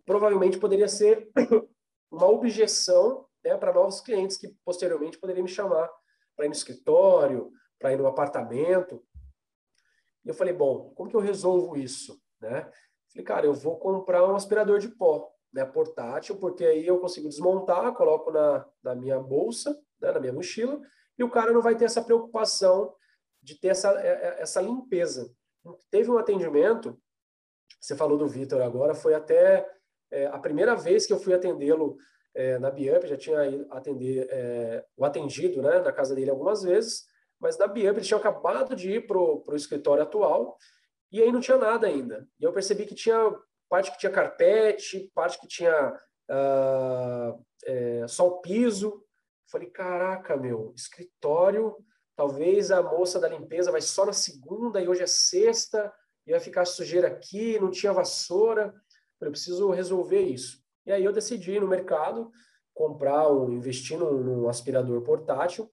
Provavelmente 0.04 0.58
poderia 0.58 0.88
ser 0.88 1.30
uma 2.10 2.28
objeção 2.28 3.26
né, 3.44 3.56
para 3.56 3.72
novos 3.72 4.00
clientes 4.00 4.36
que 4.36 4.48
posteriormente 4.64 5.18
poderiam 5.18 5.44
me 5.44 5.50
chamar 5.50 5.90
para 6.36 6.46
ir 6.46 6.48
no 6.48 6.54
escritório, 6.54 7.50
para 7.78 7.92
ir 7.92 7.98
no 7.98 8.06
apartamento. 8.06 9.04
E 10.24 10.28
eu 10.28 10.34
falei, 10.34 10.54
bom, 10.54 10.92
como 10.94 11.10
que 11.10 11.16
eu 11.16 11.20
resolvo 11.20 11.76
isso? 11.76 12.20
Né? 12.40 12.70
Falei, 13.10 13.24
cara, 13.24 13.46
eu 13.46 13.54
vou 13.54 13.76
comprar 13.78 14.24
um 14.24 14.36
aspirador 14.36 14.78
de 14.78 14.88
pó, 14.88 15.30
né, 15.52 15.64
portátil, 15.64 16.36
porque 16.36 16.64
aí 16.64 16.86
eu 16.86 16.98
consigo 16.98 17.28
desmontar, 17.28 17.92
coloco 17.94 18.30
na, 18.30 18.66
na 18.82 18.94
minha 18.94 19.18
bolsa, 19.18 19.78
né, 20.00 20.12
na 20.12 20.20
minha 20.20 20.32
mochila, 20.32 20.80
e 21.18 21.24
o 21.24 21.30
cara 21.30 21.52
não 21.52 21.60
vai 21.60 21.76
ter 21.76 21.84
essa 21.84 22.02
preocupação 22.02 22.94
de 23.42 23.58
ter 23.58 23.68
essa, 23.68 23.90
é, 24.00 24.08
é, 24.08 24.42
essa 24.42 24.60
limpeza. 24.60 25.30
Teve 25.90 26.10
um 26.10 26.18
atendimento, 26.18 26.98
você 27.80 27.96
falou 27.96 28.16
do 28.16 28.28
Vitor 28.28 28.62
agora, 28.62 28.94
foi 28.94 29.14
até 29.14 29.68
é, 30.10 30.26
a 30.26 30.38
primeira 30.38 30.74
vez 30.74 31.06
que 31.06 31.12
eu 31.12 31.18
fui 31.18 31.34
atendê-lo 31.34 31.96
é, 32.34 32.58
na 32.58 32.70
Biamp, 32.70 33.04
já 33.04 33.16
tinha 33.16 33.38
atender, 33.70 34.26
é, 34.30 34.84
o 34.96 35.04
atendido 35.04 35.60
né, 35.62 35.80
na 35.80 35.92
casa 35.92 36.14
dele 36.14 36.30
algumas 36.30 36.62
vezes, 36.62 37.04
mas 37.38 37.58
na 37.58 37.66
Biamp 37.66 37.96
eles 37.96 38.06
tinham 38.06 38.20
acabado 38.20 38.76
de 38.76 38.90
ir 38.92 39.06
para 39.06 39.18
o 39.18 39.44
escritório 39.54 40.02
atual 40.02 40.56
e 41.10 41.20
aí 41.20 41.30
não 41.30 41.40
tinha 41.40 41.58
nada 41.58 41.86
ainda. 41.86 42.26
E 42.40 42.44
eu 42.44 42.52
percebi 42.52 42.86
que 42.86 42.94
tinha 42.94 43.18
parte 43.68 43.90
que 43.90 43.98
tinha 43.98 44.12
carpete, 44.12 45.10
parte 45.14 45.38
que 45.40 45.48
tinha 45.48 45.92
uh, 46.30 47.44
é, 47.64 48.06
só 48.08 48.28
o 48.28 48.40
piso. 48.40 49.04
Falei, 49.50 49.68
caraca, 49.68 50.36
meu, 50.36 50.72
escritório, 50.74 51.76
talvez 52.22 52.70
a 52.70 52.80
moça 52.80 53.18
da 53.18 53.28
limpeza 53.28 53.72
vai 53.72 53.80
só 53.80 54.06
na 54.06 54.12
segunda 54.12 54.80
e 54.80 54.86
hoje 54.86 55.02
é 55.02 55.06
sexta 55.08 55.92
e 56.24 56.30
vai 56.30 56.38
ficar 56.38 56.64
sujeira 56.64 57.08
aqui, 57.08 57.58
não 57.58 57.68
tinha 57.68 57.92
vassoura. 57.92 58.72
Eu 59.20 59.30
preciso 59.30 59.70
resolver 59.70 60.20
isso. 60.20 60.62
E 60.86 60.92
aí 60.92 61.04
eu 61.04 61.12
decidi 61.12 61.52
ir 61.52 61.60
no 61.60 61.66
mercado 61.66 62.30
comprar, 62.72 63.28
um, 63.28 63.52
investir 63.52 63.98
num, 63.98 64.22
num 64.22 64.48
aspirador 64.48 65.02
portátil 65.02 65.68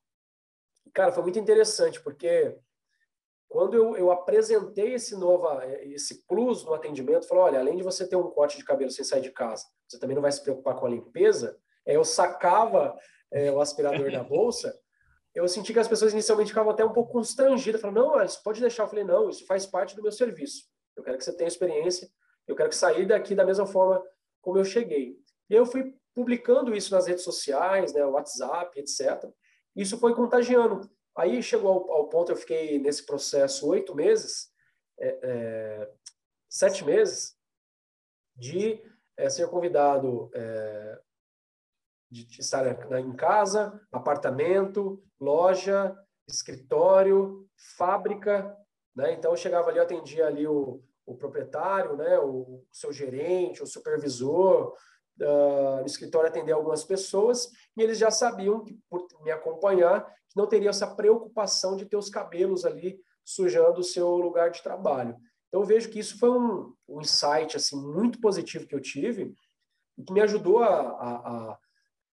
Cara, 0.92 1.12
foi 1.12 1.22
muito 1.22 1.38
interessante, 1.38 2.02
porque 2.02 2.58
quando 3.48 3.76
eu, 3.76 3.96
eu 3.96 4.12
apresentei 4.12 4.96
esse 4.96 5.16
nova, 5.16 5.64
esse 5.84 6.26
plus 6.26 6.66
no 6.66 6.74
atendimento, 6.74 7.28
falou, 7.28 7.44
olha, 7.44 7.60
além 7.60 7.78
de 7.78 7.84
você 7.84 8.08
ter 8.08 8.16
um 8.16 8.32
corte 8.32 8.58
de 8.58 8.66
cabelo 8.66 8.90
sem 8.90 9.06
sair 9.06 9.22
de 9.22 9.32
casa, 9.32 9.66
você 9.88 10.00
também 10.00 10.16
não 10.16 10.22
vai 10.22 10.32
se 10.32 10.42
preocupar 10.42 10.76
com 10.76 10.88
a 10.88 10.90
limpeza, 10.90 11.56
eu 11.86 12.04
sacava 12.04 12.98
é, 13.32 13.52
o 13.52 13.62
aspirador 13.62 14.12
da 14.12 14.24
bolsa, 14.24 14.76
eu 15.34 15.48
senti 15.48 15.74
que 15.74 15.80
as 15.80 15.88
pessoas 15.88 16.12
inicialmente 16.12 16.50
ficavam 16.50 16.72
até 16.72 16.84
um 16.84 16.92
pouco 16.92 17.12
constrangidas, 17.12 17.82
falaram, 17.82 18.08
não, 18.08 18.24
isso 18.24 18.42
pode 18.44 18.60
deixar. 18.60 18.84
Eu 18.84 18.88
falei, 18.88 19.04
não, 19.04 19.30
isso 19.30 19.46
faz 19.46 19.66
parte 19.66 19.96
do 19.96 20.02
meu 20.02 20.12
serviço. 20.12 20.68
Eu 20.96 21.04
quero 21.04 21.18
que 21.18 21.24
você 21.24 21.36
tenha 21.36 21.48
experiência, 21.48 22.10
eu 22.48 22.56
quero 22.56 22.70
que 22.70 22.76
sair 22.76 23.06
daqui 23.06 23.36
da 23.36 23.46
mesma 23.46 23.66
forma 23.66 24.04
como 24.42 24.58
eu 24.58 24.66
cheguei. 24.66 25.18
E 25.50 25.56
eu 25.56 25.66
fui 25.66 25.96
publicando 26.14 26.76
isso 26.76 26.94
nas 26.94 27.08
redes 27.08 27.24
sociais, 27.24 27.94
né, 27.94 28.04
WhatsApp, 28.06 28.78
etc. 28.80 29.30
Isso 29.76 29.98
foi 29.98 30.14
contagiando. 30.14 30.90
Aí 31.16 31.42
chegou 31.44 31.70
ao, 31.70 31.92
ao 31.92 32.10
ponto, 32.10 32.32
eu 32.32 32.36
fiquei 32.36 32.80
nesse 32.80 33.06
processo 33.06 33.68
oito 33.68 33.96
meses, 33.96 34.50
é, 35.00 35.20
é, 35.22 35.92
sete 36.50 36.84
meses, 36.84 37.38
de 38.36 38.82
é, 39.18 39.30
ser 39.30 39.48
convidado 39.50 40.32
é, 40.34 41.02
de, 42.10 42.40
estar 42.40 42.66
em 43.00 43.14
casa, 43.14 43.80
apartamento, 43.92 45.02
loja, 45.20 45.96
escritório, 46.28 47.48
fábrica, 47.78 48.56
né? 48.96 49.14
Então 49.14 49.32
eu 49.32 49.38
chegava 49.38 49.70
ali, 49.70 49.78
eu 49.78 49.84
atendia 49.84 50.28
ali 50.28 50.48
o, 50.48 50.82
o 51.06 51.16
proprietário, 51.16 51.96
né? 51.96 52.20
O, 52.20 52.28
o 52.28 52.66
seu 52.72 52.92
gerente, 52.92 53.64
o 53.64 53.68
supervisor, 53.68 54.76
uh, 55.22 55.80
no 55.80 55.86
escritório 55.86 56.30
atender 56.30 56.52
algumas 56.52 56.84
pessoas 56.84 57.50
e 57.76 57.82
eles 57.82 57.98
já 57.98 58.12
sabiam, 58.12 58.64
que, 58.64 58.78
por 58.90 59.08
me 59.22 59.32
acompanhar, 59.32 60.06
que 60.30 60.38
não 60.38 60.48
teria 60.48 60.70
essa 60.70 60.88
preocupação 60.88 61.76
de 61.76 61.86
ter 61.86 61.98
os 61.98 62.10
cabelos 62.10 62.66
ali 62.66 63.00
sujando 63.26 63.82
o 63.82 63.84
seu 63.84 64.18
lugar 64.18 64.52
de 64.52 64.64
trabalho. 64.64 65.16
Então, 65.48 65.62
eu 65.62 65.66
vejo 65.66 65.90
que 65.90 66.00
isso 66.00 66.18
foi 66.18 66.30
um, 66.30 66.74
um 66.88 67.02
insight 67.02 67.56
assim 67.56 67.76
muito 67.76 68.20
positivo 68.20 68.68
que 68.68 68.76
eu 68.76 68.82
tive 68.82 69.34
e 69.98 70.04
que 70.04 70.14
me 70.14 70.22
ajudou 70.22 70.64
a, 70.64 70.70
a, 70.70 71.52
a, 71.52 71.60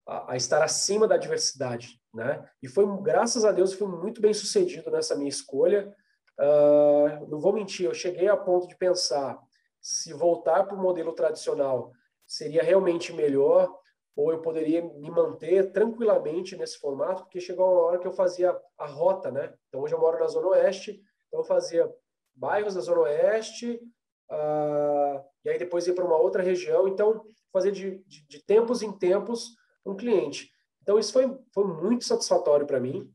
a 0.08 0.36
estar 0.36 0.64
acima 0.64 1.08
da 1.08 1.16
adversidade, 1.16 2.00
né? 2.14 2.44
E 2.62 2.68
foi, 2.68 2.86
graças 3.02 3.46
a 3.46 3.52
Deus, 3.52 3.74
fui 3.74 3.88
muito 3.88 4.22
bem 4.22 4.34
sucedido 4.34 4.90
nessa 4.92 5.16
minha 5.16 5.30
escolha, 5.30 5.94
Uh, 6.42 7.28
não 7.28 7.40
vou 7.40 7.54
mentir, 7.54 7.86
eu 7.86 7.94
cheguei 7.94 8.28
a 8.28 8.36
ponto 8.36 8.68
de 8.68 8.76
pensar 8.76 9.40
se 9.80 10.12
voltar 10.12 10.64
para 10.64 10.76
o 10.76 10.82
modelo 10.82 11.14
tradicional 11.14 11.92
seria 12.26 12.64
realmente 12.64 13.14
melhor 13.14 13.72
ou 14.16 14.32
eu 14.32 14.42
poderia 14.42 14.82
me 14.82 15.10
manter 15.12 15.72
tranquilamente 15.72 16.56
nesse 16.56 16.80
formato, 16.80 17.24
porque 17.24 17.40
chegou 17.40 17.72
uma 17.72 17.82
hora 17.82 18.00
que 18.00 18.08
eu 18.08 18.12
fazia 18.12 18.58
a 18.78 18.86
rota, 18.86 19.32
né? 19.32 19.54
Então, 19.68 19.82
hoje 19.82 19.94
eu 19.94 20.00
moro 20.00 20.20
na 20.20 20.28
Zona 20.28 20.48
Oeste, 20.48 21.02
então 21.28 21.42
eu 21.42 21.44
fazia 21.44 21.90
bairros 22.36 22.74
da 22.74 22.82
Zona 22.82 23.02
Oeste, 23.02 23.80
uh, 24.32 25.24
e 25.46 25.50
aí 25.50 25.60
depois 25.60 25.88
ia 25.88 25.94
para 25.94 26.06
uma 26.06 26.18
outra 26.18 26.42
região, 26.42 26.88
então 26.88 27.24
fazer 27.54 27.72
de, 27.72 28.04
de, 28.06 28.28
de, 28.28 28.44
tempos 28.44 28.82
em 28.82 28.92
tempos 28.92 29.52
um 29.86 29.96
cliente. 29.96 30.52
Então, 30.82 30.98
isso 30.98 31.14
foi, 31.14 31.38
foi 31.54 31.66
muito 31.66 32.06
satisfatório 32.06 32.66
para 32.66 32.80
mim, 32.80 33.12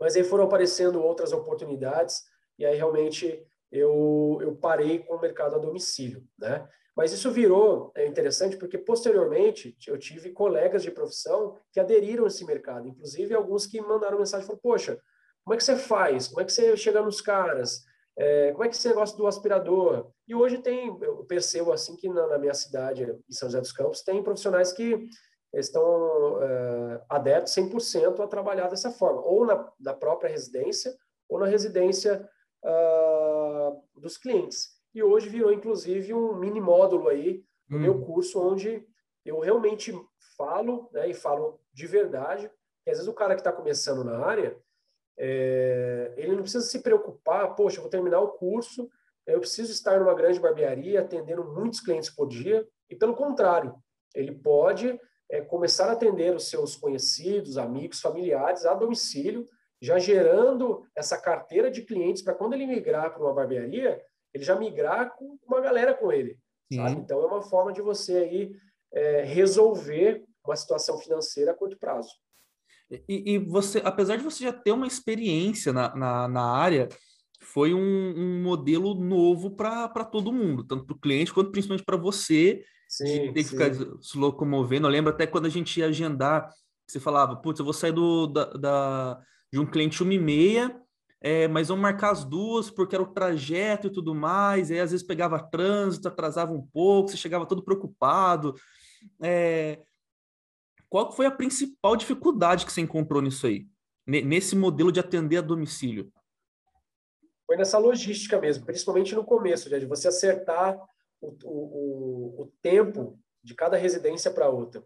mas 0.00 0.16
aí 0.16 0.24
foram 0.24 0.44
aparecendo 0.44 1.02
outras 1.02 1.32
oportunidades, 1.32 2.22
e 2.58 2.64
aí 2.64 2.76
realmente 2.76 3.46
eu, 3.70 4.38
eu 4.40 4.56
parei 4.56 5.00
com 5.00 5.14
o 5.14 5.20
mercado 5.20 5.56
a 5.56 5.58
domicílio, 5.58 6.24
né? 6.38 6.66
Mas 6.96 7.12
isso 7.12 7.30
virou 7.30 7.92
é 7.94 8.06
interessante 8.06 8.56
porque, 8.56 8.78
posteriormente, 8.78 9.76
eu 9.86 9.98
tive 9.98 10.30
colegas 10.30 10.82
de 10.82 10.90
profissão 10.90 11.58
que 11.70 11.78
aderiram 11.78 12.24
a 12.24 12.28
esse 12.28 12.44
mercado, 12.44 12.88
inclusive 12.88 13.34
alguns 13.34 13.66
que 13.66 13.80
mandaram 13.82 14.18
mensagem 14.18 14.46
falaram: 14.46 14.62
Poxa, 14.62 14.98
como 15.44 15.54
é 15.54 15.56
que 15.58 15.64
você 15.64 15.76
faz? 15.76 16.28
Como 16.28 16.40
é 16.40 16.44
que 16.44 16.52
você 16.52 16.74
chega 16.76 17.02
nos 17.02 17.20
caras? 17.20 17.84
É, 18.18 18.50
como 18.52 18.64
é 18.64 18.68
que 18.68 18.74
esse 18.74 18.88
negócio 18.88 19.14
do 19.18 19.26
aspirador? 19.26 20.10
E 20.26 20.34
hoje 20.34 20.56
tem, 20.58 20.86
eu 21.02 21.22
percebo 21.26 21.70
assim 21.70 21.94
que 21.96 22.08
na, 22.08 22.26
na 22.26 22.38
minha 22.38 22.54
cidade, 22.54 23.04
em 23.04 23.32
São 23.32 23.48
José 23.48 23.60
dos 23.60 23.72
Campos, 23.72 24.02
tem 24.02 24.22
profissionais 24.22 24.72
que 24.72 25.06
estão 25.52 26.42
é, 26.42 27.02
adeptos 27.08 27.54
100% 27.54 28.20
a 28.20 28.26
trabalhar 28.26 28.68
dessa 28.68 28.90
forma, 28.90 29.20
ou 29.22 29.46
na, 29.46 29.72
na 29.80 29.94
própria 29.94 30.30
residência, 30.30 30.94
ou 31.28 31.38
na 31.38 31.46
residência 31.46 32.28
uh, 32.64 34.00
dos 34.00 34.16
clientes 34.16 34.76
e 34.96 35.02
hoje 35.02 35.28
virou 35.28 35.52
inclusive 35.52 36.14
um 36.14 36.34
mini 36.34 36.58
módulo 36.58 37.08
aí 37.08 37.44
no 37.68 37.76
hum. 37.76 37.80
meu 37.80 38.00
curso 38.00 38.40
onde 38.40 38.82
eu 39.26 39.38
realmente 39.40 39.92
falo, 40.38 40.88
né, 40.90 41.10
e 41.10 41.14
falo 41.14 41.60
de 41.70 41.86
verdade, 41.86 42.50
que 42.82 42.90
às 42.90 42.96
vezes 42.96 43.08
o 43.08 43.14
cara 43.14 43.34
que 43.34 43.40
está 43.42 43.52
começando 43.52 44.02
na 44.02 44.18
área, 44.24 44.56
é, 45.18 46.14
ele 46.16 46.34
não 46.34 46.42
precisa 46.42 46.64
se 46.64 46.78
preocupar, 46.80 47.54
poxa, 47.54 47.76
eu 47.76 47.82
vou 47.82 47.90
terminar 47.90 48.20
o 48.20 48.32
curso, 48.32 48.88
eu 49.26 49.40
preciso 49.40 49.70
estar 49.70 49.98
numa 49.98 50.14
grande 50.14 50.40
barbearia 50.40 51.00
atendendo 51.00 51.44
muitos 51.44 51.80
clientes 51.80 52.08
por 52.08 52.26
dia, 52.26 52.66
e 52.88 52.96
pelo 52.96 53.14
contrário, 53.14 53.74
ele 54.14 54.32
pode 54.32 54.98
é, 55.30 55.40
começar 55.40 55.88
a 55.88 55.92
atender 55.92 56.34
os 56.34 56.48
seus 56.48 56.76
conhecidos, 56.76 57.58
amigos, 57.58 58.00
familiares 58.00 58.64
a 58.64 58.74
domicílio, 58.74 59.46
já 59.80 59.98
gerando 59.98 60.84
essa 60.94 61.20
carteira 61.20 61.70
de 61.70 61.82
clientes 61.82 62.22
para 62.22 62.34
quando 62.34 62.54
ele 62.54 62.66
migrar 62.66 63.12
para 63.12 63.22
uma 63.22 63.34
barbearia, 63.34 64.00
ele 64.32 64.44
já 64.44 64.56
migrar 64.56 65.14
com 65.16 65.38
uma 65.46 65.60
galera 65.60 65.94
com 65.94 66.12
ele. 66.12 66.38
Então, 66.70 67.22
é 67.22 67.26
uma 67.26 67.42
forma 67.42 67.72
de 67.72 67.80
você 67.80 68.16
aí 68.16 68.56
é, 68.92 69.22
resolver 69.22 70.24
uma 70.44 70.56
situação 70.56 70.98
financeira 70.98 71.52
a 71.52 71.54
curto 71.54 71.78
prazo. 71.78 72.10
E, 73.08 73.34
e, 73.34 73.38
você, 73.38 73.80
apesar 73.84 74.16
de 74.16 74.22
você 74.22 74.44
já 74.44 74.52
ter 74.52 74.72
uma 74.72 74.86
experiência 74.86 75.72
na, 75.72 75.94
na, 75.94 76.28
na 76.28 76.50
área, 76.52 76.88
foi 77.40 77.74
um, 77.74 78.14
um 78.16 78.42
modelo 78.42 78.94
novo 78.94 79.50
para 79.50 80.04
todo 80.04 80.32
mundo, 80.32 80.64
tanto 80.64 80.84
para 80.84 80.94
o 80.94 81.00
cliente 81.00 81.32
quanto 81.32 81.50
principalmente 81.50 81.84
para 81.84 81.96
você, 81.96 82.64
sim, 82.88 83.32
ter 83.32 83.42
que 83.42 83.50
ficar 83.50 83.72
se 83.74 84.18
locomovendo. 84.18 84.86
Eu 84.86 84.90
lembro 84.90 85.12
até 85.12 85.26
quando 85.26 85.46
a 85.46 85.50
gente 85.50 85.78
ia 85.78 85.86
agendar, 85.86 86.50
você 86.86 87.00
falava, 87.00 87.36
putz, 87.36 87.58
eu 87.58 87.64
vou 87.64 87.74
sair 87.74 87.92
do, 87.92 88.26
da, 88.26 88.44
da 88.52 89.20
de 89.52 89.58
um 89.58 89.66
cliente 89.66 90.02
uma 90.02 90.14
e 90.14 90.18
meia, 90.18 90.80
é, 91.20 91.48
mas 91.48 91.68
vamos 91.68 91.82
marcar 91.82 92.10
as 92.10 92.24
duas 92.24 92.70
porque 92.70 92.94
era 92.94 93.02
o 93.02 93.12
trajeto 93.12 93.86
e 93.86 93.92
tudo 93.92 94.14
mais. 94.14 94.70
Aí 94.70 94.80
às 94.80 94.90
vezes 94.90 95.06
pegava 95.06 95.42
trânsito, 95.42 96.08
atrasava 96.08 96.52
um 96.52 96.62
pouco, 96.62 97.10
você 97.10 97.16
chegava 97.16 97.46
todo 97.46 97.64
preocupado. 97.64 98.54
É, 99.22 99.80
qual 100.88 101.12
foi 101.12 101.26
a 101.26 101.30
principal 101.30 101.96
dificuldade 101.96 102.64
que 102.64 102.72
você 102.72 102.80
encontrou 102.80 103.20
nisso 103.20 103.46
aí, 103.46 103.66
nesse 104.06 104.54
modelo 104.54 104.92
de 104.92 105.00
atender 105.00 105.38
a 105.38 105.42
domicílio? 105.42 106.12
Foi 107.46 107.56
nessa 107.56 107.78
logística 107.78 108.40
mesmo, 108.40 108.64
principalmente 108.64 109.14
no 109.14 109.24
começo, 109.24 109.68
de 109.68 109.86
você 109.86 110.08
acertar 110.08 110.76
o, 111.20 111.36
o, 111.44 112.42
o 112.42 112.52
tempo 112.62 113.18
de 113.42 113.54
cada 113.54 113.76
residência 113.76 114.30
para 114.30 114.48
outra. 114.48 114.82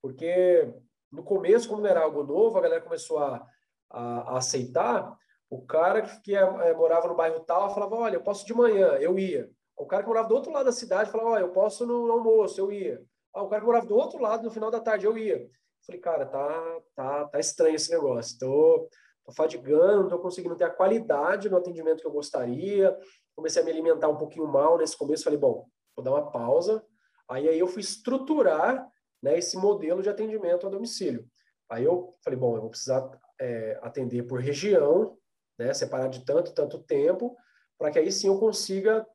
Porque 0.00 0.72
no 1.10 1.22
começo, 1.22 1.68
como 1.68 1.82
não 1.82 1.88
era 1.88 2.00
algo 2.02 2.22
novo, 2.22 2.58
a 2.58 2.60
galera 2.60 2.82
começou 2.82 3.18
a, 3.18 3.46
a, 3.90 4.34
a 4.34 4.38
aceitar, 4.38 5.16
o 5.48 5.64
cara 5.64 6.02
que 6.02 6.34
é, 6.34 6.40
é, 6.40 6.74
morava 6.74 7.08
no 7.08 7.14
bairro 7.14 7.40
tal 7.40 7.72
falava, 7.72 7.94
olha, 7.96 8.16
eu 8.16 8.22
posso 8.22 8.46
de 8.46 8.54
manhã, 8.54 8.92
eu 8.98 9.18
ia. 9.18 9.50
O 9.76 9.86
cara 9.86 10.02
que 10.02 10.08
morava 10.08 10.28
do 10.28 10.34
outro 10.34 10.52
lado 10.52 10.66
da 10.66 10.72
cidade 10.72 11.10
falava, 11.10 11.30
olha, 11.30 11.42
eu 11.42 11.52
posso 11.52 11.86
no, 11.86 12.06
no 12.06 12.12
almoço, 12.12 12.60
eu 12.60 12.72
ia. 12.72 13.02
Ah, 13.34 13.42
o 13.42 13.48
cara 13.48 13.60
que 13.60 13.66
morava 13.66 13.86
do 13.86 13.96
outro 13.96 14.20
lado 14.20 14.42
no 14.42 14.50
final 14.50 14.70
da 14.70 14.80
tarde, 14.80 15.06
eu 15.06 15.16
ia. 15.16 15.48
Falei, 15.84 16.00
cara, 16.00 16.26
tá, 16.26 16.80
tá, 16.94 17.28
tá 17.28 17.38
estranho 17.38 17.76
esse 17.76 17.90
negócio. 17.90 18.38
Tô, 18.38 18.88
tô 19.24 19.32
fadigando, 19.32 20.02
não 20.02 20.08
tô 20.08 20.18
conseguindo 20.18 20.56
ter 20.56 20.64
a 20.64 20.70
qualidade 20.70 21.48
no 21.48 21.56
atendimento 21.56 22.00
que 22.00 22.06
eu 22.06 22.12
gostaria. 22.12 22.96
Comecei 23.36 23.62
a 23.62 23.64
me 23.64 23.70
alimentar 23.70 24.08
um 24.08 24.16
pouquinho 24.16 24.46
mal 24.46 24.78
nesse 24.78 24.96
começo. 24.96 25.24
Falei, 25.24 25.38
bom, 25.38 25.68
vou 25.94 26.02
dar 26.02 26.10
uma 26.10 26.30
pausa. 26.30 26.84
Aí, 27.28 27.48
aí 27.48 27.58
eu 27.58 27.66
fui 27.66 27.82
estruturar 27.82 28.90
né, 29.22 29.38
esse 29.38 29.56
modelo 29.56 30.02
de 30.02 30.08
atendimento 30.08 30.66
a 30.66 30.70
domicílio. 30.70 31.28
Aí 31.68 31.84
eu 31.84 32.16
falei, 32.24 32.38
bom, 32.38 32.56
eu 32.56 32.62
vou 32.62 32.70
precisar 32.70 33.08
é, 33.40 33.78
atender 33.82 34.22
por 34.22 34.40
região, 34.40 35.18
né? 35.58 35.72
Separar 35.74 36.08
de 36.08 36.24
tanto, 36.24 36.52
tanto 36.54 36.82
tempo, 36.82 37.36
para 37.78 37.90
que 37.90 37.98
aí 37.98 38.10
sim 38.10 38.28
eu 38.28 38.38
consiga 38.38 39.06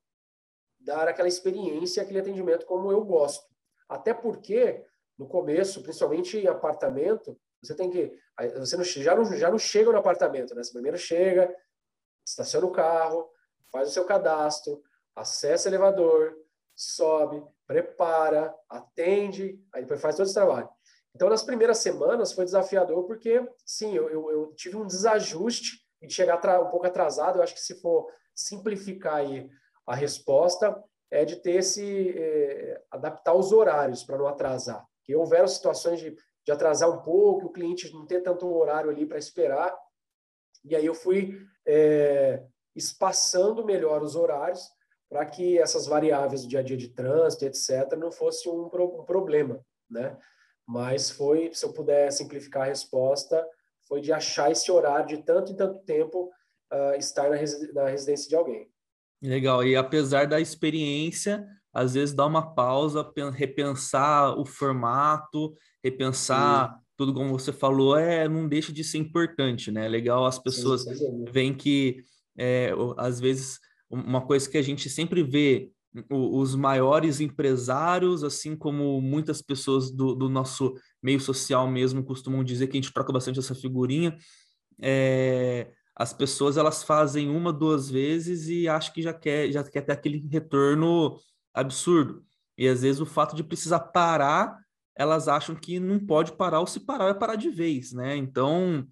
dar 0.79 1.07
aquela 1.07 1.27
experiência, 1.27 2.01
aquele 2.01 2.19
atendimento 2.19 2.65
como 2.65 2.91
eu 2.91 3.03
gosto. 3.03 3.45
Até 3.87 4.13
porque, 4.13 4.85
no 5.17 5.27
começo, 5.27 5.81
principalmente 5.81 6.37
em 6.37 6.47
apartamento, 6.47 7.39
você 7.61 7.75
tem 7.75 7.89
que. 7.89 8.11
Você 8.57 8.75
não, 8.75 8.83
já, 8.83 9.15
não, 9.15 9.25
já 9.37 9.51
não 9.51 9.57
chega 9.57 9.91
no 9.91 9.97
apartamento, 9.97 10.55
né? 10.55 10.63
Você 10.63 10.73
primeiro 10.73 10.97
chega, 10.97 11.55
estaciona 12.25 12.65
o 12.65 12.71
carro, 12.71 13.29
faz 13.71 13.89
o 13.89 13.91
seu 13.91 14.05
cadastro, 14.05 14.81
acessa 15.15 15.67
o 15.67 15.71
elevador, 15.71 16.35
sobe, 16.75 17.43
prepara, 17.67 18.53
atende, 18.69 19.59
aí 19.73 19.81
depois 19.81 20.01
faz 20.01 20.15
todo 20.15 20.25
esse 20.25 20.33
trabalho. 20.33 20.69
Então, 21.15 21.29
nas 21.29 21.43
primeiras 21.43 21.79
semanas 21.79 22.31
foi 22.31 22.45
desafiador 22.45 23.05
porque, 23.05 23.45
sim, 23.65 23.95
eu, 23.95 24.09
eu, 24.09 24.31
eu 24.31 24.53
tive 24.55 24.77
um 24.77 24.85
desajuste 24.85 25.85
de 26.01 26.13
chegar 26.13 26.37
um 26.61 26.69
pouco 26.69 26.87
atrasado, 26.87 27.37
eu 27.37 27.43
acho 27.43 27.53
que 27.53 27.61
se 27.61 27.79
for 27.81 28.07
simplificar 28.33 29.15
aí 29.15 29.49
a 29.85 29.95
resposta, 29.95 30.81
é 31.11 31.25
de 31.25 31.35
ter 31.35 31.55
esse, 31.57 32.17
é, 32.17 32.81
adaptar 32.89 33.33
os 33.33 33.51
horários 33.51 34.03
para 34.03 34.17
não 34.17 34.27
atrasar. 34.27 34.85
Que 35.03 35.15
houveram 35.15 35.47
situações 35.47 35.99
de, 35.99 36.15
de 36.45 36.51
atrasar 36.51 36.89
um 36.89 37.01
pouco, 37.01 37.47
o 37.47 37.51
cliente 37.51 37.91
não 37.93 38.05
ter 38.05 38.21
tanto 38.21 38.47
horário 38.47 38.89
ali 38.89 39.05
para 39.05 39.17
esperar, 39.17 39.77
e 40.63 40.75
aí 40.75 40.85
eu 40.85 40.95
fui 40.95 41.37
é, 41.67 42.43
espaçando 42.75 43.65
melhor 43.65 44.01
os 44.01 44.15
horários 44.15 44.69
para 45.09 45.25
que 45.25 45.59
essas 45.59 45.87
variáveis 45.87 46.43
do 46.43 46.47
dia 46.47 46.59
a 46.59 46.63
dia 46.63 46.77
de 46.77 46.87
trânsito, 46.87 47.43
etc., 47.45 47.97
não 47.97 48.11
fosse 48.11 48.47
um, 48.47 48.65
um 48.65 49.03
problema, 49.03 49.59
né? 49.89 50.17
Mas 50.65 51.11
foi, 51.11 51.51
se 51.53 51.65
eu 51.65 51.73
puder 51.73 52.11
simplificar 52.11 52.63
a 52.63 52.67
resposta, 52.67 53.45
foi 53.87 53.99
de 53.99 54.13
achar 54.13 54.49
esse 54.49 54.71
horário 54.71 55.17
de 55.17 55.23
tanto 55.23 55.51
em 55.51 55.55
tanto 55.55 55.79
tempo 55.79 56.31
uh, 56.71 56.95
estar 56.97 57.29
na, 57.29 57.35
resi 57.35 57.73
na 57.73 57.89
residência 57.89 58.29
de 58.29 58.35
alguém. 58.37 58.69
Legal. 59.21 59.65
E 59.65 59.75
apesar 59.75 60.25
da 60.27 60.39
experiência, 60.39 61.45
às 61.73 61.93
vezes 61.93 62.15
dá 62.15 62.25
uma 62.25 62.55
pausa, 62.55 63.11
repensar 63.33 64.39
o 64.39 64.45
formato, 64.45 65.53
repensar 65.83 66.69
sim. 66.69 66.79
tudo 66.97 67.13
como 67.13 67.37
você 67.37 67.51
falou, 67.51 67.97
é 67.97 68.29
não 68.29 68.47
deixa 68.47 68.71
de 68.71 68.83
ser 68.83 68.97
importante, 68.97 69.71
né? 69.71 69.89
Legal 69.89 70.25
as 70.25 70.39
pessoas 70.39 70.85
veem 71.29 71.53
que 71.53 71.97
é, 72.37 72.71
às 72.97 73.19
vezes 73.19 73.59
uma 73.89 74.21
coisa 74.21 74.49
que 74.49 74.57
a 74.57 74.61
gente 74.61 74.89
sempre 74.89 75.21
vê 75.21 75.71
os 76.09 76.55
maiores 76.55 77.19
empresários, 77.19 78.23
assim 78.23 78.55
como 78.55 79.01
muitas 79.01 79.41
pessoas 79.41 79.91
do, 79.91 80.15
do, 80.15 80.29
nosso 80.29 80.73
meio 81.03 81.19
social 81.19 81.69
mesmo 81.69 82.03
costumam 82.03 82.43
dizer 82.43 82.67
que 82.67 82.77
a 82.77 82.81
gente 82.81 82.93
troca 82.93 83.11
bastante 83.11 83.39
essa 83.39 83.53
figurinha. 83.53 84.17
É, 84.81 85.69
as 85.93 86.13
pessoas 86.13 86.55
elas 86.55 86.81
fazem 86.83 87.29
uma, 87.29 87.51
duas 87.51 87.89
vezes 87.89 88.47
e 88.47 88.69
acham 88.69 88.93
que 88.93 89.01
já 89.01 89.13
quer, 89.13 89.51
já 89.51 89.63
quer 89.63 89.81
ter 89.81 89.91
aquele 89.91 90.25
retorno 90.31 91.17
absurdo. 91.53 92.23
E 92.57 92.67
às 92.67 92.81
vezes 92.81 93.01
o 93.01 93.05
fato 93.05 93.35
de 93.35 93.43
precisar 93.43 93.79
parar, 93.79 94.57
elas 94.95 95.27
acham 95.27 95.55
que 95.55 95.79
não 95.79 95.99
pode 95.99 96.31
parar, 96.31 96.61
ou 96.61 96.67
se 96.67 96.79
parar, 96.79 97.09
é 97.09 97.13
parar 97.13 97.35
de 97.35 97.49
vez, 97.49 97.91
né? 97.91 98.15
Então 98.15 98.87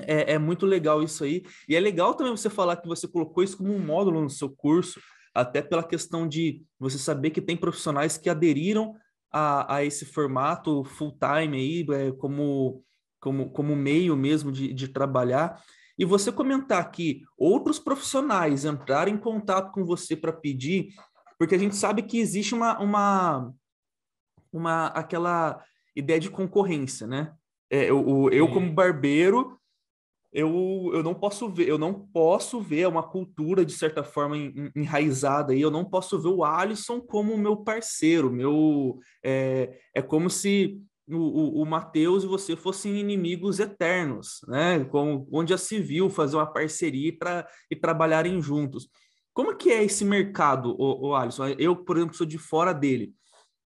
é, 0.00 0.34
é 0.34 0.38
muito 0.38 0.66
legal 0.66 1.02
isso 1.02 1.24
aí. 1.24 1.44
E 1.68 1.76
é 1.76 1.80
legal 1.80 2.14
também 2.14 2.34
você 2.34 2.48
falar 2.48 2.76
que 2.76 2.88
você 2.88 3.06
colocou 3.06 3.42
isso 3.42 3.56
como 3.56 3.74
um 3.74 3.78
módulo 3.78 4.20
no 4.20 4.30
seu 4.30 4.50
curso 4.50 5.00
até 5.34 5.62
pela 5.62 5.82
questão 5.82 6.28
de 6.28 6.62
você 6.78 6.98
saber 6.98 7.30
que 7.30 7.40
tem 7.40 7.56
profissionais 7.56 8.18
que 8.18 8.28
aderiram 8.28 8.94
a, 9.32 9.76
a 9.76 9.84
esse 9.84 10.04
formato 10.04 10.84
full-time 10.84 11.56
aí, 11.56 11.86
é, 11.94 12.12
como, 12.12 12.84
como, 13.18 13.50
como 13.50 13.74
meio 13.74 14.14
mesmo 14.16 14.52
de, 14.52 14.72
de 14.72 14.88
trabalhar. 14.88 15.62
E 15.98 16.04
você 16.04 16.30
comentar 16.30 16.90
que 16.90 17.22
outros 17.36 17.78
profissionais 17.78 18.64
entraram 18.64 19.10
em 19.10 19.16
contato 19.16 19.72
com 19.72 19.84
você 19.84 20.16
para 20.16 20.32
pedir, 20.32 20.88
porque 21.38 21.54
a 21.54 21.58
gente 21.58 21.76
sabe 21.76 22.02
que 22.02 22.18
existe 22.18 22.54
uma, 22.54 22.78
uma, 22.78 23.52
uma 24.52 24.86
aquela 24.88 25.62
ideia 25.96 26.20
de 26.20 26.30
concorrência, 26.30 27.06
né? 27.06 27.32
É, 27.70 27.88
eu, 27.88 28.28
eu, 28.30 28.50
como 28.50 28.70
barbeiro, 28.70 29.58
eu, 30.32 30.90
eu 30.94 31.02
não 31.02 31.14
posso 31.14 31.48
ver, 31.48 31.68
eu 31.68 31.76
não 31.76 31.92
posso 31.92 32.60
ver 32.60 32.88
uma 32.88 33.02
cultura 33.02 33.64
de 33.66 33.72
certa 33.72 34.02
forma 34.02 34.36
enraizada 34.74 35.52
aí, 35.52 35.60
eu 35.60 35.70
não 35.70 35.84
posso 35.84 36.20
ver 36.20 36.28
o 36.28 36.42
Alisson 36.42 37.00
como 37.00 37.36
meu 37.36 37.56
parceiro, 37.56 38.32
meu 38.32 38.98
é, 39.22 39.78
é 39.94 40.00
como 40.00 40.30
se 40.30 40.80
o, 41.06 41.16
o, 41.16 41.62
o 41.62 41.66
Matheus 41.66 42.24
e 42.24 42.26
você 42.26 42.56
fossem 42.56 42.98
inimigos 42.98 43.60
eternos, 43.60 44.40
né? 44.48 44.84
Como, 44.84 45.28
onde 45.30 45.56
se 45.58 45.80
viu 45.80 46.08
fazer 46.08 46.36
uma 46.36 46.50
parceria 46.50 47.16
para 47.16 47.46
e 47.70 47.76
trabalharem 47.76 48.40
juntos. 48.40 48.88
Como 49.34 49.56
que 49.56 49.70
é 49.70 49.84
esse 49.84 50.04
mercado, 50.04 50.74
o, 50.78 51.08
o 51.08 51.14
Alisson? 51.14 51.48
Eu, 51.58 51.76
por 51.76 51.96
exemplo, 51.96 52.16
sou 52.16 52.26
de 52.26 52.38
fora 52.38 52.72
dele. 52.72 53.12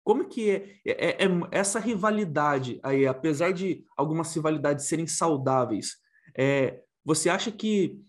Como 0.03 0.29
que 0.29 0.51
é, 0.51 0.81
é, 0.87 1.25
é, 1.25 1.29
essa 1.51 1.79
rivalidade 1.79 2.79
aí, 2.83 3.07
apesar 3.07 3.53
de 3.53 3.85
algumas 3.97 4.35
rivalidades 4.35 4.87
serem 4.87 5.07
saudáveis, 5.07 5.97
é, 6.37 6.80
você 7.05 7.28
acha 7.28 7.51
que 7.51 8.01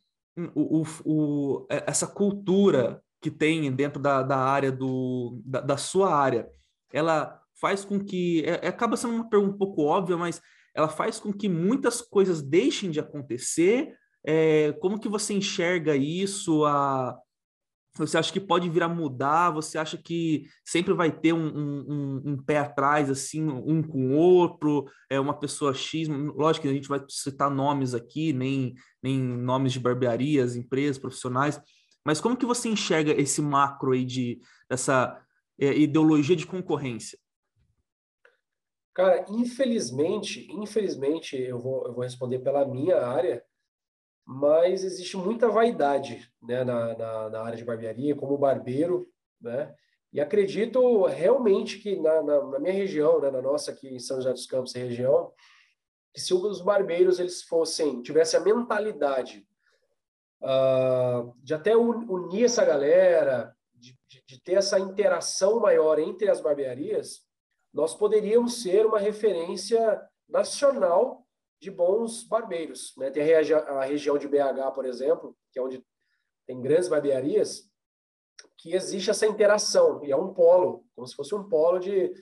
o, 0.54 0.82
o, 0.82 0.86
o, 1.06 1.68
é, 1.70 1.84
essa 1.88 2.08
cultura 2.08 3.02
que 3.22 3.32
tem 3.32 3.72
dentro 3.72 4.02
da, 4.02 4.22
da 4.22 4.38
área 4.38 4.72
do, 4.72 5.42
da, 5.44 5.62
da, 5.62 5.78
sua 5.78 6.14
área, 6.14 6.48
ela 6.92 7.42
faz 7.60 7.84
com 7.84 8.00
que 8.00 8.44
é, 8.46 8.66
é, 8.66 8.68
acaba 8.68 8.98
sendo 8.98 9.16
uma 9.16 9.30
pergunta 9.30 9.56
um 9.56 9.58
pouco 9.58 9.84
óbvia, 9.84 10.18
mas 10.18 10.42
ela 10.74 10.90
faz 10.90 11.20
com 11.20 11.32
que 11.32 11.48
muitas 11.48 12.02
coisas 12.02 12.42
deixem 12.42 12.92
de 12.92 13.00
acontecer. 13.00 13.96
É, 14.26 14.74
como 14.74 15.00
que 15.00 15.08
você 15.08 15.34
enxerga 15.34 15.96
isso? 15.96 16.66
A, 16.66 17.18
você 17.98 18.18
acha 18.18 18.32
que 18.32 18.40
pode 18.40 18.70
vir 18.70 18.84
a 18.84 18.90
mudar? 18.90 19.52
Você 19.52 19.78
acha 19.78 19.98
que 19.98 20.48
sempre 20.66 20.94
vai 20.94 21.12
ter 21.12 21.34
um, 21.34 21.48
um, 21.48 22.22
um, 22.26 22.38
pé 22.38 22.58
atrás, 22.58 23.10
assim, 23.10 23.48
um 23.50 23.82
com 23.82 24.10
o 24.10 24.16
outro? 24.18 24.86
É 25.10 25.20
uma 25.20 25.34
pessoa 25.34 25.74
X? 25.74 26.08
Lógico 26.08 26.64
que 26.64 26.70
a 26.70 26.74
gente 26.74 26.90
vai 26.90 27.02
citar 27.08 27.50
nomes 27.50 27.94
aqui, 27.94 28.34
nem, 28.34 28.76
nem 29.02 29.18
nomes 29.20 29.72
de 29.72 29.80
barbearias, 29.80 30.58
empresas, 30.58 30.98
profissionais. 30.98 31.62
Mas 32.06 32.20
como 32.20 32.36
que 32.36 32.46
você 32.46 32.68
enxerga 32.68 33.14
esse 33.14 33.42
macro 33.42 33.94
aí 33.94 34.04
de 34.04 34.42
essa 34.70 35.18
é, 35.58 35.74
ideologia 35.78 36.36
de 36.36 36.46
concorrência? 36.46 37.18
Cara, 38.94 39.26
infelizmente, 39.30 40.48
infelizmente, 40.52 41.36
eu 41.36 41.60
vou, 41.60 41.86
eu 41.86 41.94
vou 41.94 42.04
responder 42.04 42.40
pela 42.40 42.66
minha 42.66 43.06
área 43.06 43.44
mas 44.26 44.84
existe 44.84 45.16
muita 45.16 45.48
vaidade 45.50 46.28
né, 46.42 46.64
na, 46.64 46.98
na, 46.98 47.30
na, 47.30 47.42
área 47.42 47.58
de 47.58 47.64
barbearia, 47.64 48.16
como 48.16 48.38
barbeiro, 48.38 49.08
né? 49.40 49.74
E 50.12 50.20
acredito 50.20 51.06
realmente 51.06 51.78
que 51.78 51.98
na, 51.98 52.24
na, 52.24 52.60
minha 52.60 52.74
região, 52.74 53.20
né, 53.20 53.30
na 53.30 53.42
nossa 53.42 53.72
aqui 53.72 53.90
em 53.90 54.00
São 54.00 54.18
José 54.18 54.32
dos 54.32 54.48
Campos, 54.48 54.74
região, 54.74 55.32
que 56.14 56.22
se 56.22 56.34
os 56.34 56.62
barbeiros 56.62 57.20
eles 57.20 57.44
fossem, 57.44 58.02
tivessem 58.02 58.40
a 58.40 58.44
mentalidade 58.44 59.46
uh, 60.42 61.36
de 61.44 61.54
até 61.54 61.76
unir 61.76 62.46
essa 62.46 62.64
galera, 62.64 63.54
de, 63.74 63.98
de 64.26 64.42
ter 64.42 64.54
essa 64.54 64.80
interação 64.80 65.60
maior 65.60 66.00
entre 66.00 66.30
as 66.30 66.40
barbearias, 66.40 67.26
nós 67.74 67.94
poderíamos 67.94 68.62
ser 68.62 68.86
uma 68.86 68.98
referência 68.98 70.02
nacional 70.30 71.25
de 71.60 71.72
bons 71.72 72.24
barbeiros. 72.24 72.94
Né? 72.98 73.10
Tem 73.10 73.24
a, 73.34 73.58
a, 73.58 73.86
região 73.86 74.18
de 74.18 74.28
BH, 74.28 74.74
por 74.74 74.86
exemplo, 74.86 75.36
que 75.52 75.60
é 75.60 75.62
onde 75.62 75.84
tem 76.46 76.62
grandes 76.62 76.88
barbearias, 76.88 77.70
que 78.58 78.74
existe 78.74 79.10
essa 79.10 79.26
interação, 79.26 80.04
e 80.04 80.12
é 80.12 80.16
um 80.16 80.34
polo, 80.34 80.86
como 80.96 81.08
se 81.08 81.16
fosse 81.16 81.34
um 81.34 81.48
polo 81.48 81.80
de, 81.80 82.14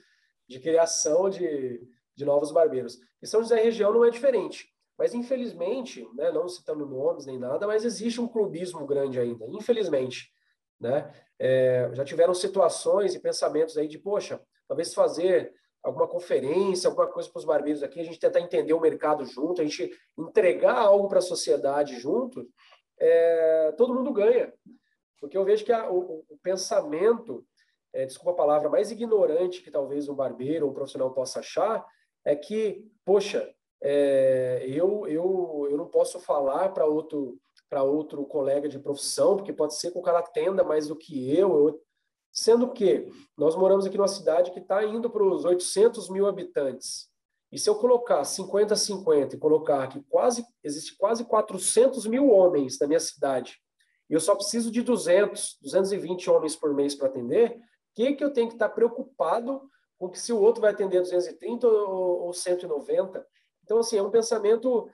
de 0.48 0.60
criação 0.60 1.28
de, 1.28 1.86
de 2.14 2.24
novos 2.24 2.52
barbeiros. 2.52 2.98
E 3.20 3.26
São 3.26 3.42
José 3.42 3.60
região 3.60 3.92
não 3.92 4.04
é 4.04 4.10
diferente. 4.10 4.72
Mas, 4.96 5.12
infelizmente, 5.12 6.08
né, 6.14 6.30
não 6.30 6.48
citando 6.48 6.86
nomes 6.86 7.26
nem 7.26 7.38
nada, 7.38 7.66
mas 7.66 7.84
existe 7.84 8.20
um 8.20 8.28
clubismo 8.28 8.86
grande 8.86 9.18
ainda, 9.18 9.44
infelizmente. 9.48 10.32
Né? 10.78 11.12
É, 11.38 11.90
já 11.94 12.04
tiveram 12.04 12.32
situações 12.32 13.14
e 13.14 13.20
pensamentos 13.20 13.76
aí 13.76 13.88
de, 13.88 13.98
poxa, 13.98 14.40
talvez 14.68 14.94
fazer 14.94 15.52
alguma 15.84 16.08
conferência, 16.08 16.88
alguma 16.88 17.06
coisa 17.06 17.28
para 17.30 17.38
os 17.38 17.44
barbeiros 17.44 17.82
aqui, 17.82 18.00
a 18.00 18.04
gente 18.04 18.18
tentar 18.18 18.40
entender 18.40 18.72
o 18.72 18.80
mercado 18.80 19.24
junto, 19.26 19.60
a 19.60 19.64
gente 19.64 19.90
entregar 20.18 20.78
algo 20.78 21.08
para 21.08 21.18
a 21.18 21.22
sociedade 21.22 22.00
junto, 22.00 22.48
é, 22.98 23.72
todo 23.76 23.94
mundo 23.94 24.10
ganha. 24.10 24.52
Porque 25.20 25.36
eu 25.36 25.44
vejo 25.44 25.64
que 25.64 25.72
a, 25.72 25.90
o, 25.90 26.24
o, 26.28 26.38
pensamento, 26.42 27.44
é, 27.92 28.06
desculpa 28.06 28.30
a 28.30 28.46
palavra, 28.46 28.70
mais 28.70 28.90
ignorante 28.90 29.62
que 29.62 29.70
talvez 29.70 30.08
um 30.08 30.14
barbeiro 30.14 30.64
ou 30.64 30.72
um 30.72 30.74
profissional 30.74 31.12
possa 31.12 31.40
achar, 31.40 31.84
é 32.24 32.34
que, 32.34 32.90
poxa, 33.04 33.54
é, 33.82 34.64
eu, 34.66 35.06
eu, 35.06 35.68
eu 35.70 35.76
não 35.76 35.86
posso 35.86 36.18
falar 36.18 36.70
para 36.70 36.86
outro 36.86 37.38
para 37.68 37.82
outro 37.82 38.24
colega 38.26 38.68
de 38.68 38.78
profissão, 38.78 39.36
porque 39.36 39.52
pode 39.52 39.74
ser 39.74 39.90
que 39.90 39.98
o 39.98 40.02
cara 40.02 40.20
atenda 40.20 40.62
mais 40.62 40.86
do 40.86 40.94
que 40.94 41.36
eu, 41.36 41.68
eu 41.68 41.80
Sendo 42.34 42.72
que 42.72 43.08
nós 43.38 43.54
moramos 43.54 43.86
aqui 43.86 43.96
numa 43.96 44.08
cidade 44.08 44.50
que 44.50 44.58
está 44.58 44.84
indo 44.84 45.08
para 45.08 45.22
os 45.22 45.44
800 45.44 46.10
mil 46.10 46.26
habitantes. 46.26 47.08
E 47.52 47.58
se 47.58 47.70
eu 47.70 47.76
colocar 47.76 48.22
50-50 48.22 49.34
e 49.34 49.38
colocar 49.38 49.86
que 49.86 50.02
quase 50.08 50.44
existe 50.64 50.96
quase 50.96 51.24
400 51.24 52.04
mil 52.06 52.28
homens 52.28 52.76
na 52.80 52.88
minha 52.88 52.98
cidade, 52.98 53.60
e 54.10 54.14
eu 54.14 54.18
só 54.18 54.34
preciso 54.34 54.72
de 54.72 54.82
200, 54.82 55.58
220 55.62 56.28
homens 56.28 56.56
por 56.56 56.74
mês 56.74 56.96
para 56.96 57.06
atender, 57.06 57.52
o 57.52 57.60
que, 57.94 58.14
que 58.14 58.24
eu 58.24 58.32
tenho 58.32 58.48
que 58.48 58.54
estar 58.54 58.68
tá 58.68 58.74
preocupado 58.74 59.62
com 59.96 60.10
que 60.10 60.18
se 60.18 60.32
o 60.32 60.40
outro 60.40 60.60
vai 60.60 60.72
atender 60.72 61.00
230 61.00 61.68
ou, 61.68 62.22
ou 62.24 62.32
190? 62.32 63.24
Então, 63.62 63.78
assim, 63.78 63.96
é 63.96 64.02
um 64.02 64.10
pensamento 64.10 64.90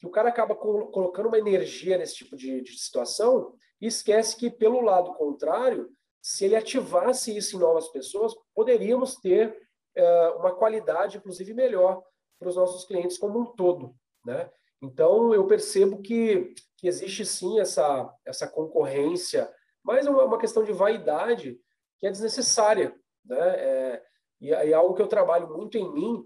que 0.00 0.06
o 0.08 0.10
cara 0.10 0.30
acaba 0.30 0.56
colocando 0.56 1.28
uma 1.28 1.38
energia 1.38 1.96
nesse 1.96 2.16
tipo 2.16 2.36
de, 2.36 2.60
de 2.60 2.76
situação 2.76 3.54
e 3.80 3.86
esquece 3.86 4.36
que, 4.36 4.50
pelo 4.50 4.80
lado 4.80 5.14
contrário, 5.14 5.88
se 6.22 6.44
ele 6.44 6.54
ativasse 6.54 7.36
isso 7.36 7.56
em 7.56 7.58
novas 7.58 7.88
pessoas, 7.88 8.32
poderíamos 8.54 9.16
ter 9.16 9.58
uh, 9.98 10.38
uma 10.38 10.54
qualidade, 10.54 11.18
inclusive, 11.18 11.52
melhor 11.52 12.00
para 12.38 12.48
os 12.48 12.54
nossos 12.54 12.84
clientes 12.84 13.18
como 13.18 13.40
um 13.40 13.44
todo, 13.44 13.94
né? 14.24 14.48
Então, 14.80 15.34
eu 15.34 15.46
percebo 15.46 16.00
que, 16.00 16.54
que 16.76 16.86
existe 16.86 17.24
sim 17.24 17.58
essa, 17.60 18.12
essa 18.24 18.48
concorrência, 18.48 19.52
mas 19.82 20.06
é 20.06 20.10
uma, 20.10 20.24
uma 20.24 20.38
questão 20.38 20.62
de 20.62 20.72
vaidade 20.72 21.60
que 21.98 22.06
é 22.06 22.10
desnecessária, 22.10 22.94
né? 23.24 23.48
É, 23.56 24.02
e, 24.40 24.48
e 24.48 24.74
algo 24.74 24.94
que 24.94 25.02
eu 25.02 25.08
trabalho 25.08 25.48
muito 25.48 25.76
em 25.76 25.92
mim 25.92 26.24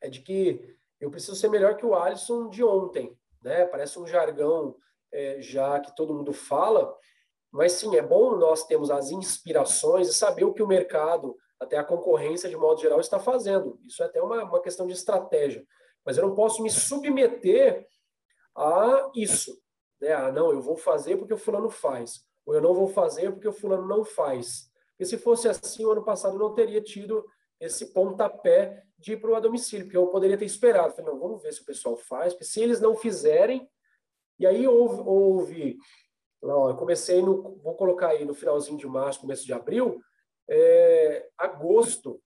é 0.00 0.08
de 0.08 0.20
que 0.20 0.76
eu 1.00 1.10
preciso 1.10 1.34
ser 1.34 1.48
melhor 1.48 1.76
que 1.76 1.86
o 1.86 1.94
Alisson 1.94 2.48
de 2.48 2.62
ontem, 2.62 3.16
né? 3.42 3.66
Parece 3.66 3.98
um 3.98 4.06
jargão 4.06 4.76
é, 5.12 5.40
já 5.40 5.80
que 5.80 5.94
todo 5.96 6.14
mundo 6.14 6.32
fala, 6.32 6.96
mas 7.50 7.72
sim, 7.72 7.96
é 7.96 8.02
bom 8.02 8.36
nós 8.36 8.64
termos 8.64 8.90
as 8.90 9.10
inspirações 9.10 10.08
e 10.08 10.14
saber 10.14 10.44
o 10.44 10.52
que 10.52 10.62
o 10.62 10.68
mercado, 10.68 11.36
até 11.58 11.76
a 11.76 11.84
concorrência 11.84 12.48
de 12.48 12.56
modo 12.56 12.80
geral, 12.80 13.00
está 13.00 13.18
fazendo. 13.18 13.78
Isso 13.86 14.02
é 14.02 14.06
até 14.06 14.22
uma, 14.22 14.44
uma 14.44 14.62
questão 14.62 14.86
de 14.86 14.92
estratégia. 14.92 15.66
Mas 16.04 16.16
eu 16.16 16.26
não 16.26 16.34
posso 16.34 16.62
me 16.62 16.70
submeter 16.70 17.86
a 18.56 19.10
isso. 19.14 19.60
Né? 20.00 20.12
Ah, 20.12 20.30
não, 20.30 20.52
eu 20.52 20.62
vou 20.62 20.76
fazer 20.76 21.16
porque 21.16 21.34
o 21.34 21.38
fulano 21.38 21.68
faz. 21.68 22.24
Ou 22.46 22.54
eu 22.54 22.62
não 22.62 22.72
vou 22.72 22.88
fazer 22.88 23.30
porque 23.32 23.48
o 23.48 23.52
fulano 23.52 23.86
não 23.86 24.04
faz. 24.04 24.70
Porque 24.90 25.04
se 25.04 25.18
fosse 25.18 25.48
assim, 25.48 25.84
o 25.84 25.90
ano 25.90 26.04
passado 26.04 26.38
não 26.38 26.54
teria 26.54 26.80
tido 26.80 27.24
esse 27.58 27.92
pontapé 27.92 28.84
de 28.98 29.12
ir 29.12 29.20
para 29.20 29.30
o 29.30 29.40
domicílio, 29.40 29.86
porque 29.86 29.96
eu 29.96 30.06
poderia 30.06 30.38
ter 30.38 30.44
esperado. 30.44 30.94
Falei, 30.94 31.10
não, 31.10 31.18
vamos 31.18 31.42
ver 31.42 31.52
se 31.52 31.62
o 31.62 31.64
pessoal 31.64 31.96
faz, 31.96 32.32
porque 32.32 32.44
se 32.44 32.60
eles 32.60 32.80
não 32.80 32.96
fizerem, 32.96 33.68
e 34.38 34.46
aí 34.46 34.66
houve, 34.66 35.02
houve 35.04 35.78
eu 36.42 36.76
comecei 36.76 37.22
no, 37.22 37.56
vou 37.56 37.74
colocar 37.74 38.08
aí 38.08 38.24
no 38.24 38.34
finalzinho 38.34 38.78
de 38.78 38.86
março, 38.86 39.20
começo 39.20 39.44
de 39.44 39.52
abril, 39.52 40.00
é, 40.48 41.28
agosto, 41.36 42.20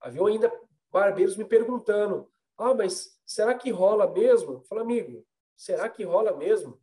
havia 0.00 0.26
ainda 0.26 0.52
barbeiros 0.90 1.36
me 1.36 1.44
perguntando, 1.44 2.30
ah, 2.56 2.74
mas 2.74 3.18
será 3.24 3.54
que 3.54 3.70
rola 3.70 4.10
mesmo? 4.10 4.62
Falei, 4.64 4.84
amigo, 4.84 5.26
será 5.56 5.88
que 5.88 6.04
rola 6.04 6.34
mesmo? 6.36 6.80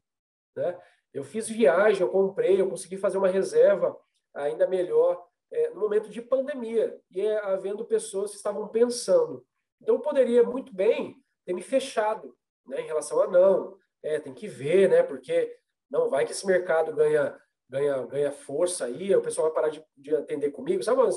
Né? 0.56 0.80
Eu 1.14 1.24
fiz 1.24 1.48
viagem, 1.48 2.02
eu 2.02 2.10
comprei, 2.10 2.60
eu 2.60 2.70
consegui 2.70 2.98
fazer 2.98 3.18
uma 3.18 3.28
reserva 3.28 3.98
ainda 4.34 4.68
melhor 4.68 5.26
é, 5.52 5.70
no 5.70 5.82
momento 5.82 6.10
de 6.10 6.22
pandemia 6.22 7.00
e 7.12 7.22
é, 7.22 7.38
havendo 7.46 7.86
pessoas 7.86 8.32
que 8.32 8.38
estavam 8.38 8.68
pensando. 8.68 9.46
Então, 9.82 9.96
eu 9.96 10.02
poderia 10.02 10.44
muito 10.44 10.74
bem 10.74 11.16
ter 11.46 11.54
me 11.54 11.62
fechado 11.62 12.36
né, 12.66 12.82
em 12.82 12.88
relação 12.88 13.22
a 13.22 13.28
não, 13.28 13.78
é, 14.02 14.20
tem 14.20 14.34
que 14.34 14.48
ver, 14.48 14.90
né, 14.90 15.04
porque 15.04 15.56
não, 15.94 16.10
vai 16.10 16.26
que 16.26 16.32
esse 16.32 16.48
mercado 16.48 16.92
ganha, 16.92 17.40
ganha, 17.70 18.04
ganha 18.08 18.32
força 18.32 18.86
aí, 18.86 19.16
o 19.16 19.22
pessoal 19.22 19.46
vai 19.46 19.54
parar 19.54 19.70
de, 19.70 19.86
de 19.96 20.16
atender 20.16 20.50
comigo. 20.50 20.82
Sabe 20.82 21.00
umas, 21.00 21.16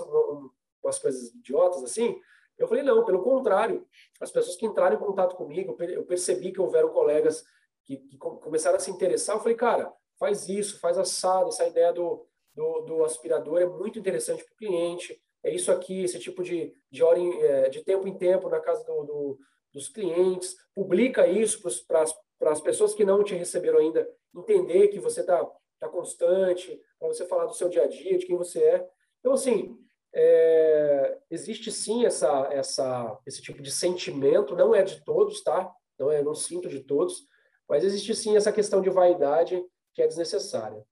umas 0.84 0.98
coisas 0.98 1.34
idiotas 1.34 1.82
assim? 1.82 2.20
Eu 2.58 2.68
falei, 2.68 2.84
não, 2.84 3.02
pelo 3.02 3.22
contrário. 3.22 3.86
As 4.20 4.30
pessoas 4.30 4.54
que 4.54 4.66
entraram 4.66 4.96
em 4.96 5.00
contato 5.00 5.34
comigo, 5.34 5.74
eu 5.80 6.04
percebi 6.04 6.52
que 6.52 6.60
houveram 6.60 6.90
colegas 6.90 7.42
que, 7.84 7.96
que 7.96 8.18
começaram 8.18 8.76
a 8.76 8.80
se 8.80 8.90
interessar, 8.90 9.36
eu 9.36 9.40
falei, 9.40 9.56
cara, 9.56 9.90
faz 10.18 10.46
isso, 10.46 10.78
faz 10.78 10.98
assado, 10.98 11.48
essa 11.48 11.66
ideia 11.66 11.92
do, 11.92 12.26
do, 12.54 12.80
do 12.82 13.04
aspirador 13.04 13.62
é 13.62 13.66
muito 13.66 13.98
interessante 13.98 14.44
para 14.44 14.52
o 14.52 14.56
cliente, 14.56 15.18
é 15.42 15.54
isso 15.54 15.72
aqui, 15.72 16.02
esse 16.02 16.18
tipo 16.18 16.42
de, 16.42 16.74
de, 16.90 17.02
hora 17.02 17.18
em, 17.18 17.40
é, 17.40 17.68
de 17.70 17.82
tempo 17.82 18.06
em 18.06 18.18
tempo 18.18 18.50
na 18.50 18.60
casa 18.60 18.84
do, 18.84 19.04
do, 19.04 19.38
dos 19.72 19.88
clientes, 19.88 20.56
publica 20.74 21.26
isso 21.26 21.62
para 21.86 22.04
as 22.42 22.60
pessoas 22.60 22.94
que 22.94 23.04
não 23.04 23.24
te 23.24 23.34
receberam 23.34 23.78
ainda 23.78 24.08
entender 24.34 24.88
que 24.88 25.00
você 25.00 25.20
está 25.20 25.44
tá 25.78 25.88
constante, 25.88 26.80
para 26.98 27.08
você 27.08 27.26
falar 27.26 27.46
do 27.46 27.54
seu 27.54 27.68
dia 27.68 27.84
a 27.84 27.86
dia, 27.86 28.18
de 28.18 28.26
quem 28.26 28.36
você 28.36 28.62
é. 28.62 28.88
Então, 29.20 29.32
assim, 29.32 29.76
é, 30.14 31.18
existe 31.30 31.70
sim 31.70 32.06
essa, 32.06 32.48
essa, 32.50 33.18
esse 33.26 33.42
tipo 33.42 33.62
de 33.62 33.70
sentimento, 33.70 34.56
não 34.56 34.74
é 34.74 34.82
de 34.82 35.04
todos, 35.04 35.42
tá? 35.42 35.70
Não 35.98 36.10
é, 36.10 36.22
não 36.22 36.34
sinto 36.34 36.68
de 36.68 36.80
todos, 36.80 37.26
mas 37.68 37.84
existe 37.84 38.14
sim 38.14 38.36
essa 38.36 38.52
questão 38.52 38.80
de 38.80 38.90
vaidade 38.90 39.62
que 39.94 40.02
é 40.02 40.06
desnecessária. 40.06 40.82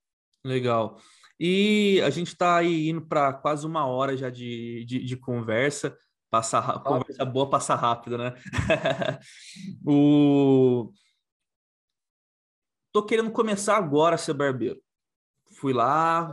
Legal. 0.44 0.98
E 1.38 2.00
a 2.04 2.10
gente 2.10 2.28
está 2.28 2.56
aí 2.56 2.88
indo 2.88 3.02
para 3.02 3.32
quase 3.32 3.66
uma 3.66 3.86
hora 3.86 4.16
já 4.16 4.30
de, 4.30 4.84
de, 4.84 5.04
de 5.04 5.16
conversa. 5.16 5.96
Passa, 6.30 6.60
conversa 6.80 7.24
boa 7.24 7.48
passa 7.48 7.74
rápido, 7.74 8.18
né? 8.18 8.34
o... 9.86 10.92
Tô 12.94 13.02
querendo 13.02 13.32
começar 13.32 13.76
agora 13.76 14.14
a 14.14 14.18
ser 14.18 14.34
barbeiro. 14.34 14.80
Fui 15.56 15.72
lá, 15.72 16.32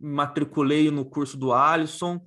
matriculei 0.00 0.90
no 0.90 1.04
curso 1.04 1.36
do 1.36 1.52
Alisson 1.52 2.20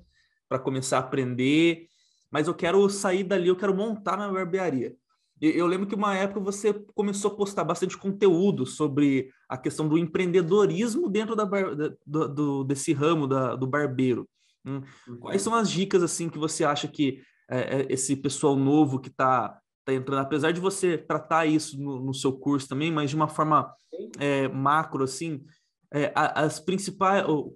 para 0.48 0.58
começar 0.58 0.96
a 0.96 1.02
aprender, 1.02 1.90
mas 2.32 2.48
eu 2.48 2.54
quero 2.54 2.90
sair 2.90 3.26
dali, 3.26 3.50
eu 3.50 3.56
quero 3.58 3.76
montar 3.76 4.16
minha 4.16 4.32
barbearia. 4.32 4.96
Eu 5.42 5.68
lembro 5.68 5.88
que 5.88 5.94
uma 5.94 6.16
época 6.16 6.40
você 6.40 6.74
começou 6.94 7.32
a 7.32 7.36
postar 7.36 7.66
bastante 7.66 7.98
conteúdo 7.98 8.66
sobre 8.66 9.30
a 9.50 9.58
questão 9.58 9.90
do 9.90 9.98
empreendedorismo 9.98 11.10
dentro 11.10 11.36
da, 11.36 11.44
do, 11.44 12.30
do, 12.30 12.64
desse 12.64 12.94
ramo 12.94 13.28
da, 13.28 13.58
do 13.58 13.68
barbeiro. 13.68 14.26
Hum. 14.66 14.84
Uhum. 15.06 15.18
Quais 15.18 15.42
são 15.42 15.54
as 15.54 15.70
dicas 15.70 16.02
assim 16.02 16.30
que 16.30 16.38
você 16.38 16.64
acha 16.64 16.88
que 16.88 17.22
é, 17.50 17.82
é 17.82 17.88
esse 17.90 18.16
pessoal 18.16 18.56
novo 18.56 19.02
que 19.02 19.10
está 19.10 19.60
tá 19.86 19.94
entrando, 19.94 20.20
apesar 20.22 20.52
de 20.52 20.60
você 20.60 20.98
tratar 20.98 21.46
isso 21.46 21.80
no, 21.80 22.00
no, 22.02 22.14
seu 22.14 22.34
curso 22.34 22.68
também, 22.68 22.92
mas 22.92 23.12
de 23.12 23.16
uma 23.16 23.28
forma 23.28 23.74
é, 24.20 24.48
macro 24.48 25.04
assim, 25.04 25.46
é, 25.94 26.12
as 26.16 26.60
principais 26.60 27.24
o 27.28 27.56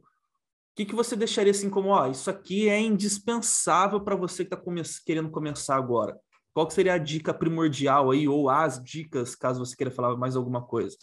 que, 0.75 0.85
que 0.85 0.95
você 0.95 1.13
deixaria 1.13 1.51
assim 1.51 1.69
como, 1.69 1.89
ó, 1.89 2.07
isso 2.07 2.29
aqui 2.29 2.69
é 2.69 2.79
indispensável 2.79 3.99
para 3.99 4.15
você 4.15 4.45
que 4.45 4.53
está 4.53 4.55
come 4.55 4.81
querendo 5.05 5.29
começar 5.29 5.75
agora? 5.75 6.17
Qual 6.53 6.65
que 6.65 6.73
seria 6.73 6.93
a 6.93 6.97
dica 6.97 7.33
primordial 7.33 8.11
aí, 8.11 8.29
ou 8.29 8.49
as 8.49 8.81
dicas, 8.81 9.35
caso 9.35 9.59
você 9.59 9.75
queira 9.75 9.91
falar 9.91 10.15
mais 10.15 10.37
alguma 10.37 10.65
coisa? 10.65 10.95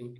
Sim. 0.00 0.14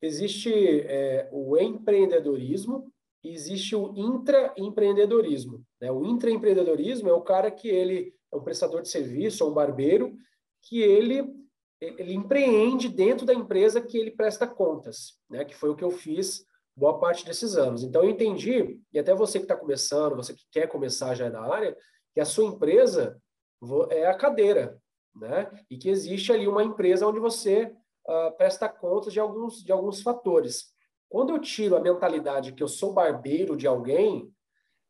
Existe 0.00 0.50
é, 0.50 1.28
o 1.30 1.58
empreendedorismo 1.58 2.90
e 3.22 3.34
existe 3.34 3.76
o 3.76 3.92
intraempreendedorismo. 3.94 5.62
Né? 5.78 5.92
O 5.92 6.06
intraempreendedorismo 6.06 7.10
é 7.10 7.12
o 7.12 7.22
cara 7.22 7.50
que 7.50 7.68
ele 7.68 8.15
é 8.32 8.36
um 8.36 8.42
prestador 8.42 8.82
de 8.82 8.88
serviço, 8.88 9.42
é 9.42 9.46
um 9.46 9.54
barbeiro, 9.54 10.16
que 10.62 10.80
ele, 10.80 11.24
ele 11.80 12.14
empreende 12.14 12.88
dentro 12.88 13.24
da 13.24 13.34
empresa 13.34 13.80
que 13.80 13.96
ele 13.96 14.10
presta 14.10 14.46
contas, 14.46 15.18
né? 15.30 15.44
que 15.44 15.54
foi 15.54 15.70
o 15.70 15.76
que 15.76 15.84
eu 15.84 15.90
fiz 15.90 16.44
boa 16.76 16.98
parte 16.98 17.24
desses 17.24 17.56
anos. 17.56 17.82
Então, 17.82 18.02
eu 18.02 18.10
entendi, 18.10 18.80
e 18.92 18.98
até 18.98 19.14
você 19.14 19.38
que 19.38 19.44
está 19.44 19.56
começando, 19.56 20.16
você 20.16 20.34
que 20.34 20.44
quer 20.50 20.66
começar 20.66 21.14
já 21.14 21.30
na 21.30 21.40
área, 21.40 21.76
que 22.12 22.20
a 22.20 22.24
sua 22.24 22.44
empresa 22.44 23.20
é 23.90 24.06
a 24.06 24.14
cadeira, 24.14 24.78
né? 25.14 25.50
E 25.70 25.78
que 25.78 25.88
existe 25.88 26.30
ali 26.30 26.46
uma 26.46 26.62
empresa 26.62 27.06
onde 27.06 27.18
você 27.18 27.74
uh, 28.06 28.36
presta 28.36 28.68
contas 28.68 29.12
de 29.12 29.20
alguns, 29.20 29.64
de 29.64 29.72
alguns 29.72 30.02
fatores. 30.02 30.74
Quando 31.08 31.30
eu 31.30 31.38
tiro 31.38 31.76
a 31.76 31.80
mentalidade 31.80 32.52
que 32.52 32.62
eu 32.62 32.68
sou 32.68 32.92
barbeiro 32.92 33.56
de 33.56 33.66
alguém, 33.66 34.30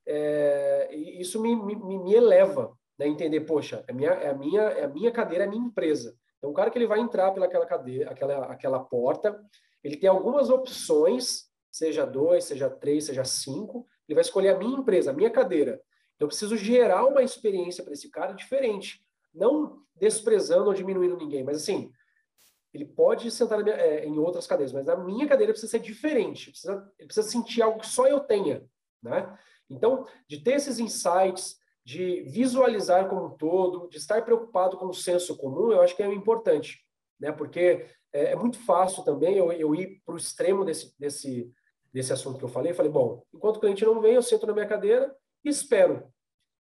é, 0.06 0.94
isso 0.94 1.40
me, 1.40 1.54
me, 1.54 1.76
me 1.76 2.14
eleva, 2.14 2.75
né? 2.98 3.06
Entender, 3.06 3.40
poxa, 3.40 3.84
é, 3.86 3.92
minha, 3.92 4.10
é, 4.10 4.30
a 4.30 4.34
minha, 4.34 4.62
é 4.62 4.84
a 4.84 4.88
minha 4.88 5.10
cadeira, 5.10 5.44
é 5.44 5.46
a 5.46 5.50
minha 5.50 5.66
empresa. 5.66 6.16
Então, 6.38 6.50
o 6.50 6.54
cara 6.54 6.70
que 6.70 6.78
ele 6.78 6.86
vai 6.86 7.00
entrar 7.00 7.32
pelaquela 7.32 7.66
cadeira, 7.66 8.10
aquela, 8.10 8.46
aquela 8.46 8.80
porta, 8.80 9.38
ele 9.82 9.96
tem 9.96 10.08
algumas 10.08 10.50
opções, 10.50 11.44
seja 11.70 12.04
dois, 12.06 12.44
seja 12.44 12.68
três, 12.68 13.04
seja 13.04 13.24
cinco, 13.24 13.86
ele 14.08 14.14
vai 14.14 14.22
escolher 14.22 14.50
a 14.50 14.58
minha 14.58 14.78
empresa, 14.78 15.10
a 15.10 15.14
minha 15.14 15.30
cadeira. 15.30 15.80
Eu 16.18 16.28
preciso 16.28 16.56
gerar 16.56 17.04
uma 17.04 17.22
experiência 17.22 17.84
para 17.84 17.92
esse 17.92 18.10
cara 18.10 18.32
diferente, 18.32 19.04
não 19.34 19.82
desprezando 19.94 20.66
ou 20.66 20.74
diminuindo 20.74 21.16
ninguém, 21.16 21.44
mas 21.44 21.58
assim, 21.58 21.90
ele 22.72 22.84
pode 22.84 23.30
sentar 23.30 23.62
minha, 23.62 23.74
é, 23.76 24.04
em 24.06 24.18
outras 24.18 24.46
cadeiras, 24.46 24.72
mas 24.72 24.88
a 24.88 24.96
minha 24.96 25.26
cadeira 25.26 25.52
precisa 25.52 25.70
ser 25.70 25.80
diferente, 25.80 26.50
precisa, 26.50 26.92
ele 26.98 27.06
precisa 27.06 27.28
sentir 27.28 27.62
algo 27.62 27.80
que 27.80 27.86
só 27.86 28.06
eu 28.06 28.20
tenha, 28.20 28.64
né? 29.02 29.38
Então, 29.68 30.06
de 30.28 30.42
ter 30.42 30.52
esses 30.52 30.78
insights, 30.78 31.58
de 31.86 32.22
visualizar 32.22 33.08
como 33.08 33.26
um 33.26 33.30
todo, 33.30 33.88
de 33.88 33.96
estar 33.96 34.24
preocupado 34.24 34.76
com 34.76 34.86
o 34.86 34.92
senso 34.92 35.36
comum, 35.36 35.70
eu 35.70 35.80
acho 35.80 35.94
que 35.94 36.02
é 36.02 36.12
importante, 36.12 36.84
né? 37.20 37.30
Porque 37.30 37.86
é, 38.12 38.32
é 38.32 38.36
muito 38.36 38.58
fácil 38.58 39.04
também 39.04 39.36
eu, 39.36 39.52
eu 39.52 39.72
ir 39.72 40.02
para 40.04 40.16
o 40.16 40.18
extremo 40.18 40.64
desse, 40.64 40.92
desse, 40.98 41.48
desse 41.92 42.12
assunto 42.12 42.38
que 42.38 42.44
eu 42.44 42.48
falei. 42.48 42.74
Falei, 42.74 42.90
bom, 42.90 43.22
enquanto 43.32 43.58
o 43.58 43.60
cliente 43.60 43.84
não 43.84 44.00
vem, 44.00 44.14
eu 44.14 44.22
sento 44.22 44.48
na 44.48 44.52
minha 44.52 44.66
cadeira 44.66 45.14
e 45.44 45.48
espero. 45.48 46.12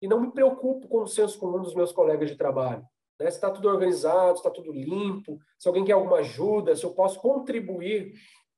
E 0.02 0.10
não 0.10 0.20
me 0.20 0.30
preocupo 0.30 0.90
com 0.90 1.04
o 1.04 1.08
senso 1.08 1.40
comum 1.40 1.62
dos 1.62 1.74
meus 1.74 1.94
colegas 1.94 2.30
de 2.30 2.36
trabalho. 2.36 2.86
Né? 3.18 3.32
Se 3.32 3.38
está 3.38 3.50
tudo 3.50 3.70
organizado, 3.70 4.36
se 4.36 4.42
está 4.42 4.52
tudo 4.52 4.74
limpo, 4.74 5.40
se 5.58 5.70
alguém 5.70 5.86
quer 5.86 5.94
alguma 5.94 6.18
ajuda, 6.18 6.76
se 6.76 6.84
eu 6.84 6.94
posso 6.94 7.18
contribuir 7.22 8.14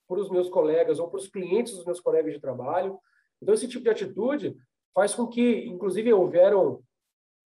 para 0.07 0.19
os 0.19 0.31
meus 0.31 0.49
colegas 0.49 0.97
ou 0.97 1.11
para 1.11 1.19
os 1.19 1.27
clientes 1.27 1.75
dos 1.75 1.85
meus 1.85 1.99
colegas 1.99 2.33
de 2.33 2.39
trabalho. 2.39 2.97
Então, 3.39 3.53
esse 3.53 3.67
tipo 3.67 3.83
de 3.83 3.91
atitude 3.91 4.57
faz 4.95 5.13
com 5.13 5.27
que, 5.27 5.67
inclusive, 5.67 6.11
houveram 6.13 6.81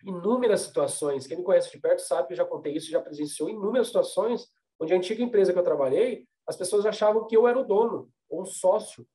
inúmeras 0.05 0.61
situações. 0.61 1.27
Quem 1.27 1.37
me 1.37 1.43
conhece 1.43 1.71
de 1.71 1.79
perto 1.79 1.99
sabe 1.99 2.27
que 2.27 2.33
eu 2.33 2.37
já 2.37 2.45
contei 2.45 2.73
isso, 2.73 2.89
já 2.89 3.01
presenciou 3.01 3.49
inúmeras 3.49 3.87
situações 3.87 4.47
onde 4.79 4.93
a 4.93 4.97
antiga 4.97 5.21
empresa 5.21 5.51
que 5.51 5.59
eu 5.59 5.63
trabalhei, 5.63 6.25
as 6.47 6.55
pessoas 6.55 6.85
achavam 6.85 7.27
que 7.27 7.35
eu 7.35 7.47
era 7.47 7.59
o 7.59 7.65
dono 7.65 8.09
ou 8.29 8.43
um 8.43 8.45
sócio, 8.45 9.05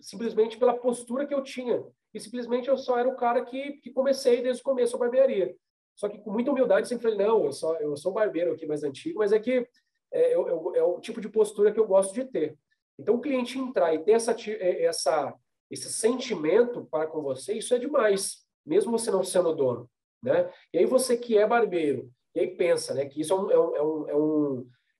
simplesmente 0.00 0.58
pela 0.58 0.74
postura 0.74 1.26
que 1.26 1.34
eu 1.34 1.42
tinha 1.42 1.84
e 2.12 2.18
simplesmente 2.18 2.68
eu 2.68 2.76
só 2.76 2.98
era 2.98 3.08
o 3.08 3.14
cara 3.14 3.44
que, 3.44 3.74
que 3.74 3.90
comecei 3.90 4.42
desde 4.42 4.62
o 4.62 4.64
começo 4.64 4.96
a 4.96 4.98
barbearia. 4.98 5.54
Só 5.94 6.08
que 6.08 6.18
com 6.18 6.30
muita 6.30 6.50
humildade 6.50 6.88
sempre 6.88 7.10
falei, 7.10 7.26
não, 7.26 7.44
eu, 7.44 7.52
só, 7.52 7.76
eu 7.76 7.96
sou 7.96 8.12
barbeiro 8.12 8.52
aqui 8.52 8.66
mais 8.66 8.82
antigo, 8.82 9.18
mas 9.18 9.32
é 9.32 9.38
que 9.38 9.68
é, 10.12 10.34
eu, 10.34 10.74
é 10.74 10.82
o 10.82 11.00
tipo 11.00 11.20
de 11.20 11.28
postura 11.28 11.72
que 11.72 11.78
eu 11.78 11.86
gosto 11.86 12.14
de 12.14 12.24
ter. 12.24 12.58
Então, 12.98 13.16
o 13.16 13.20
cliente 13.20 13.58
entrar 13.58 13.94
e 13.94 13.98
ter 14.02 14.12
essa, 14.12 14.34
é, 14.48 14.84
essa, 14.84 15.34
esse 15.70 15.92
sentimento 15.92 16.84
para 16.90 17.06
com 17.06 17.22
você, 17.22 17.54
isso 17.54 17.74
é 17.74 17.78
demais, 17.78 18.44
mesmo 18.64 18.92
você 18.92 19.10
não 19.10 19.24
sendo 19.24 19.54
dono. 19.54 19.90
Né? 20.22 20.50
E 20.72 20.78
aí 20.78 20.86
você 20.86 21.16
que 21.16 21.36
é 21.36 21.46
barbeiro, 21.46 22.10
e 22.34 22.40
aí 22.40 22.56
pensa 22.56 22.94
né, 22.94 23.06
que 23.06 23.20
isso 23.20 23.32
é 23.32 23.36
um, 23.36 23.50
é 23.50 23.58
um, 23.58 23.76
é 23.76 23.82
um, 23.82 24.08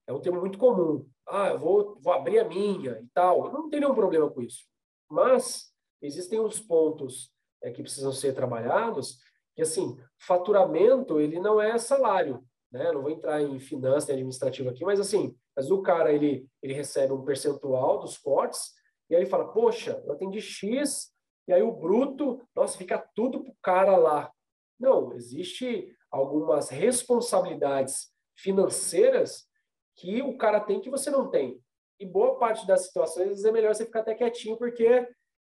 é 0.07 0.13
um, 0.13 0.17
é 0.17 0.21
termo 0.21 0.41
muito 0.41 0.59
comum. 0.59 1.07
Ah, 1.29 1.49
eu 1.49 1.59
vou, 1.59 1.99
vou 2.01 2.13
abrir 2.13 2.39
a 2.39 2.49
minha 2.49 2.99
e 3.03 3.07
tal. 3.13 3.53
Não 3.53 3.69
tem 3.69 3.81
nenhum 3.81 3.95
problema 3.95 4.31
com 4.31 4.41
isso. 4.41 4.65
Mas 5.11 5.73
existem 6.01 6.39
os 6.41 6.61
pontos 6.61 7.31
é, 7.63 7.71
que 7.71 7.83
precisam 7.83 8.13
ser 8.13 8.33
trabalhados, 8.35 9.19
que 9.55 9.63
assim, 9.63 9.99
faturamento, 10.19 11.21
ele 11.21 11.41
não 11.41 11.61
é 11.61 11.77
salário, 11.79 12.45
né? 12.71 12.93
não 12.93 13.03
vou 13.03 13.11
entrar 13.11 13.43
em 13.43 13.59
finança 13.59 14.13
administrativo 14.13 14.69
aqui, 14.69 14.85
mas 14.85 15.01
assim, 15.01 15.35
mas 15.57 15.71
o 15.71 15.83
cara, 15.83 16.13
ele, 16.13 16.47
ele 16.63 16.75
recebe 16.75 17.13
um 17.13 17.25
percentual 17.25 17.99
dos 17.99 18.19
cortes, 18.19 18.73
e 19.09 19.17
aí 19.17 19.27
fala, 19.27 19.53
poxa, 19.53 20.03
eu 20.05 20.13
atendi 20.13 20.41
X, 20.41 21.13
e 21.49 21.53
aí 21.53 21.63
o 21.63 21.73
bruto, 21.73 22.41
nossa, 22.55 22.77
fica 22.77 22.99
tudo 23.15 23.43
pro 23.43 23.55
cara 23.63 23.97
lá. 23.97 24.33
Não, 24.79 25.15
existe 25.15 25.95
algumas 26.11 26.69
responsabilidades 26.69 28.11
financeiras 28.37 29.47
que 29.95 30.23
o 30.23 30.37
cara 30.37 30.61
tem 30.61 30.81
que 30.81 30.91
você 30.91 31.11
não 31.11 31.31
tem. 31.31 31.61
E 31.99 32.05
boa 32.05 32.39
parte 32.39 32.67
das 32.67 32.87
situações 32.87 33.45
é 33.45 33.53
melhor 33.53 33.75
você 33.75 33.87
ficar 33.87 34.01
até 34.01 34.15
quietinho, 34.15 34.57
porque 34.57 35.09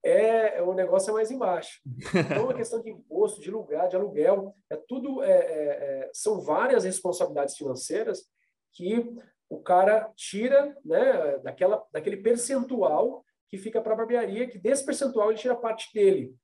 é, 0.04 0.62
o 0.62 0.74
negócio 0.74 1.10
é 1.10 1.14
mais 1.14 1.32
embaixo. 1.32 1.82
Então, 2.14 2.50
a 2.50 2.54
questão 2.54 2.82
de 2.82 2.90
imposto, 2.90 3.42
de 3.42 3.50
lugar, 3.50 3.88
de 3.88 3.96
aluguel, 3.96 4.56
é 4.70 4.76
tudo, 4.76 5.24
é, 5.24 5.32
é, 5.32 5.40
é, 5.40 6.10
são 6.14 6.40
várias 6.40 6.84
responsabilidades 6.84 7.58
financeiras 7.58 8.26
que 8.74 9.04
o 9.50 9.60
cara 9.60 10.12
tira 10.16 10.78
né, 10.86 11.40
daquela, 11.40 11.84
daquele 11.92 12.18
percentual 12.18 13.24
que 13.50 13.58
fica 13.58 13.82
para 13.82 13.94
a 13.94 13.98
barbearia, 13.98 14.48
que 14.48 14.58
desse 14.58 14.86
percentual 14.86 15.30
ele 15.30 15.40
tira 15.40 15.56
parte 15.56 15.94
dele. 15.94 16.36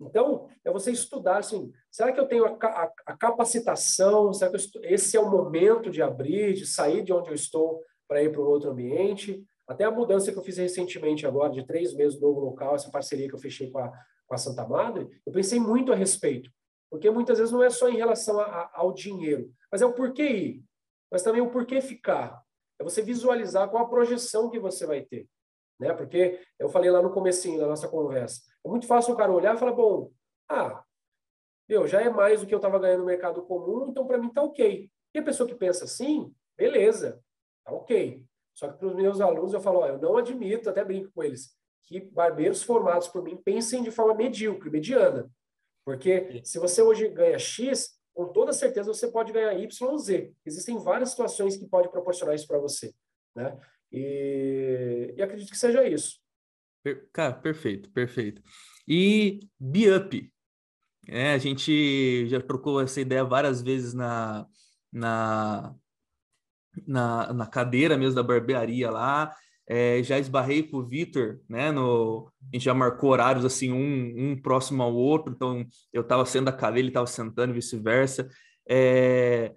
Então, 0.00 0.48
é 0.64 0.70
você 0.70 0.90
estudar, 0.90 1.38
assim, 1.38 1.72
será 1.90 2.12
que 2.12 2.20
eu 2.20 2.26
tenho 2.26 2.44
a, 2.44 2.58
a, 2.62 2.92
a 3.06 3.16
capacitação, 3.16 4.32
será 4.32 4.50
que 4.50 4.56
estou, 4.56 4.82
esse 4.84 5.16
é 5.16 5.20
o 5.20 5.30
momento 5.30 5.90
de 5.90 6.02
abrir, 6.02 6.54
de 6.54 6.66
sair 6.66 7.02
de 7.02 7.12
onde 7.12 7.30
eu 7.30 7.34
estou 7.34 7.82
para 8.06 8.22
ir 8.22 8.30
para 8.30 8.42
um 8.42 8.46
outro 8.46 8.70
ambiente? 8.70 9.42
Até 9.66 9.84
a 9.84 9.90
mudança 9.90 10.30
que 10.30 10.38
eu 10.38 10.42
fiz 10.42 10.58
recentemente 10.58 11.26
agora, 11.26 11.52
de 11.52 11.66
três 11.66 11.94
meses 11.94 12.20
no 12.20 12.28
novo 12.28 12.40
local, 12.40 12.74
essa 12.74 12.90
parceria 12.90 13.28
que 13.28 13.34
eu 13.34 13.38
fechei 13.38 13.70
com 13.70 13.78
a, 13.78 13.90
com 14.26 14.34
a 14.34 14.38
Santa 14.38 14.66
Madre, 14.66 15.08
eu 15.24 15.32
pensei 15.32 15.58
muito 15.58 15.92
a 15.92 15.96
respeito. 15.96 16.50
Porque 16.90 17.10
muitas 17.10 17.38
vezes 17.38 17.52
não 17.52 17.64
é 17.64 17.70
só 17.70 17.88
em 17.88 17.96
relação 17.96 18.38
a, 18.38 18.44
a, 18.44 18.70
ao 18.74 18.92
dinheiro, 18.92 19.50
mas 19.72 19.82
é 19.82 19.86
o 19.86 19.92
porquê 19.92 20.28
ir, 20.28 20.64
mas 21.10 21.22
também 21.22 21.40
o 21.40 21.50
porquê 21.50 21.80
ficar. 21.80 22.40
é 22.78 22.84
você 22.84 23.02
visualizar 23.02 23.68
qual 23.68 23.84
a 23.84 23.88
projeção 23.88 24.50
que 24.50 24.58
você 24.58 24.86
vai 24.86 25.02
ter. 25.02 25.26
Né? 25.78 25.92
Porque 25.92 26.40
eu 26.58 26.68
falei 26.68 26.90
lá 26.90 27.02
no 27.02 27.12
comecinho 27.12 27.60
da 27.60 27.66
nossa 27.66 27.88
conversa, 27.88 28.40
é 28.64 28.68
muito 28.68 28.86
fácil 28.86 29.14
o 29.14 29.16
cara 29.16 29.32
olhar 29.32 29.54
e 29.54 29.58
falar, 29.58 29.72
bom, 29.72 30.10
ah, 30.48 30.82
meu, 31.68 31.86
já 31.86 32.00
é 32.00 32.08
mais 32.08 32.40
do 32.40 32.46
que 32.46 32.54
eu 32.54 32.58
estava 32.58 32.78
ganhando 32.78 33.00
no 33.00 33.06
mercado 33.06 33.42
comum, 33.42 33.88
então 33.88 34.06
para 34.06 34.18
mim 34.18 34.32
tá 34.32 34.42
ok. 34.42 34.90
E 35.14 35.18
a 35.18 35.22
pessoa 35.22 35.48
que 35.48 35.54
pensa 35.54 35.84
assim, 35.84 36.32
beleza, 36.56 37.20
tá 37.64 37.72
ok. 37.72 38.24
Só 38.54 38.68
que 38.68 38.78
para 38.78 38.88
os 38.88 38.94
meus 38.94 39.20
alunos 39.20 39.52
eu 39.52 39.60
falo, 39.60 39.80
ó, 39.80 39.86
eu 39.86 39.98
não 39.98 40.16
admito, 40.16 40.70
até 40.70 40.84
brinco 40.84 41.10
com 41.12 41.22
eles, 41.22 41.54
que 41.82 42.00
barbeiros 42.00 42.62
formados 42.62 43.08
por 43.08 43.22
mim 43.22 43.36
pensem 43.36 43.82
de 43.82 43.90
forma 43.90 44.14
medíocre, 44.14 44.70
mediana. 44.70 45.30
Porque 45.84 46.42
se 46.44 46.58
você 46.58 46.82
hoje 46.82 47.08
ganha 47.08 47.38
X, 47.38 47.96
com 48.14 48.26
toda 48.32 48.52
certeza 48.52 48.92
você 48.92 49.08
pode 49.08 49.32
ganhar 49.32 49.52
Y 49.54 49.98
Z. 49.98 50.32
Existem 50.44 50.78
várias 50.78 51.10
situações 51.10 51.56
que 51.56 51.66
podem 51.66 51.90
proporcionar 51.90 52.34
isso 52.34 52.46
para 52.46 52.58
você. 52.58 52.94
Né? 53.34 53.56
E, 53.92 55.14
e, 55.16 55.22
acredito 55.22 55.50
que 55.50 55.58
seja 55.58 55.86
isso. 55.86 56.18
Cara, 57.12 57.32
perfeito, 57.32 57.90
perfeito. 57.90 58.42
E 58.86 59.40
Biup. 59.58 60.32
É, 61.08 61.32
a 61.32 61.38
gente 61.38 62.26
já 62.28 62.40
trocou 62.40 62.80
essa 62.80 63.00
ideia 63.00 63.24
várias 63.24 63.62
vezes 63.62 63.94
na, 63.94 64.46
na, 64.92 65.74
na, 66.86 67.32
na 67.32 67.46
cadeira 67.46 67.96
mesmo 67.96 68.14
da 68.16 68.22
barbearia 68.22 68.90
lá. 68.90 69.34
É, 69.68 70.00
já 70.02 70.18
esbarrei 70.18 70.62
com 70.62 70.78
o 70.78 70.86
Vitor, 70.86 71.40
né? 71.48 71.72
No, 71.72 72.30
a 72.52 72.56
gente 72.56 72.64
já 72.64 72.74
marcou 72.74 73.10
horários 73.10 73.44
assim, 73.44 73.72
um, 73.72 74.30
um 74.30 74.40
próximo 74.40 74.82
ao 74.82 74.94
outro, 74.94 75.32
então 75.32 75.66
eu 75.92 76.02
estava 76.02 76.24
sendo 76.24 76.48
a 76.48 76.52
cadeira, 76.52 76.80
ele 76.80 76.88
estava 76.88 77.06
sentando 77.06 77.52
e 77.52 77.54
vice-versa. 77.54 78.28
É, 78.68 79.54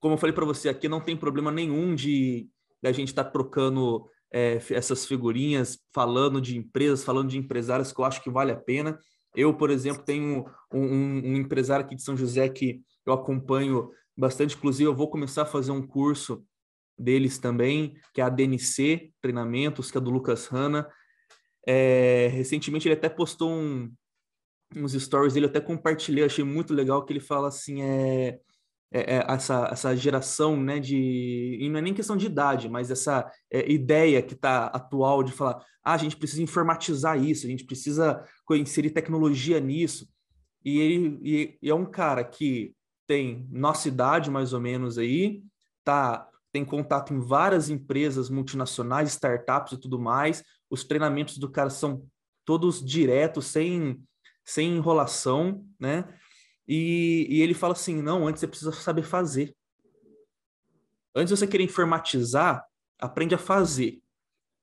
como 0.00 0.14
eu 0.14 0.18
falei 0.18 0.32
para 0.32 0.44
você, 0.44 0.68
aqui 0.68 0.88
não 0.88 1.00
tem 1.00 1.16
problema 1.16 1.50
nenhum 1.50 1.94
de 1.94 2.48
a 2.82 2.92
gente 2.92 3.08
estar 3.08 3.24
tá 3.24 3.30
trocando 3.30 4.08
é, 4.32 4.60
essas 4.70 5.06
figurinhas, 5.06 5.78
falando 5.92 6.40
de 6.40 6.56
empresas, 6.56 7.04
falando 7.04 7.28
de 7.28 7.38
empresários 7.38 7.92
que 7.92 8.00
eu 8.00 8.04
acho 8.04 8.22
que 8.22 8.30
vale 8.30 8.52
a 8.52 8.56
pena. 8.56 8.98
Eu, 9.34 9.54
por 9.54 9.70
exemplo, 9.70 10.04
tenho 10.04 10.46
um, 10.72 10.80
um, 10.80 11.22
um 11.24 11.36
empresário 11.36 11.84
aqui 11.84 11.94
de 11.94 12.02
São 12.02 12.16
José 12.16 12.48
que 12.48 12.82
eu 13.06 13.12
acompanho 13.12 13.90
bastante, 14.16 14.56
inclusive 14.56 14.88
eu 14.88 14.94
vou 14.94 15.08
começar 15.08 15.42
a 15.42 15.46
fazer 15.46 15.70
um 15.70 15.86
curso 15.86 16.44
deles 16.98 17.38
também, 17.38 17.94
que 18.12 18.20
é 18.20 18.24
a 18.24 18.28
DNC 18.28 19.12
Treinamentos, 19.20 19.90
que 19.90 19.98
é 19.98 20.00
do 20.00 20.10
Lucas 20.10 20.46
Hanna. 20.46 20.88
É, 21.66 22.28
recentemente 22.32 22.88
ele 22.88 22.94
até 22.94 23.08
postou 23.08 23.50
um, 23.50 23.92
uns 24.74 24.92
stories 24.92 25.34
dele, 25.34 25.46
eu 25.46 25.50
até 25.50 25.60
compartilhei, 25.60 26.24
achei 26.24 26.44
muito 26.44 26.74
legal 26.74 27.04
que 27.04 27.12
ele 27.12 27.20
fala 27.20 27.48
assim, 27.48 27.82
é, 27.82 28.40
é, 28.92 29.16
é 29.16 29.24
essa, 29.28 29.68
essa 29.70 29.96
geração, 29.96 30.56
né, 30.56 30.78
de, 30.80 31.58
e 31.60 31.68
não 31.68 31.78
é 31.78 31.82
nem 31.82 31.94
questão 31.94 32.16
de 32.16 32.26
idade, 32.26 32.68
mas 32.68 32.90
essa 32.90 33.30
é, 33.50 33.70
ideia 33.70 34.22
que 34.22 34.34
está 34.34 34.66
atual 34.66 35.22
de 35.22 35.32
falar, 35.32 35.64
ah, 35.84 35.94
a 35.94 35.98
gente 35.98 36.16
precisa 36.16 36.42
informatizar 36.42 37.22
isso, 37.22 37.46
a 37.46 37.50
gente 37.50 37.64
precisa 37.64 38.24
inserir 38.50 38.90
tecnologia 38.90 39.60
nisso, 39.60 40.08
e 40.64 40.78
ele 40.78 41.18
e, 41.22 41.58
e 41.62 41.70
é 41.70 41.74
um 41.74 41.86
cara 41.86 42.24
que 42.24 42.74
tem 43.06 43.46
nossa 43.50 43.88
idade, 43.88 44.30
mais 44.30 44.52
ou 44.52 44.60
menos 44.60 44.98
aí, 44.98 45.42
tá 45.84 46.28
tem 46.52 46.64
contato 46.64 47.12
em 47.12 47.20
várias 47.20 47.68
empresas 47.70 48.30
multinacionais, 48.30 49.10
startups 49.10 49.72
e 49.72 49.80
tudo 49.80 49.98
mais. 49.98 50.42
Os 50.70 50.82
treinamentos 50.82 51.38
do 51.38 51.50
cara 51.50 51.70
são 51.70 52.02
todos 52.44 52.84
diretos, 52.84 53.46
sem, 53.46 54.02
sem 54.44 54.76
enrolação, 54.76 55.64
né? 55.78 56.04
E, 56.68 57.26
e 57.30 57.40
ele 57.40 57.54
fala 57.54 57.72
assim: 57.72 58.02
não, 58.02 58.26
antes 58.26 58.40
você 58.40 58.46
precisa 58.46 58.72
saber 58.72 59.02
fazer. 59.02 59.56
Antes 61.14 61.30
de 61.30 61.38
você 61.38 61.46
querer 61.46 61.64
informatizar, 61.64 62.64
aprende 62.98 63.34
a 63.34 63.38
fazer. 63.38 64.02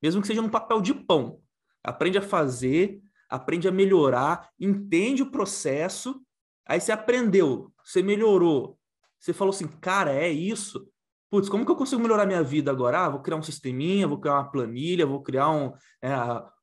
Mesmo 0.02 0.22
que 0.22 0.28
seja 0.28 0.42
no 0.42 0.52
papel 0.52 0.80
de 0.82 0.94
pão. 0.94 1.42
Aprende 1.84 2.18
a 2.18 2.22
fazer, 2.22 3.02
aprende 3.28 3.68
a 3.68 3.72
melhorar, 3.72 4.50
entende 4.60 5.24
o 5.24 5.32
processo. 5.32 6.22
Aí 6.66 6.80
você 6.80 6.92
aprendeu, 6.92 7.74
você 7.84 8.02
melhorou. 8.02 8.80
Você 9.20 9.34
falou 9.34 9.54
assim, 9.54 9.68
cara, 9.68 10.14
é 10.14 10.30
isso 10.30 10.88
putz, 11.36 11.50
como 11.50 11.66
que 11.66 11.72
eu 11.72 11.76
consigo 11.76 12.02
melhorar 12.02 12.26
minha 12.26 12.42
vida 12.42 12.72
agora? 12.72 13.06
Ah, 13.06 13.10
vou 13.10 13.20
criar 13.20 13.36
um 13.36 13.44
sisteminha, 13.44 14.08
vou 14.08 14.18
criar 14.18 14.36
uma 14.36 14.50
planilha, 14.50 15.06
vou 15.06 15.22
criar 15.22 15.52
um, 15.52 15.74
é, 16.02 16.16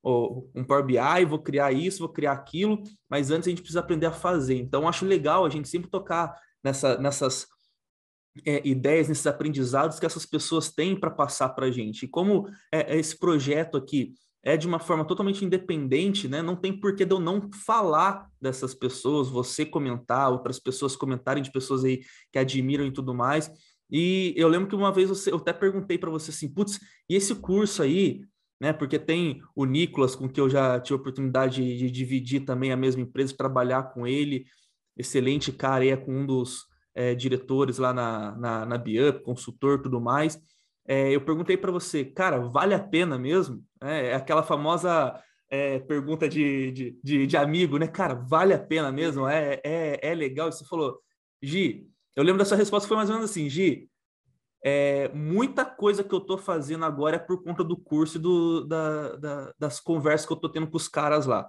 um 0.03 0.65
Power 0.65 0.83
BI, 0.83 1.27
vou 1.29 1.39
criar 1.39 1.73
isso, 1.73 1.99
vou 1.99 2.09
criar 2.09 2.33
aquilo, 2.33 2.83
mas 3.07 3.31
antes 3.31 3.47
a 3.47 3.51
gente 3.51 3.61
precisa 3.61 3.81
aprender 3.81 4.07
a 4.07 4.13
fazer. 4.13 4.57
Então, 4.57 4.89
acho 4.89 5.05
legal 5.05 5.45
a 5.45 5.51
gente 5.51 5.69
sempre 5.69 5.91
tocar 5.91 6.35
nessa, 6.65 6.97
nessas 6.97 7.47
é, 8.47 8.67
ideias, 8.67 9.09
nesses 9.09 9.27
aprendizados 9.27 10.01
que 10.01 10.07
essas 10.07 10.25
pessoas 10.25 10.71
têm 10.71 10.99
para 10.99 11.11
passar 11.11 11.51
para 11.51 11.67
a 11.67 11.71
gente. 11.71 12.07
E 12.07 12.09
como 12.09 12.49
é, 12.73 12.95
é, 12.95 12.99
esse 12.99 13.19
projeto 13.19 13.77
aqui 13.77 14.15
é 14.43 14.57
de 14.57 14.67
uma 14.67 14.79
forma 14.79 15.05
totalmente 15.05 15.45
independente, 15.45 16.29
né? 16.29 16.41
Não 16.41 16.57
tem 16.57 16.73
por 16.73 16.97
que 16.97 17.05
eu 17.05 17.21
não 17.21 17.51
falar 17.65 18.27
dessas 18.41 18.75
pessoas, 18.75 19.29
você 19.29 19.67
comentar, 19.67 20.33
outras 20.33 20.59
pessoas 20.59 20.97
comentarem 20.97 21.43
de 21.43 21.53
pessoas 21.53 21.85
aí 21.85 22.01
que 22.33 22.39
admiram 22.39 22.87
e 22.87 22.91
tudo 22.91 23.15
mais. 23.15 23.51
E 23.93 24.33
eu 24.39 24.49
lembro 24.49 24.69
que 24.69 24.75
uma 24.75 24.91
vez 24.91 25.11
você, 25.11 25.31
eu 25.31 25.37
até 25.37 25.53
perguntei 25.53 25.99
para 25.99 26.11
você 26.11 26.31
assim, 26.31 26.49
putz, 26.49 26.81
e 27.09 27.15
esse 27.15 27.35
curso 27.35 27.83
aí, 27.83 28.23
né? 28.59 28.73
Porque 28.73 28.99
tem 28.99 29.43
o 29.55 29.67
Nicolas, 29.67 30.17
com 30.17 30.27
que 30.29 30.41
eu 30.41 30.49
já 30.49 30.81
tive 30.81 30.97
a 30.97 31.01
oportunidade 31.01 31.63
de, 31.63 31.77
de 31.77 31.91
dividir 31.91 32.47
também 32.47 32.73
a 32.73 32.77
mesma 32.77 33.03
empresa, 33.03 33.37
trabalhar 33.37 33.93
com 33.93 34.07
ele, 34.07 34.47
excelente 34.97 35.53
cara, 35.53 35.85
é 35.85 35.97
com 35.97 36.13
um 36.21 36.27
dos 36.27 36.65
é, 36.95 37.15
diretores 37.15 37.77
lá 37.77 37.93
na, 37.93 38.37
na, 38.37 38.67
na 38.67 38.79
Biup, 38.79 39.23
consultor 39.23 39.83
tudo 39.83 40.01
mais. 40.01 40.41
É, 40.87 41.11
eu 41.11 41.21
perguntei 41.21 41.57
para 41.57 41.71
você, 41.71 42.05
cara, 42.05 42.39
vale 42.39 42.75
a 42.75 42.79
pena 42.79 43.19
mesmo? 43.19 43.63
É, 43.83 44.09
é 44.09 44.15
aquela 44.15 44.43
famosa 44.43 45.21
é, 45.51 45.79
pergunta 45.81 46.29
de, 46.29 46.73
de, 46.73 46.99
de, 47.05 47.27
de, 47.27 47.37
amigo, 47.37 47.79
né? 47.79 47.87
Cara, 47.87 48.15
vale 48.15 48.55
a 48.55 48.59
pena 48.59 48.91
mesmo? 48.91 49.29
É, 49.29 49.61
é, 49.63 50.01
é 50.11 50.15
legal? 50.15 50.49
E 50.49 50.53
você 50.53 50.65
falou, 50.65 50.99
Gi, 51.43 51.87
eu 52.15 52.23
lembro 52.23 52.39
dessa 52.39 52.57
resposta 52.57 52.89
foi 52.89 52.97
mais 52.97 53.09
ou 53.09 53.17
menos 53.17 53.31
assim, 53.31 53.49
Gi, 53.49 53.89
é, 54.65 55.09
muita 55.13 55.65
coisa 55.65 56.05
que 56.05 56.15
eu 56.15 56.19
estou 56.19 56.39
fazendo 56.39 56.85
agora 56.85 57.17
é 57.17 57.19
por 57.19 57.43
conta 57.43 57.65
do 57.65 57.77
curso 57.77 58.17
e 58.17 58.21
do, 58.21 58.65
da, 58.65 59.17
da, 59.17 59.55
das 59.59 59.81
conversas 59.81 60.27
que 60.27 60.33
eu 60.33 60.37
estou 60.37 60.51
tendo 60.51 60.69
com 60.69 60.77
os 60.77 60.87
caras 60.87 61.27
lá. 61.27 61.49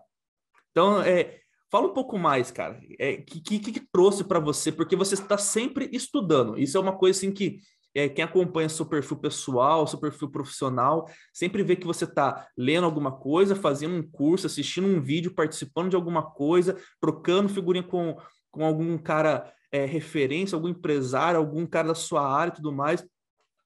Então, 0.72 1.00
é, 1.04 1.40
fala 1.72 1.88
um 1.88 1.94
pouco 1.94 2.18
mais, 2.18 2.50
cara. 2.50 2.82
É, 2.98 3.18
que, 3.18 3.40
que, 3.40 3.60
que 3.60 3.80
trouxe 3.92 4.24
para 4.24 4.40
você? 4.40 4.72
Porque 4.72 4.96
você 4.96 5.14
está 5.14 5.38
sempre 5.38 5.90
estudando. 5.94 6.58
Isso 6.58 6.76
é 6.76 6.80
uma 6.80 6.98
coisa 6.98 7.18
assim 7.18 7.32
que 7.32 7.60
é, 7.96 8.10
quem 8.10 8.24
acompanha 8.24 8.68
seu 8.68 8.88
perfil 8.88 9.18
pessoal, 9.18 9.86
seu 9.86 10.00
perfil 10.00 10.32
profissional, 10.32 11.08
sempre 11.32 11.62
vê 11.62 11.76
que 11.76 11.86
você 11.86 12.06
está 12.06 12.48
lendo 12.58 12.86
alguma 12.86 13.12
coisa, 13.12 13.56
fazendo 13.56 13.94
um 13.94 14.02
curso, 14.02 14.48
assistindo 14.48 14.88
um 14.88 15.00
vídeo, 15.00 15.36
participando 15.36 15.92
de 15.92 15.96
alguma 15.96 16.24
coisa, 16.32 16.76
trocando 17.00 17.50
figurinha 17.50 17.84
com, 17.84 18.18
com 18.50 18.66
algum 18.66 18.98
cara 18.98 19.54
é, 19.74 19.86
referência, 19.86 20.56
algum 20.56 20.70
empresário, 20.70 21.40
algum 21.40 21.66
cara 21.66 21.88
da 21.88 21.96
sua 21.96 22.22
área 22.22 22.52
e 22.52 22.56
tudo 22.56 22.72
mais. 22.72 23.04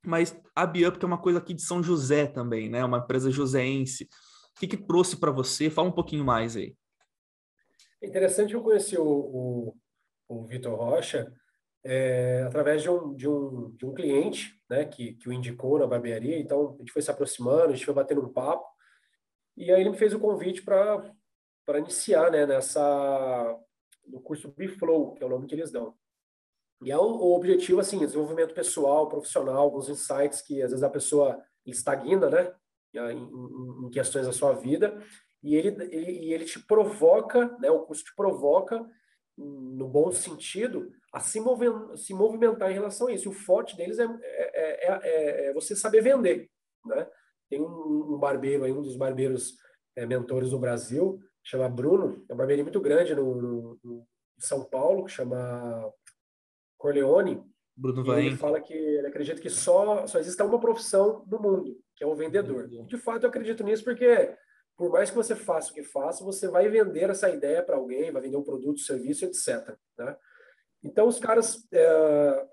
Mas 0.05 0.39
a 0.55 0.65
Biup, 0.65 1.03
é 1.03 1.05
uma 1.05 1.21
coisa 1.21 1.39
aqui 1.39 1.53
de 1.53 1.61
São 1.61 1.83
José 1.83 2.25
também, 2.25 2.69
né? 2.69 2.83
Uma 2.85 2.99
empresa 2.99 3.29
joseense. 3.29 4.05
O 4.05 4.59
que, 4.59 4.67
que 4.67 4.77
trouxe 4.77 5.17
para 5.17 5.31
você? 5.31 5.69
Fala 5.69 5.89
um 5.89 5.91
pouquinho 5.91 6.23
mais 6.23 6.55
aí. 6.55 6.73
É 8.01 8.07
interessante 8.07 8.53
eu 8.53 8.63
conhecer 8.63 8.97
o, 8.97 9.05
o, 9.05 9.77
o 10.29 10.45
Vitor 10.45 10.75
Rocha 10.75 11.29
é, 11.83 12.43
através 12.47 12.81
de 12.81 12.89
um, 12.89 13.13
de, 13.13 13.27
um, 13.27 13.71
de 13.71 13.85
um 13.85 13.93
cliente 13.93 14.57
né, 14.69 14.85
que, 14.85 15.13
que 15.15 15.27
o 15.27 15.33
indicou 15.33 15.77
na 15.77 15.87
barbearia. 15.87 16.39
Então, 16.39 16.75
a 16.75 16.77
gente 16.77 16.93
foi 16.93 17.01
se 17.01 17.11
aproximando, 17.11 17.65
a 17.65 17.75
gente 17.75 17.85
foi 17.85 17.93
batendo 17.93 18.23
um 18.23 18.31
papo. 18.31 18.65
E 19.57 19.71
aí 19.73 19.81
ele 19.81 19.89
me 19.89 19.97
fez 19.97 20.13
o 20.13 20.19
convite 20.19 20.61
para 20.61 21.79
iniciar 21.79 22.31
né, 22.31 22.45
nessa, 22.45 23.59
no 24.07 24.21
curso 24.21 24.53
Biflow, 24.55 25.13
que 25.13 25.23
é 25.23 25.25
o 25.25 25.29
nome 25.29 25.47
que 25.47 25.55
eles 25.55 25.71
dão. 25.71 25.93
E 26.83 26.91
é 26.91 26.97
o, 26.97 27.01
o 27.01 27.35
objetivo, 27.35 27.79
assim, 27.79 27.99
desenvolvimento 27.99 28.53
pessoal, 28.53 29.09
profissional, 29.09 29.57
alguns 29.57 29.89
insights 29.89 30.41
que 30.41 30.61
às 30.61 30.71
vezes 30.71 30.83
a 30.83 30.89
pessoa 30.89 31.41
estagna, 31.65 32.29
né, 32.29 32.53
em, 32.93 33.85
em 33.85 33.89
questões 33.89 34.25
da 34.25 34.31
sua 34.31 34.53
vida, 34.53 35.03
e 35.43 35.55
ele, 35.55 35.69
ele, 35.93 36.33
ele 36.33 36.45
te 36.45 36.59
provoca, 36.59 37.57
né, 37.59 37.69
o 37.69 37.81
curso 37.81 38.03
te 38.03 38.15
provoca, 38.15 38.85
no 39.37 39.87
bom 39.87 40.11
sentido, 40.11 40.91
a 41.13 41.19
se, 41.19 41.39
se 41.95 42.13
movimentar 42.13 42.71
em 42.71 42.73
relação 42.73 43.07
a 43.07 43.13
isso. 43.13 43.27
E 43.27 43.29
o 43.29 43.33
forte 43.33 43.77
deles 43.77 43.99
é, 43.99 44.05
é, 44.23 44.87
é, 44.87 45.49
é 45.49 45.53
você 45.53 45.75
saber 45.75 46.01
vender, 46.01 46.49
né? 46.85 47.07
Tem 47.49 47.61
um, 47.61 48.13
um 48.13 48.17
barbeiro 48.17 48.63
aí, 48.63 48.71
um 48.71 48.81
dos 48.81 48.97
barbeiros 48.97 49.55
mentores 50.07 50.49
do 50.49 50.59
Brasil, 50.59 51.19
chama 51.47 51.69
Bruno, 51.69 52.25
é 52.27 52.33
uma 52.33 52.39
barbearia 52.39 52.63
muito 52.63 52.81
grande 52.81 53.15
no, 53.15 53.35
no, 53.35 53.79
no 53.81 54.07
São 54.37 54.65
Paulo, 54.65 55.05
que 55.05 55.11
chama 55.11 55.89
Corleone. 56.77 57.41
Bruno 57.75 58.03
vai. 58.03 58.25
Ele 58.25 58.35
fala 58.35 58.59
que 58.59 58.73
ele 58.73 59.07
acredita 59.07 59.41
que 59.41 59.49
só, 59.49 60.05
só 60.07 60.19
existe 60.19 60.41
uma 60.43 60.59
profissão 60.59 61.23
no 61.25 61.39
mundo, 61.39 61.79
que 61.95 62.03
é 62.03 62.07
o 62.07 62.15
vendedor. 62.15 62.67
E, 62.69 62.83
de 62.83 62.97
fato, 62.97 63.23
eu 63.23 63.29
acredito 63.29 63.63
nisso 63.63 63.83
porque, 63.83 64.35
por 64.75 64.91
mais 64.91 65.09
que 65.09 65.15
você 65.15 65.35
faça 65.35 65.71
o 65.71 65.73
que 65.73 65.83
faça, 65.83 66.23
você 66.23 66.49
vai 66.49 66.67
vender 66.67 67.09
essa 67.09 67.29
ideia 67.29 67.63
para 67.63 67.77
alguém, 67.77 68.11
vai 68.11 68.21
vender 68.21 68.37
um 68.37 68.43
produto, 68.43 68.81
serviço, 68.81 69.23
etc. 69.23 69.73
Né? 69.97 70.17
Então, 70.83 71.07
os 71.07 71.17
caras, 71.17 71.65
é, 71.71 71.87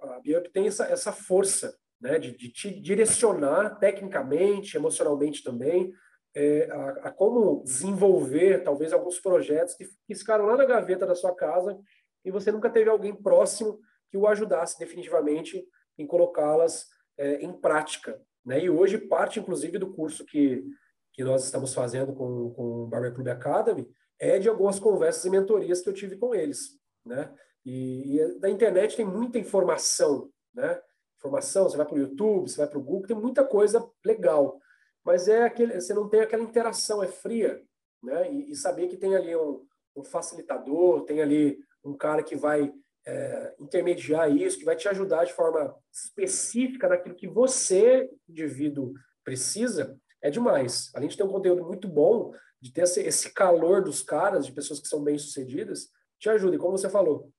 a 0.02 0.20
Biup 0.22 0.50
tem 0.52 0.68
essa, 0.68 0.84
essa 0.84 1.10
força 1.10 1.76
né, 2.00 2.18
de, 2.18 2.36
de 2.36 2.48
te 2.48 2.70
direcionar 2.80 3.76
tecnicamente, 3.80 4.76
emocionalmente 4.76 5.42
também, 5.42 5.92
é, 6.34 6.68
a, 6.70 6.88
a, 7.08 7.10
como 7.12 7.62
desenvolver 7.62 8.64
talvez 8.64 8.92
alguns 8.92 9.20
projetos 9.20 9.74
que, 9.74 9.88
ficaram 10.14 10.46
lá 10.46 10.56
na 10.56 10.64
gaveta 10.64 11.06
da 11.06 11.14
sua 11.14 11.34
casa 11.34 11.78
e 12.24 12.30
você 12.30 12.50
nunca 12.50 12.68
teve 12.68 12.90
alguém 12.90 13.14
próximo 13.14 13.78
que 14.10 14.16
o 14.16 14.26
ajudasse 14.26 14.78
definitivamente 14.78 15.64
em 15.96 16.06
colocá-las 16.06 16.86
é, 17.16 17.36
em 17.36 17.52
prática. 17.52 18.20
Né? 18.44 18.64
E 18.64 18.70
hoje 18.70 18.98
parte, 18.98 19.38
inclusive, 19.38 19.78
do 19.78 19.92
curso 19.92 20.24
que, 20.24 20.64
que 21.12 21.22
nós 21.22 21.44
estamos 21.44 21.72
fazendo 21.72 22.12
com, 22.12 22.50
com 22.50 22.62
o 22.82 22.86
Barber 22.86 23.14
Club 23.14 23.28
Academy 23.28 23.88
é 24.18 24.38
de 24.38 24.48
algumas 24.48 24.78
conversas 24.78 25.24
e 25.24 25.30
mentorias 25.30 25.80
que 25.80 25.88
eu 25.88 25.94
tive 25.94 26.16
com 26.16 26.34
eles. 26.34 26.78
Né? 27.04 27.32
E, 27.64 28.18
e 28.18 28.38
da 28.38 28.50
internet 28.50 28.96
tem 28.96 29.04
muita 29.04 29.38
informação, 29.38 30.30
né? 30.52 30.80
Informação, 31.18 31.64
você 31.64 31.76
vai 31.76 31.86
para 31.86 31.94
o 31.94 31.98
YouTube, 31.98 32.50
você 32.50 32.58
vai 32.58 32.66
para 32.66 32.78
o 32.78 32.82
Google, 32.82 33.06
tem 33.06 33.16
muita 33.16 33.44
coisa 33.44 33.88
legal 34.04 34.60
mas 35.04 35.28
é 35.28 35.44
aquele, 35.44 35.80
você 35.80 35.92
não 35.92 36.08
tem 36.08 36.20
aquela 36.20 36.42
interação, 36.42 37.02
é 37.02 37.08
fria, 37.08 37.62
né? 38.02 38.32
E, 38.32 38.50
e 38.50 38.56
saber 38.56 38.88
que 38.88 38.96
tem 38.96 39.14
ali 39.14 39.36
um, 39.36 39.64
um, 39.96 40.04
facilitador, 40.04 41.04
tem 41.04 41.20
ali 41.20 41.58
um 41.84 41.96
cara 41.96 42.22
que 42.22 42.34
vai 42.34 42.72
é, 43.06 43.54
intermediar 43.60 44.34
isso, 44.34 44.58
que 44.58 44.64
vai 44.64 44.76
te 44.76 44.88
ajudar 44.88 45.24
de 45.24 45.32
forma 45.32 45.74
específica 45.92 46.88
naquilo 46.88 47.14
que 47.14 47.28
você, 47.28 48.10
indivíduo, 48.28 48.94
precisa, 49.22 49.98
é 50.22 50.30
demais. 50.30 50.90
Além 50.94 51.08
de 51.08 51.16
ter 51.16 51.22
um 51.22 51.32
conteúdo 51.32 51.64
muito 51.64 51.86
bom, 51.86 52.32
de 52.60 52.72
ter 52.72 52.82
esse, 52.82 53.02
esse 53.02 53.30
calor 53.30 53.82
dos 53.82 54.02
caras, 54.02 54.46
de 54.46 54.52
pessoas 54.52 54.80
que 54.80 54.88
são 54.88 55.04
bem-sucedidas, 55.04 55.90
te 56.18 56.30
ajuda. 56.30 56.56
E 56.56 56.58
como 56.58 56.78
você 56.78 56.88
falou, 56.88 57.30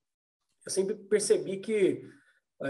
eu 0.64 0.72
sempre 0.72 0.96
percebi 0.96 1.58
que 1.58 2.08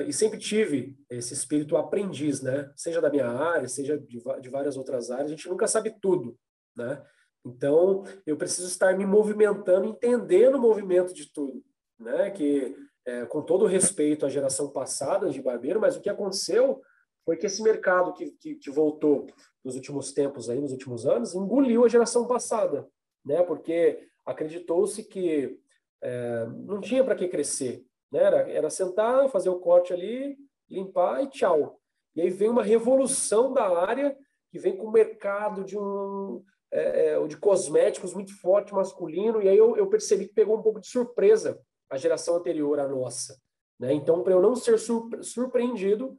e 0.07 0.13
sempre 0.13 0.39
tive 0.39 0.97
esse 1.09 1.33
espírito 1.33 1.77
aprendiz, 1.77 2.41
né? 2.41 2.71
Seja 2.75 2.99
da 2.99 3.09
minha 3.09 3.27
área, 3.27 3.67
seja 3.67 3.97
de, 3.97 4.21
de 4.41 4.49
várias 4.49 4.77
outras 4.77 5.11
áreas, 5.11 5.27
a 5.27 5.35
gente 5.35 5.47
nunca 5.47 5.67
sabe 5.67 5.95
tudo, 6.01 6.37
né? 6.75 7.03
Então, 7.45 8.03
eu 8.25 8.35
preciso 8.35 8.67
estar 8.67 8.97
me 8.97 9.05
movimentando, 9.05 9.87
entendendo 9.87 10.55
o 10.55 10.61
movimento 10.61 11.13
de 11.13 11.31
tudo, 11.31 11.63
né? 11.99 12.31
Que, 12.31 12.75
é, 13.05 13.25
com 13.25 13.43
todo 13.43 13.67
respeito 13.67 14.25
à 14.25 14.29
geração 14.29 14.71
passada 14.71 15.29
de 15.29 15.41
barbeiro, 15.41 15.79
mas 15.79 15.95
o 15.95 16.01
que 16.01 16.09
aconteceu 16.09 16.81
foi 17.23 17.37
que 17.37 17.45
esse 17.45 17.61
mercado 17.61 18.13
que, 18.13 18.31
que, 18.31 18.55
que 18.55 18.71
voltou 18.71 19.27
nos 19.63 19.75
últimos 19.75 20.11
tempos, 20.11 20.49
aí, 20.49 20.59
nos 20.59 20.71
últimos 20.71 21.05
anos, 21.05 21.35
engoliu 21.35 21.85
a 21.85 21.89
geração 21.89 22.27
passada, 22.27 22.87
né? 23.23 23.43
Porque 23.43 24.07
acreditou-se 24.25 25.03
que 25.03 25.59
é, 26.01 26.47
não 26.65 26.81
tinha 26.81 27.03
para 27.03 27.15
que 27.15 27.27
crescer, 27.27 27.85
né? 28.15 28.23
Era, 28.23 28.49
era 28.49 28.69
sentar, 28.69 29.29
fazer 29.29 29.49
o 29.49 29.59
corte 29.59 29.91
ali, 29.91 30.37
limpar 30.69 31.21
e 31.23 31.27
tchau. 31.27 31.79
E 32.15 32.21
aí 32.21 32.29
vem 32.29 32.49
uma 32.49 32.63
revolução 32.63 33.53
da 33.53 33.77
área 33.77 34.17
que 34.49 34.57
vem 34.57 34.77
com 34.77 34.87
o 34.87 34.91
mercado 34.91 35.65
de 35.65 35.77
um 35.77 36.41
é, 36.71 37.13
é, 37.13 37.27
de 37.27 37.37
cosméticos 37.37 38.13
muito 38.13 38.33
forte 38.39 38.73
masculino. 38.73 39.41
E 39.41 39.49
aí 39.49 39.57
eu, 39.57 39.75
eu 39.75 39.87
percebi 39.87 40.27
que 40.27 40.33
pegou 40.33 40.57
um 40.57 40.61
pouco 40.61 40.79
de 40.79 40.87
surpresa 40.87 41.59
a 41.89 41.97
geração 41.97 42.37
anterior 42.37 42.79
à 42.79 42.87
nossa. 42.87 43.37
Né? 43.77 43.93
Então, 43.93 44.23
para 44.23 44.33
eu 44.33 44.41
não 44.41 44.55
ser 44.55 44.79
surpre 44.79 45.21
surpreendido, 45.21 46.17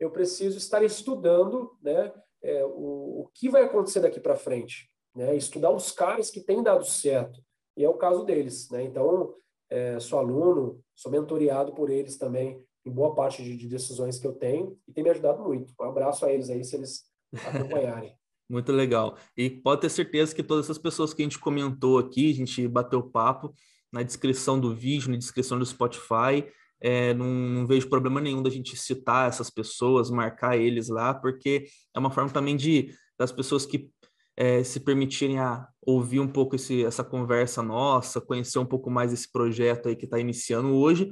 eu 0.00 0.10
preciso 0.10 0.58
estar 0.58 0.82
estudando 0.82 1.70
né, 1.80 2.12
é, 2.42 2.64
o, 2.64 3.22
o 3.22 3.30
que 3.32 3.48
vai 3.48 3.64
acontecer 3.64 4.00
daqui 4.00 4.20
para 4.20 4.36
frente. 4.36 4.90
Né? 5.14 5.34
Estudar 5.36 5.70
os 5.70 5.92
caras 5.92 6.28
que 6.30 6.40
têm 6.40 6.62
dado 6.62 6.84
certo. 6.84 7.40
E 7.76 7.84
é 7.84 7.88
o 7.88 7.94
caso 7.94 8.24
deles. 8.24 8.68
Né? 8.70 8.82
Então, 8.82 9.34
é, 9.70 9.98
sou 9.98 10.18
aluno, 10.18 10.80
sou 10.94 11.10
mentoriado 11.10 11.72
por 11.72 11.90
eles 11.90 12.16
também 12.16 12.62
em 12.84 12.90
boa 12.90 13.14
parte 13.14 13.42
de, 13.42 13.56
de, 13.56 13.68
decisões 13.68 14.18
que 14.18 14.26
eu 14.26 14.32
tenho 14.32 14.78
e 14.86 14.92
tem 14.92 15.02
me 15.02 15.10
ajudado 15.10 15.42
muito. 15.42 15.74
Um 15.80 15.84
abraço 15.84 16.24
a 16.24 16.32
eles 16.32 16.48
aí, 16.48 16.64
se 16.64 16.76
eles 16.76 17.02
acompanharem. 17.44 18.14
muito 18.48 18.70
legal. 18.70 19.16
E 19.36 19.50
pode 19.50 19.80
ter 19.80 19.90
certeza 19.90 20.34
que 20.34 20.42
todas 20.42 20.66
essas 20.66 20.78
pessoas 20.78 21.12
que 21.12 21.20
a 21.20 21.24
gente 21.24 21.38
comentou 21.38 21.98
aqui, 21.98 22.30
a 22.30 22.34
gente 22.34 22.66
bateu 22.68 23.02
papo 23.02 23.52
na 23.92 24.02
descrição 24.02 24.58
do 24.60 24.74
vídeo, 24.74 25.10
na 25.10 25.16
descrição 25.16 25.58
do 25.58 25.66
Spotify. 25.66 26.46
É, 26.80 27.12
não, 27.14 27.26
não, 27.26 27.66
vejo 27.66 27.88
problema 27.88 28.20
nenhum 28.20 28.42
da 28.42 28.50
gente 28.50 28.76
citar 28.76 29.28
essas 29.28 29.50
pessoas, 29.50 30.10
marcar 30.10 30.56
eles 30.56 30.88
lá, 30.88 31.14
porque 31.14 31.64
é 31.94 31.98
uma 31.98 32.10
forma 32.10 32.30
também 32.30 32.56
de 32.56 32.94
das 33.18 33.32
pessoas 33.32 33.64
que 33.64 33.90
é, 34.36 34.62
se 34.62 34.80
permitirem 34.80 35.38
a 35.38 35.66
ouvir 35.80 36.20
um 36.20 36.28
pouco 36.28 36.56
esse, 36.56 36.84
essa 36.84 37.02
conversa 37.02 37.62
nossa, 37.62 38.20
conhecer 38.20 38.58
um 38.58 38.66
pouco 38.66 38.90
mais 38.90 39.12
esse 39.12 39.30
projeto 39.30 39.88
aí 39.88 39.96
que 39.96 40.04
está 40.04 40.18
iniciando 40.18 40.74
hoje, 40.74 41.10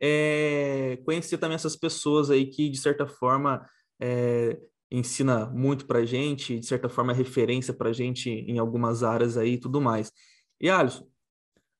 é, 0.00 0.98
conhecer 1.04 1.38
também 1.38 1.54
essas 1.54 1.76
pessoas 1.76 2.30
aí 2.30 2.46
que, 2.46 2.68
de 2.68 2.78
certa 2.78 3.06
forma, 3.06 3.64
é, 4.00 4.58
ensina 4.90 5.46
muito 5.46 5.86
para 5.86 6.04
gente, 6.04 6.58
de 6.58 6.66
certa 6.66 6.88
forma 6.88 7.12
é 7.12 7.14
referência 7.14 7.72
para 7.72 7.92
gente 7.92 8.30
em 8.30 8.58
algumas 8.58 9.02
áreas 9.02 9.36
aí 9.36 9.54
e 9.54 9.58
tudo 9.58 9.80
mais. 9.80 10.10
E 10.60 10.68
Alisson, 10.70 11.06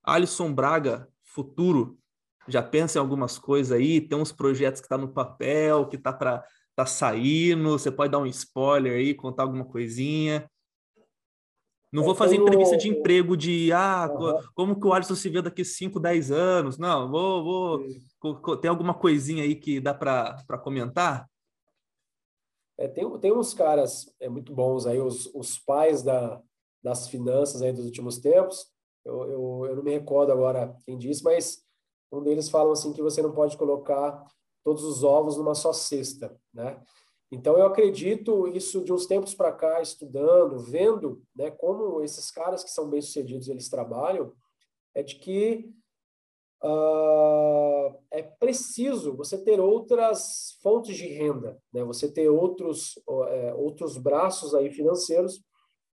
Alisson 0.04 0.52
Braga, 0.52 1.08
futuro, 1.24 1.98
já 2.48 2.62
pensa 2.62 2.98
em 2.98 3.00
algumas 3.00 3.38
coisas 3.38 3.72
aí, 3.72 4.00
tem 4.00 4.18
uns 4.18 4.32
projetos 4.32 4.80
que 4.80 4.88
tá 4.88 4.98
no 4.98 5.12
papel, 5.12 5.88
que 5.88 5.98
tá 5.98 6.12
para 6.12 6.44
tá 6.74 6.86
saindo, 6.86 7.70
você 7.70 7.90
pode 7.90 8.10
dar 8.10 8.18
um 8.18 8.26
spoiler 8.26 8.94
aí, 8.94 9.14
contar 9.14 9.42
alguma 9.42 9.64
coisinha? 9.64 10.48
Não 11.92 12.02
vou 12.02 12.14
fazer 12.14 12.36
entrevista 12.36 12.76
de 12.76 12.88
emprego 12.88 13.36
de 13.36 13.70
ah, 13.70 14.10
uhum. 14.10 14.40
como 14.54 14.80
que 14.80 14.86
o 14.86 14.94
Alisson 14.94 15.14
se 15.14 15.28
vê 15.28 15.42
daqui 15.42 15.62
5, 15.62 16.00
10 16.00 16.30
anos. 16.30 16.78
Não, 16.78 17.10
vou, 17.10 17.44
vou. 17.44 18.56
Tem 18.58 18.70
alguma 18.70 18.94
coisinha 18.94 19.44
aí 19.44 19.54
que 19.54 19.78
dá 19.78 19.92
para 19.92 20.58
comentar? 20.62 21.28
É, 22.78 22.88
tem, 22.88 23.18
tem 23.18 23.32
uns 23.32 23.52
caras 23.52 24.12
é, 24.18 24.28
muito 24.28 24.54
bons 24.54 24.86
aí, 24.86 24.98
os, 24.98 25.26
os 25.34 25.58
pais 25.58 26.02
da, 26.02 26.40
das 26.82 27.08
finanças 27.08 27.60
aí 27.60 27.72
dos 27.72 27.84
últimos 27.84 28.18
tempos. 28.18 28.66
Eu, 29.04 29.24
eu, 29.24 29.66
eu 29.68 29.76
não 29.76 29.82
me 29.82 29.92
recordo 29.92 30.32
agora 30.32 30.74
quem 30.84 30.96
disse, 30.96 31.22
mas 31.22 31.62
um 32.10 32.22
deles 32.22 32.48
fala 32.48 32.72
assim 32.72 32.92
que 32.92 33.02
você 33.02 33.20
não 33.20 33.32
pode 33.32 33.56
colocar 33.58 34.24
todos 34.64 34.82
os 34.82 35.04
ovos 35.04 35.36
numa 35.36 35.54
só 35.54 35.72
cesta, 35.72 36.34
né? 36.54 36.80
Então, 37.34 37.56
eu 37.56 37.64
acredito 37.64 38.46
isso 38.46 38.84
de 38.84 38.92
uns 38.92 39.06
tempos 39.06 39.34
para 39.34 39.50
cá, 39.50 39.80
estudando, 39.80 40.58
vendo 40.58 41.22
né, 41.34 41.50
como 41.50 42.02
esses 42.02 42.30
caras 42.30 42.62
que 42.62 42.68
são 42.68 42.90
bem-sucedidos, 42.90 43.48
eles 43.48 43.70
trabalham, 43.70 44.34
é 44.94 45.02
de 45.02 45.14
que 45.16 45.72
uh, 46.62 47.98
é 48.10 48.22
preciso 48.22 49.16
você 49.16 49.42
ter 49.42 49.58
outras 49.58 50.58
fontes 50.62 50.94
de 50.94 51.06
renda, 51.06 51.58
né? 51.72 51.82
você 51.82 52.06
ter 52.06 52.28
outros, 52.28 52.98
é, 53.28 53.54
outros 53.54 53.96
braços 53.96 54.54
aí 54.54 54.70
financeiros, 54.70 55.42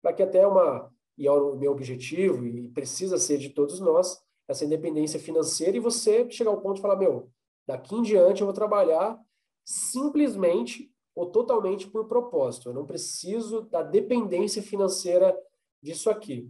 para 0.02 0.12
que 0.12 0.24
até 0.24 0.44
uma, 0.44 0.92
e 1.16 1.28
é 1.28 1.30
o 1.30 1.54
meu 1.54 1.70
objetivo, 1.70 2.44
e 2.48 2.68
precisa 2.70 3.16
ser 3.16 3.38
de 3.38 3.50
todos 3.50 3.78
nós, 3.78 4.20
essa 4.48 4.64
independência 4.64 5.20
financeira, 5.20 5.76
e 5.76 5.80
você 5.80 6.28
chegar 6.30 6.50
ao 6.50 6.60
ponto 6.60 6.74
de 6.76 6.82
falar, 6.82 6.96
meu, 6.96 7.30
daqui 7.64 7.94
em 7.94 8.02
diante 8.02 8.40
eu 8.40 8.46
vou 8.48 8.54
trabalhar 8.54 9.16
simplesmente 9.64 10.90
ou 11.18 11.26
totalmente 11.26 11.88
por 11.88 12.06
propósito. 12.06 12.68
Eu 12.68 12.74
não 12.74 12.86
preciso 12.86 13.62
da 13.62 13.82
dependência 13.82 14.62
financeira 14.62 15.36
disso 15.82 16.08
aqui. 16.08 16.48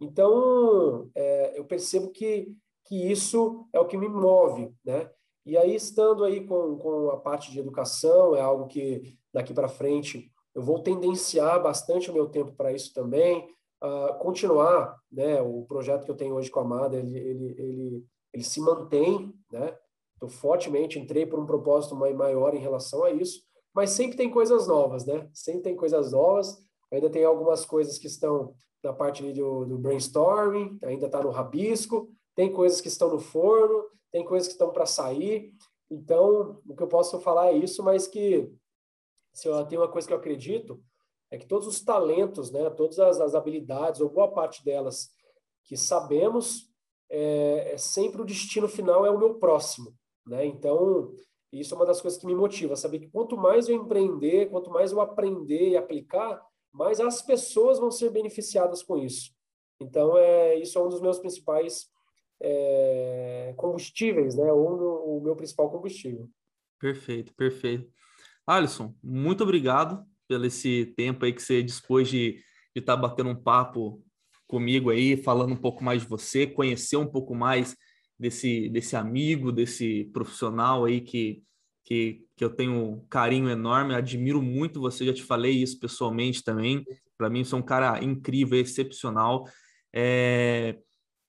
Então, 0.00 1.10
é, 1.14 1.58
eu 1.58 1.66
percebo 1.66 2.10
que, 2.10 2.50
que 2.86 3.10
isso 3.10 3.68
é 3.74 3.78
o 3.78 3.84
que 3.86 3.98
me 3.98 4.08
move, 4.08 4.72
né? 4.82 5.10
E 5.44 5.54
aí, 5.54 5.74
estando 5.74 6.24
aí 6.24 6.46
com, 6.46 6.78
com 6.78 7.10
a 7.10 7.18
parte 7.18 7.52
de 7.52 7.60
educação, 7.60 8.34
é 8.34 8.40
algo 8.40 8.66
que 8.66 9.18
daqui 9.34 9.52
para 9.52 9.68
frente 9.68 10.32
eu 10.54 10.62
vou 10.62 10.82
tendenciar 10.82 11.62
bastante 11.62 12.10
o 12.10 12.14
meu 12.14 12.26
tempo 12.26 12.54
para 12.54 12.72
isso 12.72 12.94
também, 12.94 13.46
uh, 13.84 14.18
continuar, 14.18 14.96
né? 15.12 15.42
O 15.42 15.66
projeto 15.66 16.06
que 16.06 16.10
eu 16.10 16.16
tenho 16.16 16.34
hoje 16.34 16.50
com 16.50 16.60
a 16.60 16.62
Amada, 16.62 16.96
ele, 16.96 17.18
ele, 17.18 17.54
ele, 17.58 18.04
ele 18.32 18.44
se 18.44 18.62
mantém, 18.62 19.34
né? 19.52 19.76
Eu 20.22 20.28
fortemente 20.28 20.98
entrei 20.98 21.26
por 21.26 21.38
um 21.38 21.44
propósito 21.44 21.94
maior 21.94 22.54
em 22.54 22.60
relação 22.60 23.04
a 23.04 23.10
isso, 23.10 23.45
mas 23.76 23.90
sempre 23.90 24.16
tem 24.16 24.30
coisas 24.30 24.66
novas, 24.66 25.04
né? 25.04 25.28
Sempre 25.34 25.60
tem 25.60 25.76
coisas 25.76 26.12
novas. 26.12 26.56
Ainda 26.90 27.10
tem 27.10 27.24
algumas 27.24 27.66
coisas 27.66 27.98
que 27.98 28.06
estão 28.06 28.54
na 28.82 28.90
parte 28.90 29.22
do, 29.34 29.66
do 29.66 29.76
brainstorming, 29.76 30.78
ainda 30.82 31.04
está 31.04 31.22
no 31.22 31.28
rabisco. 31.28 32.10
Tem 32.34 32.50
coisas 32.50 32.80
que 32.80 32.88
estão 32.88 33.10
no 33.10 33.18
forno, 33.18 33.84
tem 34.10 34.24
coisas 34.24 34.48
que 34.48 34.54
estão 34.54 34.72
para 34.72 34.86
sair. 34.86 35.52
Então, 35.90 36.62
o 36.66 36.74
que 36.74 36.82
eu 36.82 36.88
posso 36.88 37.20
falar 37.20 37.48
é 37.48 37.58
isso, 37.58 37.82
mas 37.82 38.06
que 38.06 38.50
se 39.34 39.46
eu 39.46 39.62
tenho 39.66 39.82
uma 39.82 39.92
coisa 39.92 40.08
que 40.08 40.14
eu 40.14 40.18
acredito 40.18 40.82
é 41.30 41.36
que 41.36 41.46
todos 41.46 41.66
os 41.66 41.84
talentos, 41.84 42.50
né, 42.50 42.70
todas 42.70 42.98
as, 42.98 43.20
as 43.20 43.34
habilidades 43.34 44.00
ou 44.00 44.08
boa 44.08 44.32
parte 44.32 44.64
delas 44.64 45.10
que 45.64 45.76
sabemos 45.76 46.72
é, 47.10 47.72
é 47.72 47.76
sempre 47.76 48.22
o 48.22 48.24
destino 48.24 48.68
final 48.68 49.04
é 49.04 49.10
o 49.10 49.18
meu 49.18 49.34
próximo, 49.34 49.94
né? 50.26 50.46
Então, 50.46 51.12
e 51.52 51.60
isso 51.60 51.74
é 51.74 51.76
uma 51.76 51.86
das 51.86 52.00
coisas 52.00 52.18
que 52.18 52.26
me 52.26 52.34
motiva, 52.34 52.76
saber 52.76 52.98
que 52.98 53.08
quanto 53.08 53.36
mais 53.36 53.68
eu 53.68 53.76
empreender, 53.76 54.50
quanto 54.50 54.70
mais 54.70 54.92
eu 54.92 55.00
aprender 55.00 55.70
e 55.70 55.76
aplicar, 55.76 56.42
mais 56.72 57.00
as 57.00 57.22
pessoas 57.22 57.78
vão 57.78 57.90
ser 57.90 58.10
beneficiadas 58.10 58.82
com 58.82 58.98
isso. 58.98 59.34
Então, 59.80 60.16
é, 60.16 60.56
isso 60.56 60.78
é 60.78 60.82
um 60.82 60.88
dos 60.88 61.00
meus 61.00 61.18
principais 61.18 61.86
é, 62.40 63.54
combustíveis, 63.56 64.34
né? 64.36 64.52
O 64.52 65.20
meu 65.22 65.34
principal 65.36 65.70
combustível. 65.70 66.28
Perfeito, 66.78 67.34
perfeito. 67.34 67.90
Alisson, 68.46 68.94
muito 69.02 69.42
obrigado 69.42 70.04
pelo 70.28 70.46
esse 70.46 70.86
tempo 70.96 71.24
aí 71.24 71.32
que 71.32 71.42
você 71.42 71.62
dispôs 71.62 72.08
de 72.08 72.42
estar 72.74 72.94
tá 72.94 73.00
batendo 73.00 73.30
um 73.30 73.42
papo 73.42 74.02
comigo 74.46 74.90
aí, 74.90 75.16
falando 75.16 75.52
um 75.52 75.60
pouco 75.60 75.82
mais 75.82 76.02
de 76.02 76.08
você, 76.08 76.46
conhecer 76.46 76.96
um 76.96 77.06
pouco 77.06 77.34
mais 77.34 77.76
desse, 78.18 78.68
desse 78.68 78.96
amigo, 78.96 79.52
desse 79.52 80.04
profissional 80.12 80.84
aí 80.84 81.00
que, 81.00 81.42
que, 81.84 82.24
que 82.36 82.44
eu 82.44 82.50
tenho 82.50 82.72
um 82.72 83.06
carinho 83.08 83.48
enorme, 83.48 83.94
admiro 83.94 84.42
muito 84.42 84.80
você, 84.80 85.04
já 85.06 85.12
te 85.12 85.22
falei 85.22 85.52
isso 85.52 85.78
pessoalmente 85.78 86.42
também. 86.42 86.84
Para 87.16 87.30
mim, 87.30 87.44
você 87.44 87.54
é 87.54 87.58
um 87.58 87.62
cara 87.62 88.02
incrível, 88.02 88.58
excepcional. 88.58 89.44
É, 89.92 90.78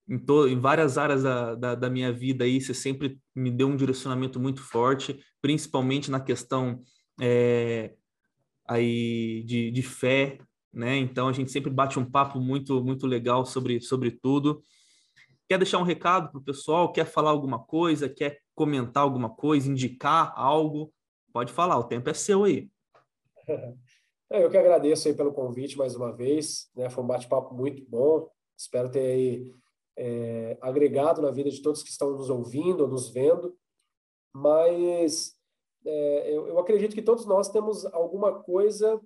em, 0.08 0.18
to, 0.18 0.48
em 0.48 0.60
várias 0.60 0.98
áreas 0.98 1.24
da, 1.24 1.56
da, 1.56 1.76
da, 1.76 1.90
minha 1.90 2.12
vida 2.12 2.46
aí, 2.46 2.62
você 2.62 2.74
sempre 2.74 3.20
me 3.36 3.52
deu 3.52 3.68
um 3.68 3.76
direcionamento 3.76 4.40
muito 4.40 4.62
forte, 4.62 5.20
principalmente 5.42 6.10
na 6.10 6.20
questão 6.20 6.82
é, 7.22 7.94
aí 8.68 9.44
de, 9.46 9.72
de 9.72 9.82
fé, 9.82 10.40
né? 10.74 10.98
Então 10.98 11.28
a 11.28 11.34
gente 11.34 11.52
sempre 11.52 11.72
bate 11.72 11.98
um 11.98 12.06
papo 12.10 12.40
muito 12.40 12.84
muito 12.84 13.08
legal 13.08 13.46
sobre 13.46 13.82
sobre 13.82 14.12
tudo. 14.12 14.62
Quer 15.48 15.58
deixar 15.58 15.78
um 15.80 15.84
recado 15.84 16.30
para 16.30 16.40
o 16.40 16.44
pessoal? 16.44 16.92
Quer 16.92 17.06
falar 17.06 17.30
alguma 17.30 17.64
coisa? 17.64 18.10
Quer 18.10 18.40
comentar 18.54 19.04
alguma 19.04 19.30
coisa? 19.30 19.70
Indicar 19.70 20.34
algo? 20.36 20.94
Pode 21.32 21.54
falar, 21.54 21.78
o 21.78 21.86
tempo 21.86 22.10
é 22.10 22.14
seu 22.14 22.44
aí. 22.44 22.70
É, 24.30 24.44
eu 24.44 24.50
que 24.50 24.58
agradeço 24.58 25.08
aí 25.08 25.14
pelo 25.14 25.32
convite 25.32 25.78
mais 25.78 25.96
uma 25.96 26.12
vez, 26.12 26.70
né? 26.76 26.90
Foi 26.90 27.02
um 27.02 27.08
bate-papo 27.08 27.56
muito 27.56 27.90
bom. 27.90 28.30
Espero 28.58 28.92
ter 28.92 29.00
aí, 29.00 29.56
é, 29.98 30.58
agregado 30.60 31.22
na 31.22 31.32
vida 31.32 31.50
de 31.50 31.62
todos 31.62 31.82
que 31.82 31.90
estão 31.90 32.12
nos 32.12 32.30
ouvindo, 32.30 32.90
nos 32.90 33.10
vendo. 33.10 33.58
Mas 34.34 35.34
é, 35.86 36.30
eu, 36.30 36.46
eu 36.46 36.60
acredito 36.60 36.94
que 36.94 37.02
todos 37.02 37.26
nós 37.26 37.48
temos 37.48 37.86
alguma 37.86 38.44
coisa 38.44 39.00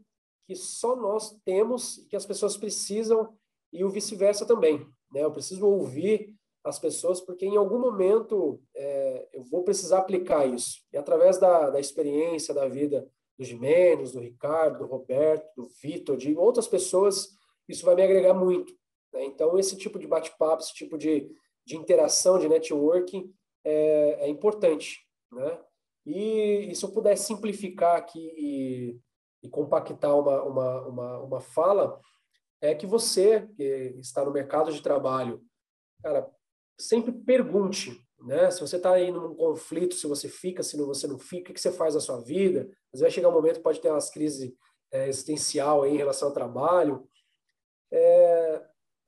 que 0.48 0.56
só 0.56 0.96
nós 0.96 1.40
temos 1.46 2.00
e 2.00 2.08
que 2.08 2.16
as 2.16 2.26
pessoas 2.26 2.58
precisam 2.58 3.38
e 3.72 3.84
o 3.84 3.92
vice-versa 3.92 4.44
também. 4.44 4.92
Né? 5.12 5.24
Eu 5.24 5.32
preciso 5.32 5.66
ouvir 5.66 6.36
as 6.64 6.78
pessoas 6.78 7.20
porque 7.20 7.46
em 7.46 7.58
algum 7.58 7.80
momento 7.80 8.62
é, 8.76 9.28
eu 9.34 9.44
vou 9.44 9.64
precisar 9.64 10.00
aplicar 10.00 10.46
isso. 10.46 10.82
E 10.94 10.98
através 10.98 11.38
da, 11.38 11.70
da 11.70 11.80
experiência 11.80 12.54
da 12.54 12.68
vida 12.68 13.08
do 13.38 13.44
Jimenez, 13.44 14.12
do 14.12 14.20
Ricardo, 14.20 14.80
do 14.80 14.86
Roberto, 14.86 15.48
do 15.56 15.68
Vitor, 15.82 16.16
de 16.16 16.36
outras 16.36 16.68
pessoas, 16.68 17.30
isso 17.68 17.86
vai 17.86 17.96
me 17.96 18.04
agregar 18.04 18.34
muito. 18.34 18.74
Né? 19.14 19.26
Então, 19.26 19.58
esse 19.58 19.76
tipo 19.76 19.98
de 19.98 20.08
bate-papo, 20.08 20.62
esse 20.62 20.74
tipo 20.74 20.98
de, 20.98 21.30
de 21.66 21.76
interação, 21.76 22.38
de 22.38 22.48
networking 22.48 23.34
é, 23.64 24.26
é 24.26 24.28
importante. 24.28 25.00
Né? 25.32 25.60
E, 26.06 26.70
e, 26.72 26.76
se 26.76 26.84
eu 26.84 26.92
puder 26.92 27.18
simplificar 27.18 27.96
aqui 27.96 28.20
e, 28.38 29.00
e 29.44 29.50
compactar 29.50 30.18
uma, 30.18 30.44
uma, 30.44 30.88
uma, 30.88 31.20
uma 31.20 31.40
fala, 31.42 32.00
é 32.62 32.76
que 32.76 32.86
você, 32.86 33.48
que 33.56 33.64
está 34.00 34.24
no 34.24 34.32
mercado 34.32 34.72
de 34.72 34.82
trabalho, 34.82 35.44
cara, 36.02 36.30
sempre 36.80 37.12
pergunte, 37.12 38.00
né? 38.20 38.52
Se 38.52 38.62
você 38.62 38.78
está 38.78 38.94
aí 38.94 39.12
num 39.12 39.36
conflito, 39.36 39.96
se 39.96 40.06
você 40.08 40.30
fica, 40.30 40.62
se 40.62 40.78
você 40.78 41.08
não 41.08 41.18
fica, 41.18 41.52
o 41.52 41.54
que 41.54 41.60
você 41.60 41.72
faz 41.72 41.96
na 41.96 42.00
sua 42.00 42.22
vida? 42.22 42.62
Às 42.62 43.00
vezes 43.00 43.02
vai 43.02 43.12
chegar 43.12 43.30
um 43.30 43.34
momento 43.34 43.62
pode 43.62 43.82
ter 43.82 43.90
umas 43.90 44.12
crises 44.12 44.54
é, 44.92 45.08
existencial 45.08 45.84
aí 45.84 45.94
em 45.94 45.98
relação 45.98 46.28
ao 46.28 46.34
trabalho. 46.34 47.08
É, 47.92 48.66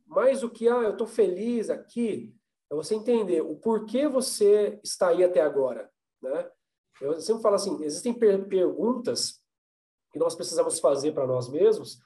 mais 0.07 0.43
que, 0.49 0.67
ah, 0.67 0.81
eu 0.81 0.91
estou 0.91 1.07
feliz 1.07 1.69
aqui, 1.69 2.35
é 2.71 2.75
você 2.75 2.95
entender 2.95 3.41
o 3.41 3.55
porquê 3.55 4.07
você 4.07 4.79
está 4.83 5.09
aí 5.09 5.23
até 5.23 5.41
agora, 5.41 5.89
né? 6.21 6.49
Eu 7.01 7.19
sempre 7.19 7.41
falo 7.41 7.55
assim, 7.55 7.83
existem 7.83 8.13
per 8.13 8.47
perguntas 8.47 9.41
que 10.11 10.19
nós 10.19 10.35
precisamos 10.35 10.79
fazer 10.79 11.11
para 11.11 11.27
nós 11.27 11.49
mesmos, 11.49 11.99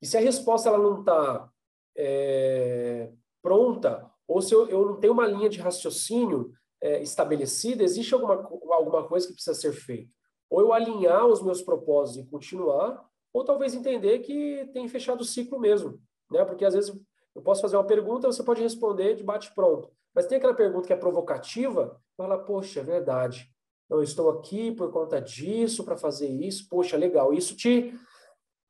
e 0.00 0.06
se 0.06 0.16
a 0.16 0.20
resposta 0.20 0.68
ela 0.68 0.78
não 0.78 1.00
está 1.00 1.48
é, 1.96 3.10
pronta, 3.42 4.10
ou 4.28 4.42
se 4.42 4.54
eu, 4.54 4.68
eu, 4.68 4.86
não 4.86 4.96
tenho 5.00 5.12
uma 5.12 5.26
linha 5.26 5.48
de 5.48 5.60
raciocínio 5.60 6.52
é, 6.82 7.02
estabelecida, 7.02 7.82
existe 7.82 8.12
alguma, 8.12 8.34
alguma 8.74 9.06
coisa 9.06 9.26
que 9.26 9.34
precisa 9.34 9.54
ser 9.54 9.72
feita. 9.72 10.12
Ou 10.50 10.60
eu 10.60 10.72
alinhar 10.72 11.26
os 11.26 11.42
meus 11.42 11.62
propósitos 11.62 12.26
e 12.26 12.30
continuar, 12.30 13.04
ou 13.32 13.44
talvez 13.44 13.74
entender 13.74 14.20
que 14.20 14.68
tem 14.72 14.88
fechado 14.88 15.20
o 15.20 15.24
ciclo 15.24 15.58
mesmo. 15.58 16.00
Né? 16.30 16.44
Porque 16.44 16.64
às 16.64 16.74
vezes 16.74 16.94
eu 17.34 17.42
posso 17.42 17.62
fazer 17.62 17.76
uma 17.76 17.84
pergunta, 17.84 18.30
você 18.30 18.42
pode 18.42 18.62
responder 18.62 19.14
de 19.14 19.22
bate-pronto. 19.22 19.90
Mas 20.14 20.26
tem 20.26 20.38
aquela 20.38 20.54
pergunta 20.54 20.86
que 20.86 20.92
é 20.92 20.96
provocativa, 20.96 22.00
fala, 22.16 22.38
poxa, 22.38 22.80
é 22.80 22.82
verdade. 22.82 23.50
Eu 23.88 24.02
estou 24.02 24.30
aqui 24.30 24.72
por 24.72 24.90
conta 24.90 25.20
disso, 25.20 25.84
para 25.84 25.96
fazer 25.96 26.28
isso. 26.28 26.66
Poxa, 26.68 26.96
legal. 26.96 27.32
Isso 27.32 27.54
te 27.54 27.94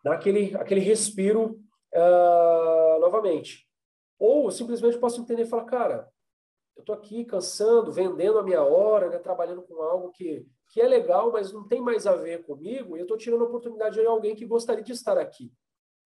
dá 0.07 0.13
aquele, 0.13 0.55
aquele 0.55 0.81
respiro 0.81 1.61
uh, 1.93 3.01
novamente. 3.01 3.69
Ou 4.17 4.53
simplesmente 4.53 4.99
posso 4.99 5.21
entender 5.21 5.43
e 5.43 5.47
falar, 5.47 5.65
cara, 5.65 6.09
eu 6.77 6.81
estou 6.83 6.95
aqui 6.95 7.25
cansando, 7.25 7.91
vendendo 7.91 8.39
a 8.39 8.43
minha 8.45 8.63
hora, 8.63 9.11
né, 9.11 9.19
trabalhando 9.19 9.63
com 9.63 9.83
algo 9.83 10.13
que, 10.13 10.47
que 10.69 10.81
é 10.81 10.87
legal, 10.87 11.33
mas 11.33 11.53
não 11.53 11.67
tem 11.67 11.81
mais 11.81 12.07
a 12.07 12.15
ver 12.15 12.45
comigo, 12.45 12.97
e 12.97 13.01
eu 13.01 13.03
estou 13.03 13.17
tirando 13.17 13.43
a 13.43 13.49
oportunidade 13.49 13.99
de 13.99 14.07
alguém 14.07 14.37
que 14.37 14.47
gostaria 14.47 14.85
de 14.85 14.93
estar 14.93 15.19
aqui. 15.19 15.53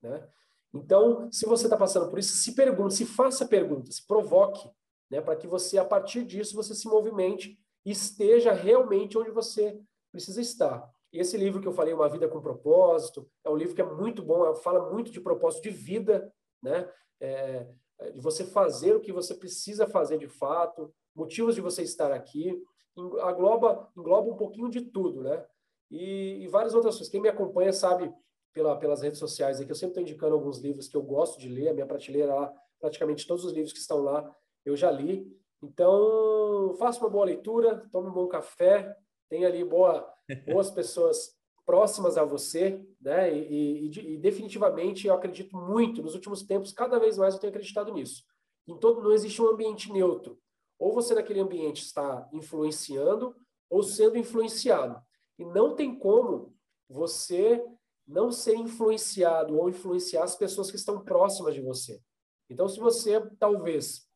Né? 0.01 0.27
Então, 0.73 1.31
se 1.31 1.45
você 1.45 1.67
está 1.67 1.77
passando 1.77 2.09
por 2.09 2.19
isso, 2.19 2.33
se 2.33 2.55
pergunte, 2.55 2.95
se 2.95 3.05
faça 3.05 3.47
perguntas, 3.47 3.97
se 3.97 4.07
provoque, 4.07 4.67
né, 5.11 5.21
para 5.21 5.37
que 5.37 5.47
você, 5.47 5.77
a 5.77 5.85
partir 5.85 6.25
disso, 6.25 6.57
você 6.57 6.75
se 6.75 6.89
movimente 6.89 7.59
esteja 7.85 8.51
realmente 8.55 9.19
onde 9.19 9.31
você 9.31 9.79
precisa 10.11 10.41
estar. 10.41 10.91
E 11.13 11.19
esse 11.19 11.37
livro 11.37 11.61
que 11.61 11.67
eu 11.67 11.73
falei, 11.73 11.93
Uma 11.93 12.09
Vida 12.09 12.29
com 12.29 12.41
Propósito, 12.41 13.29
é 13.45 13.51
um 13.51 13.57
livro 13.57 13.75
que 13.75 13.83
é 13.83 13.85
muito 13.85 14.23
bom, 14.23 14.55
fala 14.55 14.93
muito 14.93 15.11
de 15.11 15.21
propósito 15.21 15.65
de 15.65 15.71
vida, 15.71 16.33
né? 16.63 16.89
É, 17.21 17.67
é, 17.99 18.11
de 18.13 18.21
você 18.21 18.45
fazer 18.45 18.95
o 18.95 19.01
que 19.01 19.13
você 19.13 19.35
precisa 19.35 19.87
fazer 19.87 20.19
de 20.19 20.29
fato, 20.29 20.93
motivos 21.15 21.55
de 21.55 21.61
você 21.61 21.83
estar 21.83 22.13
aqui, 22.13 22.63
engloba, 22.97 23.91
engloba 23.97 24.31
um 24.31 24.37
pouquinho 24.37 24.71
de 24.71 24.81
tudo, 24.81 25.23
né? 25.23 25.45
E, 25.91 26.43
e 26.43 26.49
várias 26.49 26.75
outras 26.75 26.95
coisas. 26.95 27.11
Quem 27.11 27.21
me 27.21 27.29
acompanha 27.29 27.73
sabe 27.73 28.13
pela, 28.53 28.77
pelas 28.77 29.03
redes 29.03 29.19
sociais 29.19 29.59
aí 29.59 29.67
que 29.67 29.73
eu 29.73 29.77
sempre 29.77 29.91
estou 29.91 30.03
indicando 30.03 30.35
alguns 30.35 30.59
livros 30.59 30.89
que 30.89 30.97
eu 30.97 31.03
gosto 31.03 31.39
de 31.39 31.49
ler, 31.49 31.69
a 31.69 31.75
minha 31.75 31.87
prateleira 31.87 32.35
lá, 32.35 32.53
praticamente 32.81 33.27
todos 33.27 33.45
os 33.45 33.53
livros 33.53 33.73
que 33.73 33.79
estão 33.79 33.99
lá 33.99 34.35
eu 34.65 34.77
já 34.77 34.91
li. 34.91 35.27
Então, 35.63 36.75
faça 36.79 37.01
uma 37.01 37.11
boa 37.11 37.25
leitura, 37.25 37.87
tome 37.93 38.09
um 38.09 38.13
bom 38.13 38.27
café, 38.29 38.97
tenha 39.29 39.47
ali 39.47 39.63
boa, 39.65 40.11
boas 40.47 40.71
pessoas 40.71 41.37
próximas 41.65 42.19
a 42.19 42.25
você, 42.25 42.85
né? 43.01 43.33
E, 43.33 43.87
e, 43.87 44.15
e, 44.15 44.19
definitivamente 44.19 45.07
eu 45.07 45.15
acredito 45.15 45.57
muito 45.57 46.03
nos 46.03 46.15
últimos 46.15 46.43
tempos, 46.43 46.73
cada 46.73 46.99
vez 46.99 47.17
mais 47.17 47.35
eu 47.35 47.41
tenho 47.41 47.53
acreditado 47.53 47.93
nisso. 47.93 48.25
Em 48.67 48.77
todo 48.77 49.03
não 49.03 49.13
existe 49.13 49.41
um 49.41 49.49
ambiente 49.49 49.93
neutro. 49.93 50.39
Ou 50.79 50.93
você 50.93 51.15
naquele 51.15 51.41
ambiente 51.41 51.83
está 51.83 52.29
influenciando 52.33 53.37
ou 53.69 53.83
sendo 53.83 54.19
influenciado. 54.19 55.01
E 55.39 55.45
não 55.45 55.77
tem 55.77 55.97
como 55.97 56.55
você 56.89 57.65
não 58.07 58.33
ser 58.33 58.57
influenciado 58.57 59.57
ou 59.57 59.69
influenciar 59.69 60.25
as 60.25 60.35
pessoas 60.35 60.71
que 60.71 60.77
estão 60.77 61.01
próximas 61.05 61.55
de 61.55 61.61
você. 61.61 62.01
Então, 62.49 62.69
se 62.69 62.81
você 62.81 63.21
talvez 63.39 64.09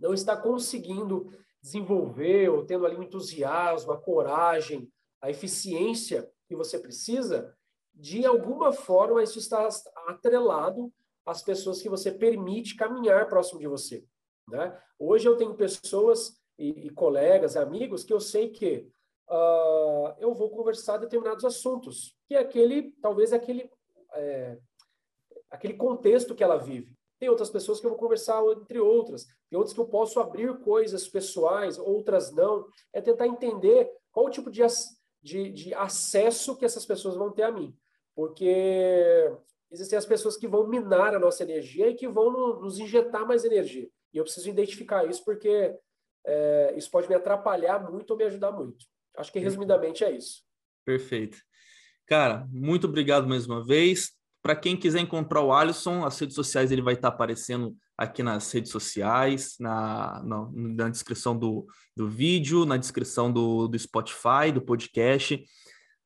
não 0.00 0.12
está 0.12 0.36
conseguindo 0.36 1.30
desenvolver 1.62 2.48
ou 2.48 2.64
tendo 2.64 2.84
ali 2.84 2.96
um 2.96 3.02
entusiasmo, 3.02 3.92
a 3.92 4.00
coragem, 4.00 4.90
a 5.20 5.30
eficiência 5.30 6.30
que 6.48 6.56
você 6.56 6.78
precisa, 6.78 7.54
de 7.94 8.24
alguma 8.24 8.72
forma 8.72 9.22
isso 9.22 9.38
está 9.38 9.68
atrelado 10.08 10.92
às 11.24 11.42
pessoas 11.42 11.82
que 11.82 11.88
você 11.88 12.10
permite 12.10 12.76
caminhar 12.76 13.28
próximo 13.28 13.60
de 13.60 13.68
você. 13.68 14.04
Né? 14.48 14.76
Hoje 14.98 15.28
eu 15.28 15.36
tenho 15.36 15.54
pessoas 15.54 16.40
e, 16.58 16.86
e 16.86 16.90
colegas, 16.90 17.56
amigos, 17.56 18.04
que 18.04 18.12
eu 18.12 18.20
sei 18.20 18.48
que 18.50 18.88
uh, 19.28 20.14
eu 20.18 20.34
vou 20.34 20.50
conversar 20.50 20.96
determinados 20.96 21.44
assuntos, 21.44 22.16
que 22.26 22.34
é 22.34 22.38
aquele, 22.38 22.92
talvez 23.00 23.32
aquele, 23.32 23.70
é, 24.14 24.58
aquele 25.50 25.74
contexto 25.74 26.34
que 26.34 26.42
ela 26.42 26.56
vive. 26.56 26.92
Tem 27.18 27.28
outras 27.28 27.50
pessoas 27.50 27.78
que 27.78 27.86
eu 27.86 27.90
vou 27.90 27.98
conversar 27.98 28.42
entre 28.46 28.80
outras. 28.80 29.26
Tem 29.50 29.58
outras 29.58 29.74
que 29.74 29.80
eu 29.80 29.86
posso 29.86 30.18
abrir 30.18 30.58
coisas 30.60 31.06
pessoais, 31.06 31.78
outras 31.78 32.32
não. 32.32 32.66
É 32.94 33.00
tentar 33.00 33.26
entender 33.26 33.90
qual 34.10 34.26
o 34.26 34.30
tipo 34.30 34.50
de, 34.50 34.62
de, 35.22 35.50
de 35.50 35.74
acesso 35.74 36.56
que 36.56 36.64
essas 36.64 36.84
pessoas 36.86 37.16
vão 37.16 37.30
ter 37.30 37.42
a 37.42 37.52
mim. 37.52 37.76
Porque 38.14 39.32
existem 39.70 39.98
as 39.98 40.06
pessoas 40.06 40.36
que 40.36 40.48
vão 40.48 40.66
minar 40.66 41.14
a 41.14 41.18
nossa 41.18 41.42
energia 41.42 41.88
e 41.88 41.94
que 41.94 42.08
vão 42.08 42.30
no, 42.30 42.60
nos 42.60 42.78
injetar 42.78 43.26
mais 43.26 43.44
energia. 43.44 43.88
E 44.12 44.18
eu 44.18 44.24
preciso 44.24 44.48
identificar 44.48 45.04
isso 45.08 45.24
porque 45.24 45.74
é, 46.26 46.74
isso 46.76 46.90
pode 46.90 47.08
me 47.08 47.14
atrapalhar 47.14 47.90
muito 47.90 48.10
ou 48.10 48.16
me 48.16 48.24
ajudar 48.24 48.52
muito. 48.52 48.84
Acho 49.16 49.32
que 49.32 49.38
resumidamente 49.38 50.04
é 50.04 50.10
isso. 50.10 50.42
Perfeito. 50.84 51.38
Cara, 52.06 52.46
muito 52.50 52.86
obrigado 52.86 53.28
mais 53.28 53.46
uma 53.46 53.64
vez. 53.64 54.12
Para 54.42 54.56
quem 54.56 54.76
quiser 54.76 55.00
encontrar 55.00 55.42
o 55.42 55.52
Alisson, 55.52 56.04
as 56.04 56.18
redes 56.18 56.34
sociais 56.34 56.72
ele 56.72 56.82
vai 56.82 56.94
estar 56.94 57.08
aparecendo 57.08 57.76
aqui 58.00 58.22
nas 58.22 58.50
redes 58.50 58.72
sociais, 58.72 59.56
na, 59.60 60.22
na, 60.24 60.48
na 60.54 60.88
descrição 60.88 61.38
do, 61.38 61.66
do 61.94 62.08
vídeo, 62.08 62.64
na 62.64 62.78
descrição 62.78 63.30
do, 63.30 63.68
do 63.68 63.78
Spotify, 63.78 64.50
do 64.50 64.62
podcast. 64.62 65.44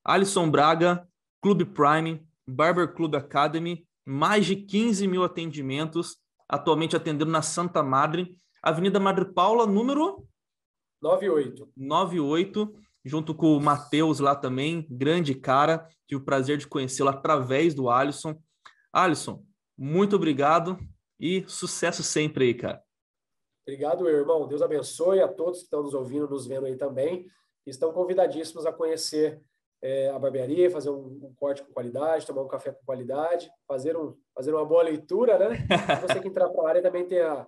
Alisson 0.04 0.50
Braga, 0.50 1.06
Clube 1.40 1.64
Prime, 1.64 2.20
Barber 2.44 2.92
Club 2.92 3.14
Academy, 3.14 3.86
mais 4.04 4.44
de 4.44 4.56
15 4.56 5.06
mil 5.06 5.22
atendimentos, 5.22 6.16
atualmente 6.48 6.96
atendendo 6.96 7.30
na 7.30 7.42
Santa 7.42 7.80
Madre, 7.80 8.36
Avenida 8.60 8.98
Madre 8.98 9.26
Paula, 9.26 9.64
número 9.64 10.26
98. 11.00 11.70
98, 11.76 12.74
junto 13.04 13.32
com 13.36 13.56
o 13.56 13.60
Matheus 13.60 14.18
lá 14.18 14.34
também, 14.34 14.84
grande 14.90 15.32
cara, 15.32 15.86
tive 16.08 16.20
o 16.20 16.24
prazer 16.24 16.58
de 16.58 16.66
conhecê-lo 16.66 17.10
através 17.10 17.72
do 17.72 17.88
Alisson. 17.88 18.36
Alisson, 18.92 19.44
muito 19.78 20.16
obrigado 20.16 20.76
e 21.18 21.44
sucesso 21.48 22.02
sempre 22.02 22.44
aí, 22.44 22.54
cara. 22.54 22.82
Obrigado, 23.66 24.04
meu 24.04 24.14
irmão. 24.14 24.46
Deus 24.46 24.60
abençoe 24.60 25.20
a 25.20 25.28
todos 25.28 25.60
que 25.60 25.64
estão 25.64 25.82
nos 25.82 25.94
ouvindo, 25.94 26.28
nos 26.28 26.46
vendo 26.46 26.66
aí 26.66 26.76
também. 26.76 27.26
Estão 27.66 27.92
convidadíssimos 27.92 28.66
a 28.66 28.72
conhecer 28.72 29.40
é, 29.82 30.10
a 30.10 30.18
barbearia, 30.18 30.70
fazer 30.70 30.90
um, 30.90 31.20
um, 31.22 31.34
corte 31.34 31.62
com 31.62 31.72
qualidade, 31.72 32.26
tomar 32.26 32.42
um 32.42 32.48
café 32.48 32.72
com 32.72 32.84
qualidade, 32.84 33.50
fazer, 33.66 33.96
um, 33.96 34.14
fazer 34.34 34.52
uma 34.52 34.64
boa 34.64 34.82
leitura, 34.82 35.38
né? 35.38 35.66
E 35.70 36.00
você 36.06 36.20
que 36.20 36.28
entrar 36.28 36.48
para 36.48 36.62
a 36.62 36.68
área 36.68 36.82
também 36.82 37.06
tem 37.06 37.20
a, 37.20 37.46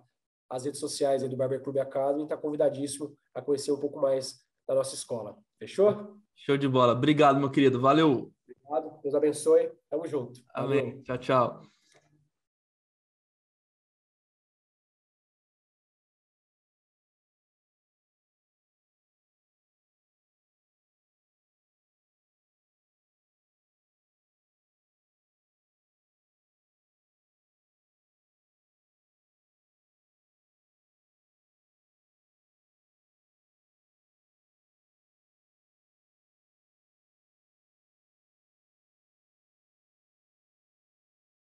as 0.49 0.65
redes 0.65 0.81
sociais 0.81 1.23
do 1.23 1.37
Barber 1.37 1.63
Club 1.63 1.79
Academy, 1.79 2.25
está 2.25 2.37
convidadíssimo 2.37 3.17
a 3.35 3.43
conhecer 3.43 3.73
um 3.73 3.81
pouco 3.81 3.99
mais 4.01 4.43
da 4.67 4.75
nossa 4.75 4.95
escola. 4.95 5.37
Fechou? 5.59 6.19
Show 6.35 6.57
de 6.57 6.69
bola. 6.69 6.93
Obrigado, 6.93 7.39
meu 7.39 7.51
querido. 7.51 7.81
Valeu. 7.81 8.31
Obrigado. 8.43 9.01
Deus 9.03 9.15
abençoe. 9.15 9.71
Tamo 9.89 10.07
junto. 10.07 10.41
Amém. 10.55 10.91
Valeu. 10.91 11.03
Tchau, 11.05 11.19
tchau. 11.19 11.76